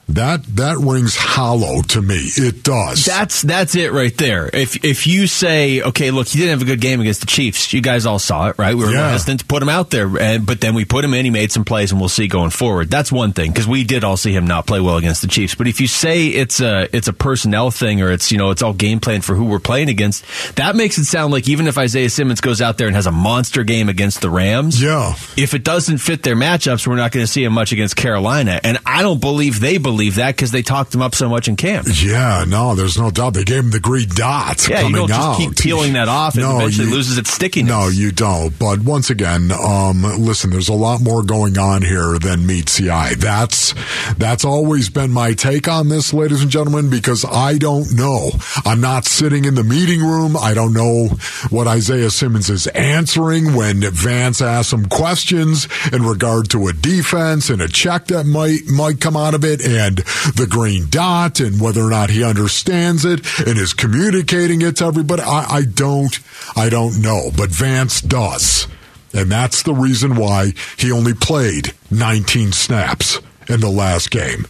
that 0.10 0.44
that 0.58 0.78
rings 0.80 1.16
hollow 1.16 1.82
to 1.82 2.02
me. 2.02 2.18
It 2.36 2.62
does. 2.64 3.06
That's 3.06 3.42
that's 3.42 3.74
it 3.76 3.92
right 3.94 4.16
there. 4.18 4.50
If 4.54 4.84
if 4.84 5.08
you 5.08 5.28
say, 5.28 5.82
okay, 5.82 6.12
look, 6.12 6.28
he 6.28 6.40
didn't 6.40 6.60
have 6.60 6.62
a 6.62 6.66
good 6.72 6.82
game 6.82 7.00
against 7.00 7.22
the 7.22 7.28
Chiefs, 7.28 7.72
you 7.74 7.82
guys 7.82 8.06
all 8.06 8.20
saw 8.20 8.50
it, 8.50 8.58
right? 8.58 8.76
We 8.76 8.84
were 8.84 8.92
Yeah. 8.92 9.12
hesitant 9.12 9.40
to 9.40 9.46
put 9.46 9.64
him 9.64 9.70
out 9.70 9.92
there, 9.92 10.10
and, 10.20 10.46
but 10.46 10.60
then 10.62 10.76
we 10.76 10.84
put 10.86 11.06
him 11.06 11.14
in. 11.14 11.24
He 11.26 11.32
made 11.32 11.52
some 11.54 11.64
plays, 11.64 11.92
and 11.92 12.00
we'll 12.02 12.10
see 12.10 12.28
going 12.28 12.50
forward. 12.50 12.90
That's 12.92 13.12
one 13.12 13.32
thing 13.34 13.52
because 13.52 13.66
we 13.68 13.86
did 13.86 14.04
all 14.04 14.18
see 14.18 14.34
him 14.34 14.46
not 14.46 14.68
play 14.68 14.82
well 14.82 14.98
against 14.98 15.22
the 15.22 15.28
Chiefs. 15.30 15.56
But 15.56 15.68
if 15.68 15.80
you 15.80 15.88
say 15.88 16.28
it's 16.28 16.60
a 16.60 16.94
it's 16.96 17.08
a 17.08 17.14
personnel 17.14 17.72
thing 17.72 18.02
or 18.02 18.12
it's 18.12 18.30
you 18.32 18.38
know 18.38 18.52
it's 18.52 18.62
all 18.62 18.74
game 18.74 19.00
plan 19.00 19.22
for 19.22 19.36
who 19.36 19.46
we're 19.46 19.60
playing 19.60 19.88
against, 19.90 20.26
that 20.58 20.76
makes 20.76 20.98
it 20.98 21.06
sound 21.06 21.32
like 21.32 21.48
even 21.48 21.66
if 21.66 21.78
Isaiah 21.78 22.10
Simmons 22.10 22.42
goes 22.42 22.62
out 22.62 22.78
there 22.78 22.88
and 22.88 22.96
has 22.96 23.08
a 23.08 23.12
monster 23.12 23.64
game 23.64 23.88
against 23.88 24.20
the 24.20 24.30
Rams, 24.30 24.82
yeah, 24.84 25.14
if 25.38 25.54
it 25.54 25.64
doesn't 25.64 26.00
fit 26.00 26.24
their 26.24 26.36
matchups, 26.36 26.86
we're 26.86 26.98
not 26.98 27.12
going 27.14 27.26
to 27.26 27.32
see 27.32 27.44
him 27.46 27.54
much 27.54 27.72
against 27.72 27.96
Carolina. 27.96 28.60
And 28.66 28.78
I 28.86 29.02
don't 29.02 29.22
believe 29.22 29.62
they 29.62 29.78
believe 29.78 29.93
that 29.98 30.36
because 30.36 30.52
they 30.52 30.62
talked 30.62 30.94
him 30.94 31.02
up 31.02 31.16
so 31.16 31.30
much 31.30 31.48
in 31.48 31.56
camp. 31.56 31.88
Yeah, 32.02 32.46
no, 32.48 32.76
there's 32.76 32.98
no 32.98 33.12
doubt. 33.12 33.34
They 33.34 33.44
gave 33.44 33.64
him 33.64 33.72
the 33.72 33.80
green 33.80 34.10
dot 34.10 34.68
Yeah, 34.68 34.78
you 34.82 34.84
coming 34.94 35.08
don't 35.08 35.10
just 35.10 35.40
keep 35.40 35.58
peeling 35.58 35.94
that 35.94 36.08
off 36.08 36.36
and 36.36 36.44
eventually 36.44 36.88
loses 36.90 37.18
its 37.18 37.32
stickiness. 37.32 37.70
No, 37.70 37.88
you 37.88 38.12
don't. 38.12 38.58
But 38.58 38.80
once 38.80 39.10
again, 39.10 39.52
um, 39.52 40.04
listen, 40.04 40.50
there's 40.50 40.70
a 40.70 40.74
lot 40.74 41.02
more 41.02 41.24
going 41.24 41.58
on 41.58 41.82
here 41.82 42.18
than 42.20 42.46
meets 42.46 42.78
the 42.78 42.90
eye. 42.90 43.14
That's 43.16 43.74
that's 44.18 44.46
always 44.46 44.90
been 44.90 45.12
my 45.12 45.34
take 45.34 45.68
on 45.68 45.90
this, 45.90 46.14
ladies 46.14 46.42
and 46.42 46.52
gentlemen, 46.52 46.90
because 46.90 47.26
I 47.26 47.58
don't 47.58 47.94
know. 47.94 48.32
I'm 48.66 48.82
not 48.82 49.06
sitting 49.06 49.46
in 49.46 49.56
the 49.56 49.64
meeting 49.64 50.02
room. 50.02 50.36
I 50.38 50.54
don't 50.54 50.74
know 50.74 51.10
what 51.50 51.68
Isaiah 51.68 52.10
Simmons 52.10 52.50
is 52.50 52.68
answering 52.68 53.56
when 53.56 53.82
Vance 53.82 54.42
asks 54.42 54.74
him 54.74 54.86
questions 54.88 55.68
in 55.92 56.04
regard 56.04 56.50
to 56.52 56.68
a 56.68 56.74
defense 56.74 57.50
and 57.50 57.62
a 57.62 57.68
check 57.68 58.06
that 58.08 58.26
might 58.26 58.68
might 58.68 59.00
come 59.00 59.18
out 59.18 59.34
of 59.34 59.44
it 59.44 59.62
and 59.66 59.83
the 59.88 60.48
green 60.50 60.88
dot 60.90 61.40
and 61.40 61.62
whether 61.62 61.82
or 61.82 61.90
not 61.90 62.10
he 62.10 62.24
understands 62.24 63.06
it 63.06 63.22
and 63.40 63.58
is 63.58 63.74
communicating 63.74 64.62
it 64.62 64.78
to 64.78 64.86
everybody. 64.86 65.22
I, 65.22 65.46
I 65.50 65.62
don't 65.64 66.18
I 66.56 66.70
don't 66.70 67.02
know, 67.02 67.30
but 67.36 67.50
Vance 67.50 68.02
does. 68.02 68.68
And 69.14 69.32
that's 69.32 69.64
the 69.64 69.74
reason 69.74 70.16
why 70.16 70.54
he 70.78 70.92
only 70.92 71.14
played 71.14 71.74
19 71.92 72.52
snaps 72.52 73.20
in 73.48 73.60
the 73.60 73.70
last 73.70 74.10
game. 74.10 74.48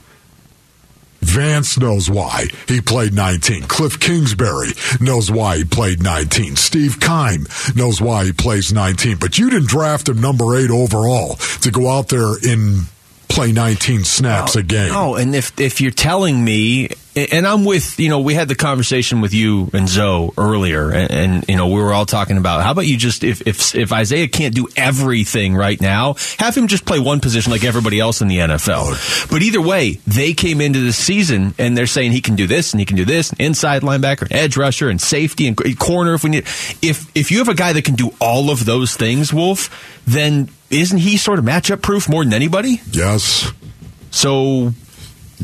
Vance 1.23 1.77
knows 1.77 2.09
why 2.09 2.45
he 2.67 2.81
played 2.81 3.13
19. 3.13 3.63
Cliff 3.63 3.99
Kingsbury 3.99 4.69
knows 4.99 5.31
why 5.31 5.57
he 5.57 5.63
played 5.63 6.03
19. 6.03 6.57
Steve 6.57 6.99
Keim 6.99 7.47
knows 7.75 8.01
why 8.01 8.25
he 8.25 8.33
plays 8.33 8.73
19. 8.73 9.17
But 9.17 9.37
you 9.37 9.49
didn't 9.49 9.69
draft 9.69 10.09
him 10.09 10.19
number 10.19 10.55
eight 10.55 10.69
overall 10.69 11.35
to 11.61 11.71
go 11.71 11.89
out 11.89 12.09
there 12.09 12.33
and 12.43 12.87
play 13.33 13.51
19 13.51 14.03
snaps 14.03 14.55
a 14.55 14.63
game. 14.63 14.91
No, 14.91 15.15
and 15.15 15.35
if 15.35 15.59
if 15.59 15.81
you're 15.81 15.91
telling 15.91 16.43
me, 16.43 16.89
and 17.15 17.47
I'm 17.47 17.65
with 17.65 17.99
you 17.99 18.09
know, 18.09 18.19
we 18.19 18.33
had 18.33 18.47
the 18.47 18.55
conversation 18.55 19.21
with 19.21 19.33
you 19.33 19.69
and 19.73 19.87
Zoe 19.87 20.31
earlier, 20.37 20.91
and, 20.91 21.11
and 21.11 21.45
you 21.47 21.55
know, 21.55 21.67
we 21.67 21.81
were 21.81 21.93
all 21.93 22.05
talking 22.05 22.37
about 22.37 22.63
how 22.63 22.71
about 22.71 22.87
you 22.87 22.97
just 22.97 23.23
if 23.23 23.45
if 23.47 23.75
if 23.75 23.91
Isaiah 23.91 24.27
can't 24.27 24.55
do 24.55 24.67
everything 24.75 25.55
right 25.55 25.79
now, 25.79 26.15
have 26.39 26.55
him 26.55 26.67
just 26.67 26.85
play 26.85 26.99
one 26.99 27.19
position 27.19 27.51
like 27.51 27.63
everybody 27.63 27.99
else 27.99 28.21
in 28.21 28.27
the 28.27 28.37
NFL. 28.37 29.29
But 29.29 29.41
either 29.41 29.61
way, 29.61 29.99
they 30.07 30.33
came 30.33 30.61
into 30.61 30.79
the 30.79 30.93
season 30.93 31.53
and 31.57 31.77
they're 31.77 31.87
saying 31.87 32.11
he 32.11 32.21
can 32.21 32.35
do 32.35 32.47
this 32.47 32.73
and 32.73 32.79
he 32.79 32.85
can 32.85 32.97
do 32.97 33.05
this, 33.05 33.31
inside 33.33 33.83
linebacker, 33.83 34.27
edge 34.31 34.57
rusher, 34.57 34.89
and 34.89 34.99
safety 34.99 35.47
and 35.47 35.79
corner 35.79 36.13
if 36.13 36.23
we 36.23 36.31
need. 36.31 36.43
If 36.81 37.15
if 37.15 37.31
you 37.31 37.39
have 37.39 37.49
a 37.49 37.53
guy 37.53 37.73
that 37.73 37.85
can 37.85 37.95
do 37.95 38.11
all 38.19 38.49
of 38.49 38.65
those 38.65 38.95
things, 38.95 39.33
Wolf, 39.33 40.01
then 40.05 40.49
isn't 40.69 40.97
he 40.97 41.17
sort 41.17 41.39
of 41.39 41.45
matchup 41.45 41.81
proof 41.81 42.09
more 42.09 42.23
than 42.23 42.33
anybody? 42.33 42.81
Yes. 42.91 43.51
So 44.11 44.73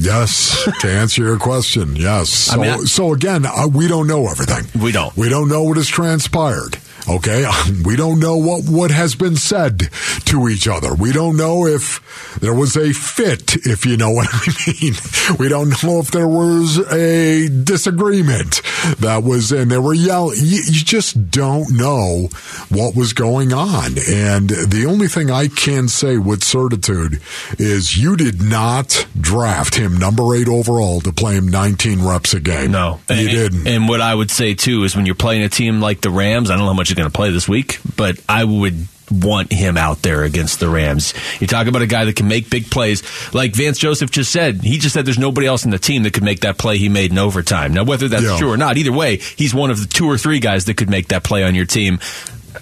Yes, 0.01 0.65
to 0.79 0.89
answer 0.89 1.23
your 1.23 1.37
question, 1.37 1.95
yes. 1.97 2.49
I 2.49 2.53
So, 2.55 2.61
mean, 2.61 2.69
I- 2.71 2.77
so 2.85 3.13
again, 3.13 3.45
uh, 3.45 3.67
we 3.67 3.87
don't 3.89 4.07
know 4.07 4.27
everything. 4.27 4.65
We 4.81 4.93
don't. 4.93 5.15
We 5.17 5.27
don't 5.27 5.49
know 5.49 5.63
what 5.63 5.75
has 5.75 5.87
transpired. 5.89 6.77
Okay, 7.09 7.45
we 7.85 7.95
don't 7.95 8.19
know 8.19 8.37
what 8.37 8.65
what 8.65 8.91
has 8.91 9.15
been 9.15 9.35
said 9.35 9.89
to 10.25 10.47
each 10.47 10.67
other. 10.67 10.93
We 10.93 11.11
don't 11.11 11.37
know 11.37 11.65
if 11.65 12.37
there 12.39 12.53
was 12.53 12.77
a 12.77 12.93
fit, 12.93 13.55
if 13.65 13.85
you 13.85 13.97
know 13.97 14.11
what 14.19 14.27
I 14.31 14.73
mean. 14.81 14.93
We 15.39 15.49
don't 15.49 15.83
know 15.83 15.99
if 15.99 16.11
there 16.11 16.27
was 16.27 16.77
a 16.91 17.49
disagreement 17.49 18.61
that 18.99 19.23
was, 19.23 19.51
and 19.51 19.71
they 19.71 19.77
were 19.77 19.93
yelling. 19.93 20.37
You, 20.39 20.61
you 20.65 20.83
just 20.85 21.31
don't 21.31 21.71
know 21.71 22.29
what 22.69 22.95
was 22.95 23.13
going 23.13 23.53
on. 23.53 23.97
And 24.07 24.49
the 24.49 24.85
only 24.87 25.07
thing 25.07 25.31
I 25.31 25.47
can 25.47 25.87
say 25.87 26.17
with 26.17 26.43
certitude 26.43 27.21
is 27.57 27.97
you 27.97 28.15
did 28.15 28.41
not 28.41 29.07
draft 29.19 29.75
him 29.75 29.97
number 29.97 30.35
eight 30.35 30.47
overall 30.47 31.01
to 31.01 31.11
play 31.11 31.35
him 31.35 31.47
19 31.47 32.03
reps 32.05 32.33
a 32.33 32.39
game. 32.39 32.71
No, 32.71 32.99
you 33.09 33.15
and, 33.15 33.29
didn't. 33.29 33.67
And 33.67 33.89
what 33.89 34.01
I 34.01 34.13
would 34.13 34.31
say 34.31 34.53
too 34.53 34.83
is 34.83 34.95
when 34.95 35.05
you're 35.05 35.15
playing 35.15 35.43
a 35.43 35.49
team 35.49 35.81
like 35.81 36.01
the 36.01 36.09
Rams, 36.09 36.49
I 36.49 36.53
don't 36.53 36.65
know 36.65 36.71
how 36.71 36.73
much 36.73 36.91
going 36.99 37.11
to 37.11 37.15
play 37.15 37.31
this 37.31 37.47
week, 37.49 37.79
but 37.95 38.19
I 38.29 38.43
would 38.43 38.87
want 39.11 39.51
him 39.51 39.75
out 39.75 40.03
there 40.03 40.21
against 40.23 40.59
the 40.59 40.69
Rams. 40.69 41.15
You 41.39 41.47
talk 41.47 41.65
about 41.65 41.81
a 41.81 41.87
guy 41.87 42.05
that 42.05 42.15
can 42.15 42.27
make 42.27 42.49
big 42.49 42.69
plays, 42.69 43.01
like 43.33 43.55
Vance 43.55 43.79
Joseph 43.79 44.11
just 44.11 44.31
said. 44.31 44.61
He 44.61 44.77
just 44.77 44.93
said 44.93 45.05
there's 45.05 45.17
nobody 45.17 45.47
else 45.47 45.65
in 45.65 45.71
the 45.71 45.79
team 45.79 46.03
that 46.03 46.13
could 46.13 46.21
make 46.23 46.41
that 46.41 46.59
play 46.59 46.77
he 46.77 46.89
made 46.89 47.09
in 47.11 47.17
overtime. 47.17 47.73
Now, 47.73 47.83
whether 47.85 48.07
that's 48.07 48.23
Yeah. 48.23 48.37
true 48.37 48.51
or 48.51 48.57
not, 48.57 48.77
either 48.77 48.91
way, 48.91 49.17
he's 49.17 49.53
one 49.53 49.71
of 49.71 49.79
the 49.79 49.87
two 49.87 50.05
or 50.05 50.17
three 50.17 50.39
guys 50.39 50.65
that 50.65 50.75
could 50.75 50.89
make 50.91 51.07
that 51.07 51.23
play 51.23 51.43
on 51.43 51.55
your 51.55 51.65
team. 51.65 51.99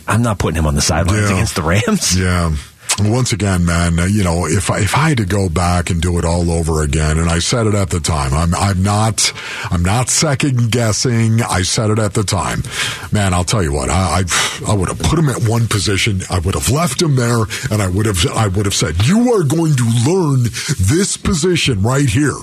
I'm 0.08 0.22
not 0.22 0.40
putting 0.40 0.58
him 0.58 0.66
on 0.68 0.76
the 0.76 0.82
sidelines 0.82 1.30
Yeah. 1.30 1.36
against 1.36 1.56
the 1.56 1.64
Rams. 1.64 2.18
Yeah. 2.18 2.52
Once 3.00 3.32
again, 3.32 3.64
man, 3.64 4.00
uh, 4.00 4.06
you 4.06 4.24
know, 4.24 4.48
if 4.48 4.72
I, 4.72 4.80
if 4.80 4.96
I 4.96 5.10
had 5.10 5.20
to 5.20 5.26
go 5.26 5.50
back 5.50 5.92
and 5.92 6.02
do 6.02 6.18
it 6.18 6.26
all 6.26 6.50
over 6.50 6.82
again, 6.82 7.20
and 7.20 7.30
I 7.30 7.38
said 7.38 7.68
it 7.68 7.76
at 7.76 7.92
the 7.92 8.00
time, 8.00 8.34
I'm 8.34 8.56
I'm 8.56 8.82
not 8.82 9.32
I'm 9.70 9.84
not 9.84 10.10
second 10.10 10.72
guessing. 10.72 11.44
I 11.44 11.62
said 11.62 11.92
it 11.92 12.00
at 12.00 12.16
the 12.16 12.24
time, 12.24 12.64
man. 13.12 13.36
I'll 13.36 13.44
tell 13.44 13.62
you 13.62 13.72
what, 13.72 13.92
I 13.92 14.24
I, 14.24 14.72
I 14.72 14.74
would 14.74 14.88
have 14.88 14.98
put 15.00 15.20
him 15.20 15.30
at 15.30 15.48
one 15.48 15.68
position. 15.68 16.22
I 16.32 16.40
would 16.40 16.56
have 16.56 16.72
left 16.72 17.00
him 17.00 17.16
there, 17.16 17.44
and 17.70 17.84
I 17.84 17.88
would 17.88 18.08
have 18.08 18.26
I 18.36 18.48
would 18.48 18.66
have 18.66 18.74
said, 18.74 19.06
you 19.06 19.32
are 19.34 19.44
going 19.44 19.76
to 19.76 19.86
learn 20.08 20.44
this 20.80 21.18
position 21.18 21.84
right 21.84 22.10
here. 22.10 22.38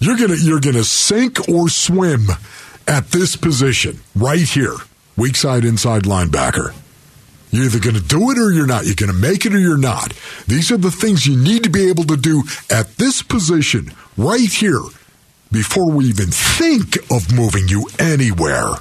You're 0.00 0.16
gonna 0.16 0.38
you're 0.38 0.60
gonna 0.60 0.82
sink 0.82 1.48
or 1.48 1.68
swim 1.68 2.26
at 2.88 3.12
this 3.12 3.36
position 3.36 4.00
right 4.16 4.40
here, 4.40 4.74
weak 5.16 5.36
side 5.36 5.64
inside 5.64 6.02
linebacker. 6.02 6.74
You're 7.52 7.66
either 7.66 7.80
going 7.80 7.96
to 7.96 8.02
do 8.02 8.30
it 8.30 8.38
or 8.38 8.50
you're 8.50 8.66
not. 8.66 8.86
You're 8.86 8.94
going 8.94 9.12
to 9.12 9.18
make 9.18 9.44
it 9.44 9.54
or 9.54 9.58
you're 9.58 9.76
not. 9.76 10.14
These 10.48 10.72
are 10.72 10.78
the 10.78 10.90
things 10.90 11.26
you 11.26 11.36
need 11.36 11.62
to 11.64 11.70
be 11.70 11.88
able 11.90 12.04
to 12.04 12.16
do 12.16 12.44
at 12.70 12.96
this 12.96 13.22
position 13.22 13.92
right 14.16 14.50
here 14.50 14.80
before 15.52 15.90
we 15.90 16.06
even 16.06 16.28
think 16.28 16.96
of 17.12 17.30
moving 17.32 17.68
you 17.68 17.88
anywhere. 17.98 18.72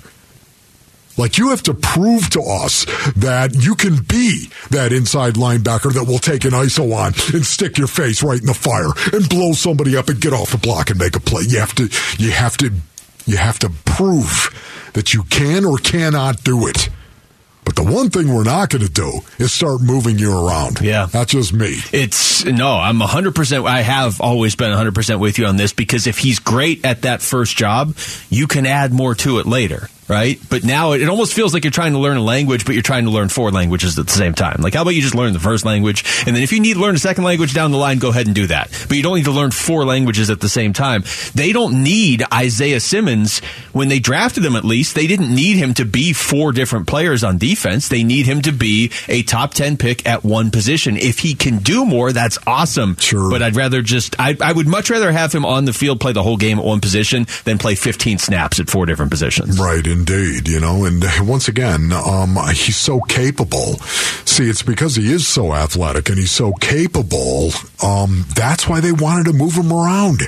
Like 1.18 1.38
you 1.38 1.50
have 1.50 1.62
to 1.64 1.74
prove 1.74 2.30
to 2.30 2.42
us 2.42 2.86
that 3.18 3.54
you 3.54 3.76
can 3.76 4.02
be 4.04 4.50
that 4.70 4.94
inside 4.94 5.34
linebacker 5.34 5.94
that 5.94 6.06
will 6.06 6.18
take 6.18 6.46
an 6.46 6.52
ISO 6.52 6.96
on 6.96 7.14
and 7.36 7.46
stick 7.46 7.78
your 7.78 7.88
face 7.88 8.24
right 8.24 8.40
in 8.40 8.46
the 8.46 8.54
fire 8.54 8.92
and 9.12 9.28
blow 9.28 9.52
somebody 9.52 9.98
up 9.98 10.08
and 10.08 10.22
get 10.22 10.32
off 10.32 10.52
the 10.52 10.58
block 10.58 10.90
and 10.90 10.98
make 10.98 11.18
a 11.18 11.20
play. 11.20 11.44
You 11.46 11.60
have 11.60 11.76
to, 11.76 11.90
you 12.18 12.32
have 12.32 12.56
to, 12.58 12.72
you 13.26 13.36
have 13.36 13.60
to 13.60 13.70
prove 13.84 14.90
that 14.94 15.14
you 15.14 15.24
can 15.24 15.66
or 15.66 15.78
cannot 15.78 16.44
do 16.46 16.68
it. 16.68 16.90
But 17.64 17.76
the 17.76 17.84
one 17.84 18.10
thing 18.10 18.34
we're 18.34 18.44
not 18.44 18.70
going 18.70 18.84
to 18.86 18.92
do 18.92 19.20
is 19.38 19.52
start 19.54 19.82
moving 19.82 20.18
you 20.18 20.32
around. 20.36 20.82
Yeah. 20.82 21.06
That's 21.06 21.32
just 21.32 21.54
me. 21.54 21.78
It's 21.94 22.44
no, 22.44 22.78
I'm 22.78 23.00
100%. 23.00 23.68
I 23.68 23.82
have 23.82 24.20
always 24.20 24.56
been 24.56 24.72
100% 24.72 25.20
with 25.20 25.38
you 25.38 25.46
on 25.46 25.58
this 25.58 25.72
because 25.74 26.08
if 26.08 26.18
he's 26.18 26.40
great 26.40 26.84
at 26.86 27.04
that 27.04 27.22
first 27.22 27.56
job, 27.56 27.96
you 28.30 28.48
can 28.48 28.66
add 28.66 28.92
more 28.92 29.14
to 29.16 29.40
it 29.40 29.46
later, 29.46 29.90
right? 30.12 30.38
But 30.50 30.66
now 30.66 30.92
it, 30.92 31.02
it 31.02 31.08
almost 31.08 31.34
feels 31.34 31.54
like 31.54 31.64
you're 31.64 31.72
trying 31.72 31.94
to 31.94 32.00
learn 32.00 32.18
a 32.18 32.22
language, 32.22 32.66
but 32.66 32.74
you're 32.74 32.82
trying 32.82 33.06
to 33.06 33.12
learn 33.12 33.30
four 33.30 33.50
languages 33.50 33.98
at 33.98 34.08
the 34.08 34.12
same 34.12 34.34
time. 34.34 34.58
Like, 34.60 34.74
how 34.74 34.82
about 34.82 34.94
you 34.94 35.02
just 35.02 35.16
learn 35.16 35.32
the 35.32 35.40
first 35.40 35.64
language? 35.64 36.04
And 36.28 36.36
then 36.36 36.44
if 36.44 36.52
you 36.52 36.60
need 36.60 36.74
to 36.74 36.82
learn 36.82 36.96
a 36.96 37.00
second 37.00 37.24
language 37.24 37.54
down 37.54 37.72
the 37.72 37.78
line, 37.78 37.98
go 37.98 38.10
ahead 38.10 38.26
and 38.26 38.36
do 38.36 38.48
that. 38.48 38.70
But 38.90 38.98
you 38.98 39.04
don't 39.04 39.16
need 39.16 39.26
to 39.26 39.32
learn 39.32 39.52
four 39.52 39.86
languages 39.86 40.30
at 40.30 40.42
the 40.42 40.50
same 40.50 40.74
time. 40.74 41.06
They 41.34 41.54
don't 41.54 41.82
need 41.82 42.24
Isaiah 42.34 42.82
Simmons 42.82 43.40
when 43.72 43.88
they 43.88 44.00
drafted 44.00 44.44
him, 44.44 44.58
at 44.58 44.66
least. 44.66 44.96
They 44.96 45.08
didn't 45.08 45.34
need 45.34 45.56
him 45.56 45.74
to 45.76 45.86
be 45.86 46.12
four 46.12 46.52
different 46.52 46.88
players 46.88 47.24
on 47.24 47.38
defense. 47.38 47.88
They 47.88 48.04
need 48.04 48.26
him 48.26 48.42
to 48.42 48.52
be 48.52 48.92
a 49.08 49.24
top 49.24 49.54
10 49.54 49.78
pick 49.78 50.06
at 50.06 50.26
one 50.26 50.52
position. 50.52 50.98
If 50.98 51.20
he 51.20 51.36
can 51.36 51.60
do 51.60 51.86
more, 51.86 52.12
that's 52.12 52.38
awesome. 52.46 52.98
Sure. 52.98 53.32
But 53.32 53.42
I'd 53.42 53.56
rather 53.56 53.82
just, 53.82 54.20
I, 54.20 54.36
I 54.42 54.52
would 54.52 54.68
much 54.68 54.90
rather 54.90 55.12
have 55.14 55.32
him 55.32 55.46
on 55.46 55.64
the 55.64 55.74
field 55.74 56.02
play 56.02 56.12
the 56.12 56.24
whole 56.24 56.38
game 56.38 56.60
at 56.60 56.66
one 56.66 56.82
position 56.82 57.28
than 57.46 57.58
play 57.58 57.76
15 57.76 58.18
snaps 58.18 58.60
at 58.60 58.70
four 58.70 58.86
different 58.86 59.12
positions. 59.12 59.58
Right, 59.58 59.88
indeed. 60.02 60.48
You 60.48 60.60
know, 60.60 60.86
and 60.86 61.04
once 61.22 61.48
again, 61.48 61.92
um, 61.94 62.38
he's 62.50 62.78
so 62.78 63.00
capable. 63.02 63.76
See, 64.26 64.50
it's 64.50 64.64
because 64.64 64.96
he 64.96 65.12
is 65.12 65.28
so 65.28 65.54
athletic 65.54 66.10
and 66.10 66.18
he's 66.18 66.32
so 66.32 66.54
capable. 66.54 67.52
Um, 67.84 68.26
that's 68.36 68.68
why 68.68 68.80
they 68.80 68.92
wanted 68.92 69.26
to 69.26 69.34
move 69.34 69.54
him 69.54 69.72
around. 69.72 70.22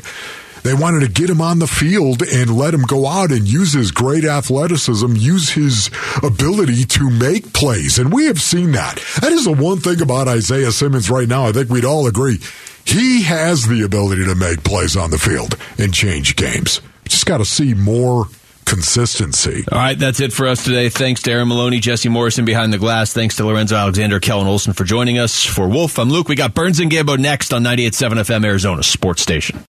They 0.63 0.73
wanted 0.73 1.01
to 1.01 1.09
get 1.09 1.29
him 1.29 1.41
on 1.41 1.59
the 1.59 1.67
field 1.67 2.21
and 2.21 2.55
let 2.55 2.73
him 2.73 2.83
go 2.83 3.05
out 3.05 3.31
and 3.31 3.45
use 3.45 3.73
his 3.73 3.91
great 3.91 4.23
athleticism, 4.23 5.15
use 5.15 5.49
his 5.49 5.89
ability 6.23 6.85
to 6.85 7.09
make 7.09 7.51
plays. 7.51 7.99
And 7.99 8.13
we 8.13 8.27
have 8.27 8.41
seen 8.41 8.71
that. 8.71 8.95
That 9.19 9.33
is 9.33 9.43
the 9.43 9.51
one 9.51 9.79
thing 9.79 10.01
about 10.01 10.29
Isaiah 10.29 10.71
Simmons 10.71 11.09
right 11.09 11.27
now. 11.27 11.47
I 11.47 11.51
think 11.51 11.69
we'd 11.69 11.83
all 11.83 12.07
agree. 12.07 12.39
He 12.85 13.23
has 13.23 13.67
the 13.67 13.81
ability 13.81 14.23
to 14.25 14.35
make 14.35 14.63
plays 14.63 14.95
on 14.95 15.11
the 15.11 15.17
field 15.17 15.57
and 15.77 15.93
change 15.93 16.37
games. 16.37 16.79
Just 17.05 17.25
got 17.25 17.39
to 17.39 17.45
see 17.45 17.73
more 17.73 18.27
consistency. 18.65 19.63
All 19.71 19.77
right, 19.77 19.97
that's 19.97 20.19
it 20.19 20.33
for 20.33 20.47
us 20.47 20.63
today. 20.63 20.89
Thanks 20.89 21.21
to 21.23 21.31
Aaron 21.31 21.47
Maloney, 21.47 21.79
Jesse 21.79 22.09
Morrison 22.09 22.45
behind 22.45 22.73
the 22.73 22.77
glass. 22.77 23.13
Thanks 23.13 23.35
to 23.37 23.45
Lorenzo 23.45 23.75
Alexander, 23.75 24.19
Kellan 24.19 24.47
Olson 24.47 24.73
for 24.73 24.83
joining 24.83 25.19
us. 25.19 25.43
For 25.45 25.67
Wolf, 25.67 25.99
I'm 25.99 26.09
Luke. 26.09 26.27
We 26.27 26.35
got 26.35 26.53
Burns 26.53 26.79
and 26.79 26.91
Gambo 26.91 27.17
next 27.17 27.53
on 27.53 27.63
98.7 27.63 28.13
FM 28.21 28.45
Arizona 28.45 28.83
Sports 28.83 29.21
Station. 29.21 29.63